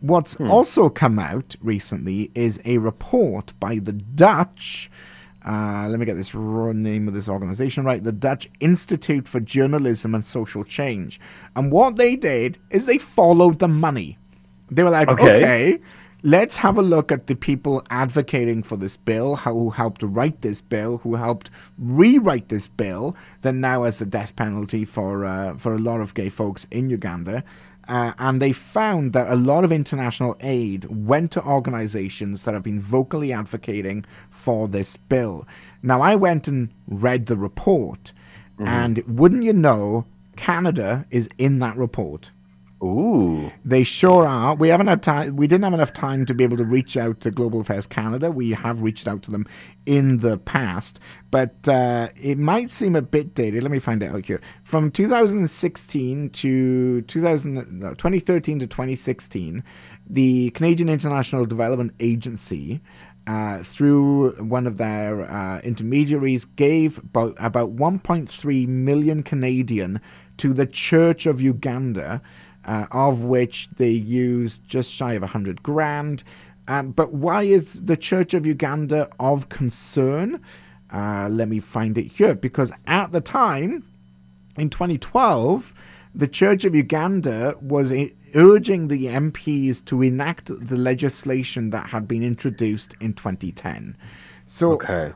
What's 0.00 0.36
also 0.40 0.88
come 0.88 1.18
out 1.18 1.56
recently 1.60 2.30
is 2.34 2.60
a 2.64 2.78
report 2.78 3.52
by 3.58 3.80
the 3.80 3.92
Dutch. 3.92 4.90
Uh, 5.44 5.86
let 5.88 5.98
me 5.98 6.06
get 6.06 6.14
this 6.14 6.34
name 6.34 7.08
of 7.08 7.14
this 7.14 7.28
organization 7.28 7.84
right. 7.84 8.02
The 8.02 8.12
Dutch 8.12 8.48
Institute 8.60 9.26
for 9.26 9.40
Journalism 9.40 10.14
and 10.14 10.24
Social 10.24 10.62
Change. 10.62 11.18
And 11.56 11.72
what 11.72 11.96
they 11.96 12.14
did 12.16 12.58
is 12.70 12.86
they 12.86 12.98
followed 12.98 13.58
the 13.58 13.68
money. 13.68 14.18
They 14.70 14.82
were 14.82 14.90
like, 14.90 15.08
Okay. 15.08 15.36
okay, 15.36 15.78
let's 16.22 16.58
have 16.58 16.78
a 16.78 16.82
look 16.82 17.12
at 17.12 17.26
the 17.26 17.34
people 17.34 17.82
advocating 17.90 18.62
for 18.62 18.76
this 18.76 18.96
bill, 18.96 19.36
who 19.36 19.70
helped 19.70 20.02
write 20.02 20.42
this 20.42 20.60
bill, 20.60 20.98
who 20.98 21.14
helped 21.14 21.50
rewrite 21.78 22.48
this 22.48 22.68
bill 22.68 23.16
that 23.42 23.54
now 23.54 23.84
has 23.84 23.98
the 23.98 24.06
death 24.06 24.34
penalty 24.36 24.84
for 24.84 25.24
uh, 25.24 25.56
for 25.56 25.74
a 25.74 25.78
lot 25.78 26.00
of 26.00 26.14
gay 26.14 26.28
folks 26.28 26.64
in 26.70 26.90
Uganda. 26.90 27.44
Uh, 27.88 28.12
and 28.18 28.42
they 28.42 28.52
found 28.52 29.14
that 29.14 29.30
a 29.30 29.34
lot 29.34 29.64
of 29.64 29.72
international 29.72 30.36
aid 30.40 30.84
went 30.90 31.32
to 31.32 31.42
organizations 31.42 32.44
that 32.44 32.52
have 32.52 32.62
been 32.62 32.78
vocally 32.78 33.32
advocating 33.32 34.04
for 34.28 34.68
this 34.68 34.94
bill. 34.96 35.46
Now, 35.82 36.02
I 36.02 36.14
went 36.14 36.46
and 36.46 36.68
read 36.86 37.26
the 37.26 37.38
report, 37.38 38.12
and 38.58 39.02
wouldn't 39.06 39.44
you 39.44 39.54
know, 39.54 40.04
Canada 40.36 41.06
is 41.10 41.30
in 41.38 41.60
that 41.60 41.78
report. 41.78 42.30
Ooh. 42.82 43.50
They 43.64 43.82
sure 43.82 44.26
are. 44.26 44.54
We 44.54 44.68
haven't 44.68 44.86
had 44.86 45.02
time. 45.02 45.36
We 45.36 45.48
didn't 45.48 45.64
have 45.64 45.74
enough 45.74 45.92
time 45.92 46.24
to 46.26 46.34
be 46.34 46.44
able 46.44 46.56
to 46.58 46.64
reach 46.64 46.96
out 46.96 47.20
to 47.20 47.30
Global 47.30 47.60
Affairs 47.60 47.88
Canada. 47.88 48.30
We 48.30 48.50
have 48.50 48.82
reached 48.82 49.08
out 49.08 49.22
to 49.24 49.32
them 49.32 49.46
in 49.84 50.18
the 50.18 50.38
past, 50.38 51.00
but 51.30 51.68
uh, 51.68 52.08
it 52.14 52.38
might 52.38 52.70
seem 52.70 52.94
a 52.94 53.02
bit 53.02 53.34
dated. 53.34 53.64
Let 53.64 53.72
me 53.72 53.80
find 53.80 54.02
out 54.02 54.26
here. 54.26 54.40
From 54.62 54.92
2016 54.92 56.30
to 56.30 57.02
2000, 57.02 57.80
no, 57.80 57.94
2013 57.94 58.60
to 58.60 58.66
2016, 58.68 59.64
the 60.08 60.50
Canadian 60.50 60.88
International 60.88 61.46
Development 61.46 61.92
Agency. 62.00 62.80
Uh, 63.26 63.62
through 63.62 64.30
one 64.42 64.66
of 64.66 64.78
their 64.78 65.30
uh, 65.30 65.60
intermediaries, 65.60 66.46
gave 66.46 66.96
about, 66.96 67.36
about 67.38 67.76
1.3 67.76 68.66
million 68.66 69.22
Canadian 69.22 70.00
to 70.38 70.54
the 70.54 70.64
Church 70.64 71.26
of 71.26 71.42
Uganda, 71.42 72.22
uh, 72.68 72.86
of 72.92 73.24
which 73.24 73.68
they 73.70 73.90
used 73.90 74.64
just 74.68 74.92
shy 74.92 75.14
of 75.14 75.22
100 75.22 75.62
grand. 75.62 76.22
Um, 76.68 76.90
but 76.92 77.14
why 77.14 77.42
is 77.44 77.84
the 77.86 77.96
Church 77.96 78.34
of 78.34 78.46
Uganda 78.46 79.08
of 79.18 79.48
concern? 79.48 80.40
Uh, 80.92 81.28
let 81.30 81.48
me 81.48 81.60
find 81.60 81.96
it 81.96 82.08
here. 82.12 82.34
Because 82.34 82.70
at 82.86 83.10
the 83.10 83.22
time, 83.22 83.84
in 84.58 84.68
2012, 84.68 85.74
the 86.14 86.28
Church 86.28 86.64
of 86.66 86.74
Uganda 86.74 87.54
was 87.62 87.92
urging 88.34 88.88
the 88.88 89.06
MPs 89.06 89.82
to 89.86 90.02
enact 90.02 90.46
the 90.46 90.76
legislation 90.76 91.70
that 91.70 91.86
had 91.86 92.06
been 92.06 92.22
introduced 92.22 92.94
in 93.00 93.14
2010. 93.14 93.96
So 94.44 94.72
Okay. 94.72 95.12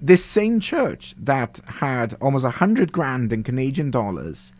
this 0.00 0.24
same 0.24 0.58
church 0.58 1.14
that 1.18 1.60
had 1.66 2.14
almost 2.20 2.44
a 2.44 2.50
hundred 2.50 2.90
grand 2.90 3.32
in 3.32 3.44
Canadian 3.44 3.90
dollars 3.92 4.52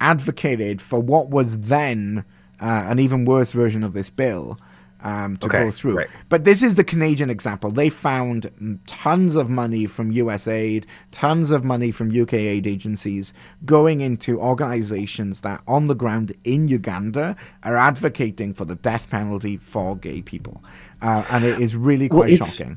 advocated 0.00 0.80
for 0.82 1.00
what 1.00 1.30
was 1.30 1.58
then 1.68 2.24
uh, 2.60 2.84
an 2.88 2.98
even 2.98 3.24
worse 3.24 3.52
version 3.52 3.82
of 3.84 3.92
this 3.92 4.10
bill 4.10 4.58
um, 5.02 5.38
to 5.38 5.46
Okay, 5.46 5.64
go 5.64 5.70
through. 5.70 5.96
right. 5.96 6.08
But 6.28 6.44
this 6.44 6.62
is 6.62 6.74
the 6.74 6.84
Canadian 6.84 7.30
example. 7.30 7.70
They 7.70 7.88
found 7.88 8.50
tons 8.86 9.34
of 9.34 9.48
money 9.48 9.86
from 9.86 10.12
USAID, 10.12 10.84
tons 11.10 11.50
of 11.52 11.64
money 11.64 11.90
from 11.90 12.10
UK 12.10 12.34
aid 12.34 12.66
agencies 12.66 13.32
going 13.64 14.02
into 14.02 14.38
organizations 14.38 15.40
that 15.40 15.62
on 15.66 15.86
the 15.86 15.94
ground 15.94 16.34
in 16.44 16.68
Uganda 16.68 17.34
are 17.62 17.76
advocating 17.76 18.52
for 18.52 18.66
the 18.66 18.74
death 18.74 19.08
penalty 19.08 19.56
for 19.56 19.96
gay 19.96 20.20
people. 20.20 20.62
Uh, 21.00 21.24
and 21.30 21.44
it 21.44 21.58
is 21.60 21.74
really 21.74 22.08
Well, 22.08 22.20
quite 22.20 22.32
it's- 22.32 22.56
shocking. 22.56 22.76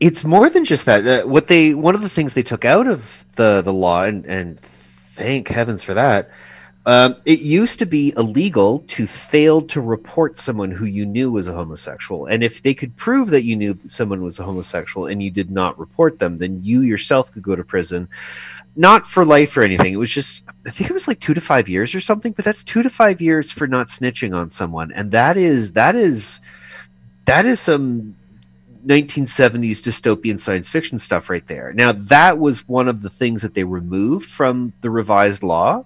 it's 0.00 0.24
more 0.24 0.48
than 0.48 0.64
just 0.64 0.86
that. 0.86 1.06
Uh, 1.06 1.28
what 1.28 1.48
they 1.48 1.74
one 1.74 1.94
of 1.94 2.00
the 2.00 2.08
things 2.08 2.32
they 2.32 2.42
took 2.42 2.64
out 2.64 2.86
of 2.86 3.26
the 3.36 3.60
the 3.60 3.72
law, 3.74 4.04
and, 4.04 4.24
and 4.24 4.58
thank 4.58 5.48
heavens 5.48 5.82
for 5.82 5.92
that. 5.92 6.30
Um, 6.86 7.16
it 7.26 7.40
used 7.40 7.78
to 7.80 7.86
be 7.86 8.14
illegal 8.16 8.78
to 8.88 9.06
fail 9.06 9.60
to 9.62 9.82
report 9.82 10.38
someone 10.38 10.70
who 10.70 10.86
you 10.86 11.04
knew 11.04 11.30
was 11.30 11.46
a 11.46 11.52
homosexual, 11.52 12.24
and 12.24 12.42
if 12.42 12.62
they 12.62 12.72
could 12.72 12.96
prove 12.96 13.28
that 13.30 13.44
you 13.44 13.54
knew 13.54 13.78
someone 13.86 14.22
was 14.22 14.38
a 14.38 14.44
homosexual 14.44 15.06
and 15.06 15.22
you 15.22 15.30
did 15.30 15.50
not 15.50 15.78
report 15.78 16.18
them, 16.18 16.38
then 16.38 16.60
you 16.62 16.80
yourself 16.80 17.30
could 17.32 17.42
go 17.42 17.54
to 17.54 17.62
prison, 17.62 18.08
not 18.76 19.06
for 19.06 19.26
life 19.26 19.54
or 19.58 19.62
anything. 19.62 19.92
It 19.92 19.98
was 19.98 20.10
just 20.10 20.42
I 20.66 20.70
think 20.70 20.88
it 20.88 20.94
was 20.94 21.06
like 21.06 21.20
two 21.20 21.34
to 21.34 21.40
five 21.40 21.68
years 21.68 21.94
or 21.94 22.00
something, 22.00 22.32
but 22.32 22.46
that's 22.46 22.64
two 22.64 22.82
to 22.82 22.90
five 22.90 23.20
years 23.20 23.52
for 23.52 23.66
not 23.66 23.88
snitching 23.88 24.34
on 24.34 24.48
someone, 24.48 24.90
and 24.92 25.12
that 25.12 25.36
is 25.36 25.72
that 25.74 25.94
is 25.94 26.40
that 27.26 27.44
is 27.44 27.60
some 27.60 28.16
1970s 28.86 29.80
dystopian 29.82 30.38
science 30.38 30.68
fiction 30.68 30.98
stuff 30.98 31.28
right 31.28 31.46
there. 31.46 31.72
Now, 31.74 31.92
that 31.92 32.38
was 32.38 32.66
one 32.66 32.88
of 32.88 33.02
the 33.02 33.10
things 33.10 33.42
that 33.42 33.54
they 33.54 33.64
removed 33.64 34.28
from 34.28 34.72
the 34.80 34.90
revised 34.90 35.42
law. 35.42 35.84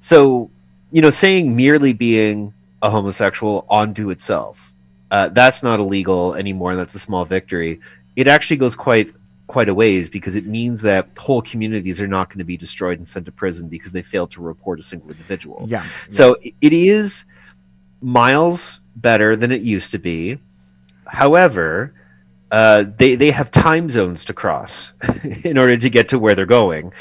So, 0.00 0.50
you 0.92 1.02
know, 1.02 1.10
saying 1.10 1.54
merely 1.54 1.92
being 1.92 2.54
a 2.82 2.90
homosexual 2.90 3.66
onto 3.68 4.10
itself, 4.10 4.74
uh, 5.10 5.28
that's 5.30 5.62
not 5.62 5.80
illegal 5.80 6.34
anymore. 6.34 6.72
And 6.72 6.80
that's 6.80 6.94
a 6.94 6.98
small 6.98 7.24
victory. 7.24 7.80
It 8.16 8.26
actually 8.26 8.56
goes 8.58 8.74
quite 8.74 9.12
quite 9.48 9.70
a 9.70 9.74
ways 9.74 10.10
because 10.10 10.36
it 10.36 10.46
means 10.46 10.82
that 10.82 11.08
whole 11.18 11.40
communities 11.40 12.00
are 12.02 12.06
not 12.06 12.28
going 12.28 12.38
to 12.38 12.44
be 12.44 12.56
destroyed 12.56 12.98
and 12.98 13.08
sent 13.08 13.24
to 13.24 13.32
prison 13.32 13.66
because 13.66 13.92
they 13.92 14.02
failed 14.02 14.30
to 14.30 14.42
report 14.42 14.78
a 14.78 14.82
single 14.82 15.10
individual. 15.10 15.64
Yeah. 15.66 15.84
So 16.08 16.36
it 16.42 16.72
is 16.72 17.24
miles 18.02 18.80
better 18.96 19.34
than 19.36 19.50
it 19.50 19.62
used 19.62 19.90
to 19.92 19.98
be. 19.98 20.38
However, 21.06 21.94
uh, 22.50 22.84
they 22.96 23.14
they 23.14 23.30
have 23.30 23.50
time 23.50 23.88
zones 23.88 24.24
to 24.24 24.32
cross 24.32 24.92
in 25.44 25.58
order 25.58 25.76
to 25.76 25.90
get 25.90 26.08
to 26.08 26.18
where 26.18 26.34
they're 26.34 26.46
going. 26.46 26.92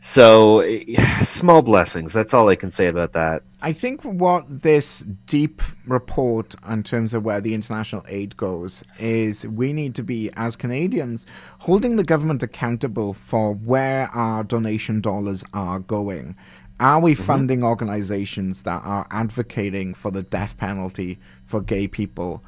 So 0.00 0.60
eh, 0.60 1.22
small 1.22 1.62
blessings. 1.62 2.12
That's 2.12 2.34
all 2.34 2.48
I 2.48 2.56
can 2.56 2.70
say 2.70 2.86
about 2.86 3.12
that. 3.12 3.42
I 3.62 3.72
think 3.72 4.02
what 4.02 4.62
this 4.62 5.00
deep 5.26 5.62
report 5.86 6.56
in 6.68 6.82
terms 6.82 7.14
of 7.14 7.24
where 7.24 7.40
the 7.40 7.54
international 7.54 8.04
aid 8.08 8.36
goes 8.36 8.82
is 8.98 9.46
we 9.46 9.72
need 9.72 9.94
to 9.94 10.02
be, 10.02 10.30
as 10.36 10.56
Canadians, 10.56 11.26
holding 11.60 11.96
the 11.96 12.04
government 12.04 12.42
accountable 12.42 13.12
for 13.12 13.54
where 13.54 14.08
our 14.12 14.42
donation 14.42 15.00
dollars 15.00 15.44
are 15.52 15.78
going. 15.78 16.34
Are 16.78 17.00
we 17.00 17.14
funding 17.14 17.64
organizations 17.64 18.64
that 18.64 18.82
are 18.84 19.06
advocating 19.10 19.94
for 19.94 20.10
the 20.10 20.22
death 20.22 20.58
penalty 20.58 21.18
for 21.46 21.62
gay 21.62 21.88
people 21.88 22.44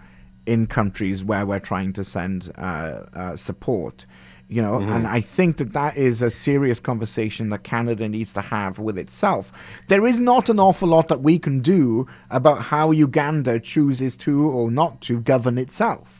in 0.48 0.66
countries 0.66 1.22
where 1.22 1.44
we're 1.46 1.60
trying 1.60 1.92
to 1.92 2.02
send 2.02 2.50
uh, 2.56 3.04
uh, 3.14 3.36
support? 3.36 4.06
you 4.50 4.62
know? 4.62 4.80
And 4.80 5.06
i 5.06 5.20
think 5.20 5.58
that 5.58 5.74
that 5.74 5.96
is 5.98 6.22
a 6.22 6.30
serious 6.30 6.80
conversation 6.80 7.50
that 7.50 7.64
canada 7.64 8.08
needs 8.08 8.32
to 8.32 8.40
have 8.40 8.78
with 8.78 8.98
itself. 8.98 9.52
There 9.88 10.06
is 10.06 10.20
not 10.22 10.48
an 10.48 10.58
awful 10.58 10.88
lot 10.88 11.08
that 11.08 11.20
we 11.20 11.38
can 11.38 11.60
do 11.60 12.06
about 12.30 12.62
how 12.62 12.90
uganda 12.90 13.60
chooses 13.60 14.16
to 14.24 14.48
or 14.48 14.70
not 14.70 15.02
to 15.02 15.20
govern 15.20 15.58
itself 15.58 16.17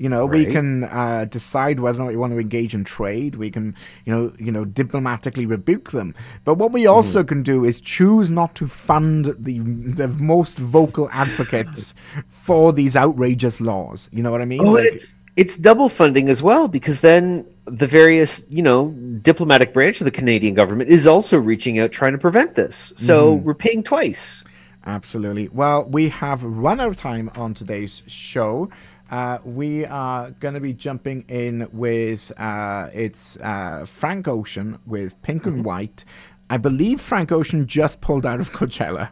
you 0.00 0.08
know 0.08 0.24
we 0.26 0.44
can 0.52 0.84
uh, 0.84 1.24
decide 1.38 1.78
whether 1.80 1.98
or 1.98 2.04
not 2.04 2.08
we 2.08 2.16
want 2.16 2.32
to 2.32 2.38
engage 2.38 2.72
in 2.74 2.82
trade 2.84 3.36
we 3.36 3.50
can 3.50 3.74
you 4.06 4.12
know 4.12 4.32
you 4.38 4.50
know 4.50 4.64
diplomatically 4.64 5.46
rebuke 5.46 5.90
them 5.90 6.14
but 6.44 6.54
what 6.54 6.72
we 6.72 6.86
also 6.86 7.22
can 7.22 7.42
do 7.42 7.64
is 7.64 7.80
choose 7.80 8.30
not 8.30 8.54
to 8.54 8.66
fund 8.66 9.26
the 9.38 9.58
the 10.02 10.08
most 10.34 10.58
vocal 10.58 11.08
advocates 11.12 11.94
for 12.28 12.72
these 12.72 12.96
outrageous 12.96 13.60
laws 13.60 14.08
you 14.12 14.22
know 14.22 14.30
what 14.30 14.40
i 14.40 14.44
mean 14.46 14.60
Oh, 14.66 14.72
Like- 14.72 14.86
it's 14.94 15.14
it's 15.36 15.56
double 15.56 15.88
funding 15.88 16.28
as 16.28 16.42
well 16.42 16.66
because 16.68 17.00
then 17.02 17.46
the 17.64 17.86
various 17.86 18.42
you 18.48 18.62
know 18.62 18.88
diplomatic 19.22 19.72
branch 19.72 20.00
of 20.00 20.04
the 20.04 20.10
Canadian 20.10 20.54
government 20.54 20.90
is 20.90 21.06
also 21.06 21.38
reaching 21.38 21.78
out 21.78 21.92
trying 21.92 22.12
to 22.12 22.18
prevent 22.18 22.56
this. 22.56 22.92
So 22.96 23.34
we're 23.34 23.54
paying 23.54 23.82
twice. 23.82 24.42
Absolutely. 24.84 25.48
Well, 25.52 25.86
we 25.88 26.08
have 26.08 26.42
run 26.42 26.80
out 26.80 26.88
of 26.88 26.96
time 26.96 27.30
on 27.36 27.54
today's 27.54 28.02
show. 28.06 28.70
Uh, 29.10 29.38
we 29.44 29.84
are 29.84 30.30
going 30.32 30.54
to 30.54 30.60
be 30.60 30.72
jumping 30.72 31.24
in 31.28 31.68
with 31.72 32.32
uh, 32.38 32.88
it's 32.94 33.36
uh, 33.40 33.84
Frank 33.86 34.28
Ocean 34.28 34.78
with 34.86 35.20
Pink 35.22 35.46
and 35.46 35.64
White. 35.64 36.04
I 36.48 36.56
believe 36.56 37.00
Frank 37.00 37.32
Ocean 37.32 37.66
just 37.66 38.00
pulled 38.00 38.24
out 38.24 38.40
of 38.40 38.52
Coachella. 38.52 39.10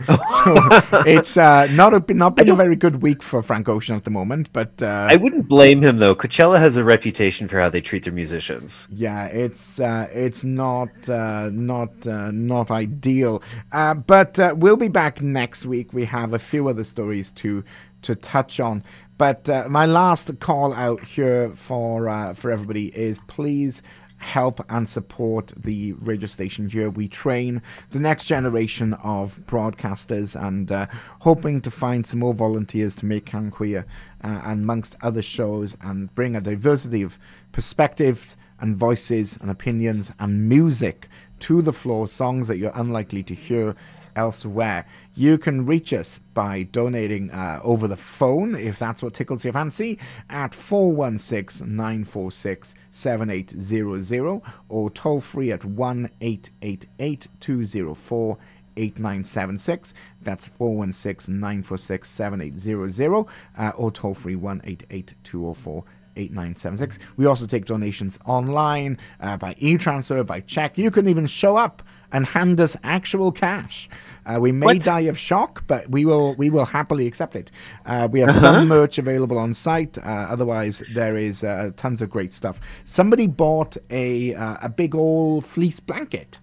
so 0.06 0.56
it's 1.06 1.36
uh, 1.36 1.66
not 1.72 1.92
a, 1.92 2.14
not 2.14 2.34
been 2.34 2.48
a 2.48 2.54
very 2.54 2.76
good 2.76 3.02
week 3.02 3.22
for 3.22 3.42
Frank 3.42 3.68
Ocean 3.68 3.96
at 3.96 4.04
the 4.04 4.10
moment, 4.10 4.50
but 4.52 4.82
uh, 4.82 5.08
I 5.10 5.16
wouldn't 5.16 5.48
blame 5.48 5.82
him 5.82 5.98
though. 5.98 6.14
Coachella 6.14 6.58
has 6.58 6.76
a 6.76 6.84
reputation 6.84 7.48
for 7.48 7.60
how 7.60 7.68
they 7.68 7.80
treat 7.80 8.04
their 8.04 8.12
musicians. 8.12 8.88
Yeah, 8.90 9.26
it's 9.26 9.78
uh, 9.80 10.08
it's 10.12 10.42
not 10.42 11.08
uh, 11.08 11.50
not 11.52 12.06
uh, 12.06 12.30
not 12.30 12.70
ideal, 12.70 13.42
uh, 13.72 13.94
but 13.94 14.38
uh, 14.38 14.54
we'll 14.56 14.76
be 14.78 14.88
back 14.88 15.20
next 15.20 15.66
week. 15.66 15.92
We 15.92 16.06
have 16.06 16.32
a 16.32 16.38
few 16.38 16.68
other 16.68 16.84
stories 16.84 17.30
to 17.32 17.64
to 18.02 18.14
touch 18.14 18.60
on. 18.60 18.82
But 19.20 19.50
uh, 19.50 19.66
my 19.68 19.84
last 19.84 20.40
call 20.40 20.72
out 20.72 21.04
here 21.04 21.50
for 21.50 22.08
uh, 22.08 22.32
for 22.32 22.50
everybody 22.50 22.86
is 22.96 23.18
please 23.26 23.82
help 24.16 24.64
and 24.70 24.88
support 24.88 25.52
the 25.58 25.92
radio 25.92 26.26
station 26.26 26.70
here. 26.70 26.88
We 26.88 27.06
train 27.06 27.60
the 27.90 28.00
next 28.00 28.24
generation 28.24 28.94
of 28.94 29.38
broadcasters 29.44 30.42
and 30.42 30.72
uh, 30.72 30.86
hoping 31.20 31.60
to 31.60 31.70
find 31.70 32.06
some 32.06 32.20
more 32.20 32.32
volunteers 32.32 32.96
to 32.96 33.04
make 33.04 33.26
CanQueer 33.26 33.84
uh, 34.24 34.40
and 34.46 34.62
amongst 34.62 34.96
other 35.02 35.20
shows 35.20 35.76
and 35.82 36.14
bring 36.14 36.34
a 36.34 36.40
diversity 36.40 37.02
of 37.02 37.18
perspectives 37.52 38.38
and 38.58 38.74
voices 38.74 39.36
and 39.36 39.50
opinions 39.50 40.14
and 40.18 40.48
music 40.48 41.08
to 41.40 41.60
the 41.60 41.74
floor, 41.74 42.08
songs 42.08 42.48
that 42.48 42.56
you're 42.56 42.72
unlikely 42.74 43.22
to 43.24 43.34
hear 43.34 43.74
elsewhere. 44.16 44.86
You 45.20 45.36
can 45.36 45.66
reach 45.66 45.92
us 45.92 46.18
by 46.18 46.62
donating 46.62 47.30
uh, 47.30 47.60
over 47.62 47.86
the 47.86 47.94
phone, 47.94 48.54
if 48.54 48.78
that's 48.78 49.02
what 49.02 49.12
tickles 49.12 49.44
your 49.44 49.52
fancy, 49.52 49.98
at 50.30 50.54
416 50.54 51.76
946 51.76 52.74
7800 52.88 54.40
or 54.70 54.88
toll 54.88 55.20
free 55.20 55.52
at 55.52 55.62
1 55.62 56.08
888 56.22 57.28
204 57.38 58.38
8976. 58.78 59.92
That's 60.22 60.46
416 60.46 61.38
946 61.38 62.08
7800 62.08 63.26
uh, 63.58 63.72
or 63.76 63.90
toll 63.90 64.14
free 64.14 64.36
1 64.36 64.62
204 65.22 65.84
8976. 66.16 66.98
We 67.18 67.26
also 67.26 67.46
take 67.46 67.66
donations 67.66 68.18
online 68.24 68.96
uh, 69.20 69.36
by 69.36 69.54
e 69.58 69.76
transfer, 69.76 70.24
by 70.24 70.40
check. 70.40 70.78
You 70.78 70.90
can 70.90 71.06
even 71.08 71.26
show 71.26 71.58
up 71.58 71.82
and 72.12 72.26
hand 72.26 72.60
us 72.60 72.76
actual 72.82 73.32
cash. 73.32 73.88
Uh, 74.26 74.38
we 74.40 74.52
may 74.52 74.66
What? 74.66 74.82
die 74.82 75.00
of 75.00 75.18
shock, 75.18 75.64
but 75.66 75.88
we 75.90 76.04
will 76.04 76.34
we 76.36 76.50
will 76.50 76.66
happily 76.66 77.06
accept 77.06 77.34
it. 77.34 77.50
Uh, 77.86 78.08
we 78.10 78.20
have 78.20 78.32
some 78.32 78.68
merch 78.68 78.98
available 78.98 79.38
on 79.38 79.54
site. 79.54 79.98
Uh, 79.98 80.02
otherwise, 80.30 80.82
there 80.94 81.16
is 81.16 81.42
uh, 81.42 81.70
tons 81.76 82.02
of 82.02 82.10
great 82.10 82.32
stuff. 82.32 82.60
Somebody 82.84 83.26
bought 83.26 83.76
a 83.90 84.34
uh, 84.34 84.56
a 84.62 84.68
big 84.68 84.94
old 84.94 85.46
fleece 85.46 85.80
blanket 85.80 86.38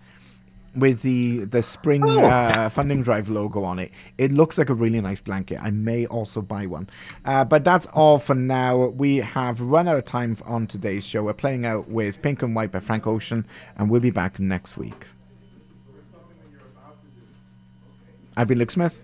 with 0.75 1.01
the 1.01 1.45
the 1.45 1.61
spring 1.61 2.03
uh, 2.07 2.69
funding 2.69 3.01
drive 3.03 3.29
logo 3.29 3.63
on 3.63 3.79
it. 3.79 3.91
It 4.17 4.31
looks 4.31 4.57
like 4.57 4.69
a 4.69 4.73
really 4.75 5.01
nice 5.01 5.19
blanket. 5.21 5.59
I 5.61 5.71
may 5.71 6.05
also 6.05 6.41
buy 6.41 6.65
one. 6.65 6.87
Uh, 7.25 7.45
but 7.45 7.63
that's 7.63 7.85
all 7.87 8.19
for 8.19 8.35
now. 8.35 8.87
We 8.89 9.17
have 9.17 9.61
run 9.61 9.87
out 9.87 9.97
of 9.97 10.05
time 10.05 10.37
on 10.45 10.67
today's 10.67 11.05
show. 11.07 11.23
We're 11.23 11.33
playing 11.33 11.65
out 11.65 11.87
with 11.89 12.21
Pink 12.21 12.43
and 12.43 12.55
White 12.55 12.71
by 12.71 12.79
Frank 12.79 13.07
Ocean, 13.07 13.45
and 13.75 13.89
we'll 13.89 14.01
be 14.01 14.11
back 14.11 14.39
next 14.39 14.77
week. 14.77 15.07
I've 18.37 18.47
been 18.47 18.59
Luke 18.59 18.69
Smith. 18.69 19.03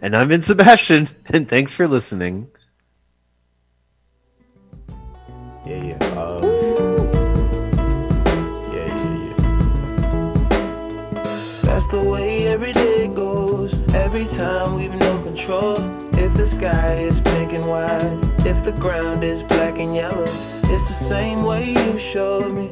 And 0.00 0.16
I'm 0.16 0.30
in 0.30 0.42
Sebastien, 0.42 1.08
and 1.26 1.48
thanks 1.48 1.72
for 1.72 1.88
listening. 1.88 2.48
Yeah, 5.66 5.82
yeah. 5.82 5.96
Um, 6.16 6.44
yeah, 8.72 8.86
yeah, 8.86 9.24
yeah. 9.26 9.34
That's 11.64 11.88
the 11.88 12.00
way 12.00 12.46
every 12.46 12.72
day 12.72 13.08
goes. 13.08 13.74
Every 13.92 14.26
time 14.26 14.76
we've 14.76 14.94
no 14.94 15.20
control. 15.24 15.76
If 16.14 16.34
the 16.34 16.46
sky 16.46 16.94
is 16.94 17.20
pink 17.20 17.52
and 17.52 17.66
white, 17.66 18.18
if 18.46 18.64
the 18.64 18.72
ground 18.72 19.24
is 19.24 19.42
black 19.42 19.80
and 19.80 19.96
yellow, 19.96 20.26
it's 20.64 20.86
the 20.86 20.94
same 20.94 21.42
way 21.42 21.70
you 21.72 21.98
showed 21.98 22.52
me. 22.52 22.70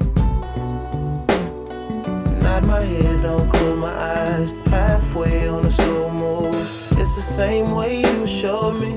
Nod 2.57 2.65
my 2.65 2.81
head, 2.81 3.23
don't 3.23 3.51
close 3.51 3.79
my 3.79 3.93
eyes. 3.93 4.53
Halfway 4.69 5.47
on 5.47 5.67
a 5.67 5.71
slow 5.71 6.11
move. 6.11 6.67
It's 6.93 7.15
the 7.15 7.21
same 7.21 7.73
way 7.73 8.01
you 8.01 8.27
showed 8.27 8.81
me. 8.81 8.95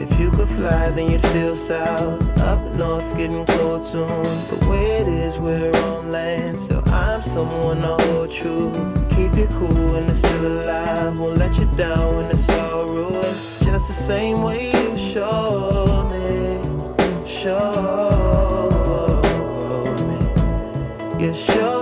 If 0.00 0.20
you 0.20 0.30
could 0.30 0.48
fly, 0.50 0.90
then 0.90 1.10
you'd 1.10 1.26
feel 1.34 1.56
south. 1.56 2.22
Up 2.38 2.60
north's 2.76 3.12
getting 3.12 3.44
cold 3.44 3.84
soon. 3.84 4.22
The 4.50 4.68
way 4.70 5.00
it 5.00 5.08
is, 5.08 5.36
we're 5.40 5.74
on 5.88 6.12
land. 6.12 6.60
So 6.60 6.80
I'm 6.86 7.20
someone 7.20 7.80
to 7.80 7.96
hold 8.04 8.30
true. 8.30 8.70
Keep 9.10 9.34
you 9.34 9.48
cool 9.58 9.94
when 9.94 10.08
it's 10.08 10.20
still 10.20 10.46
alive. 10.46 11.18
Won't 11.18 11.38
let 11.38 11.58
you 11.58 11.64
down 11.74 12.14
when 12.14 12.26
it's 12.26 12.48
all 12.50 12.86
ruined. 12.86 13.36
Just 13.62 13.88
the 13.88 13.98
same 14.12 14.44
way 14.44 14.70
you 14.70 14.96
showed 14.96 16.04
me. 16.08 17.26
Showed 17.26 18.25
You 21.26 21.75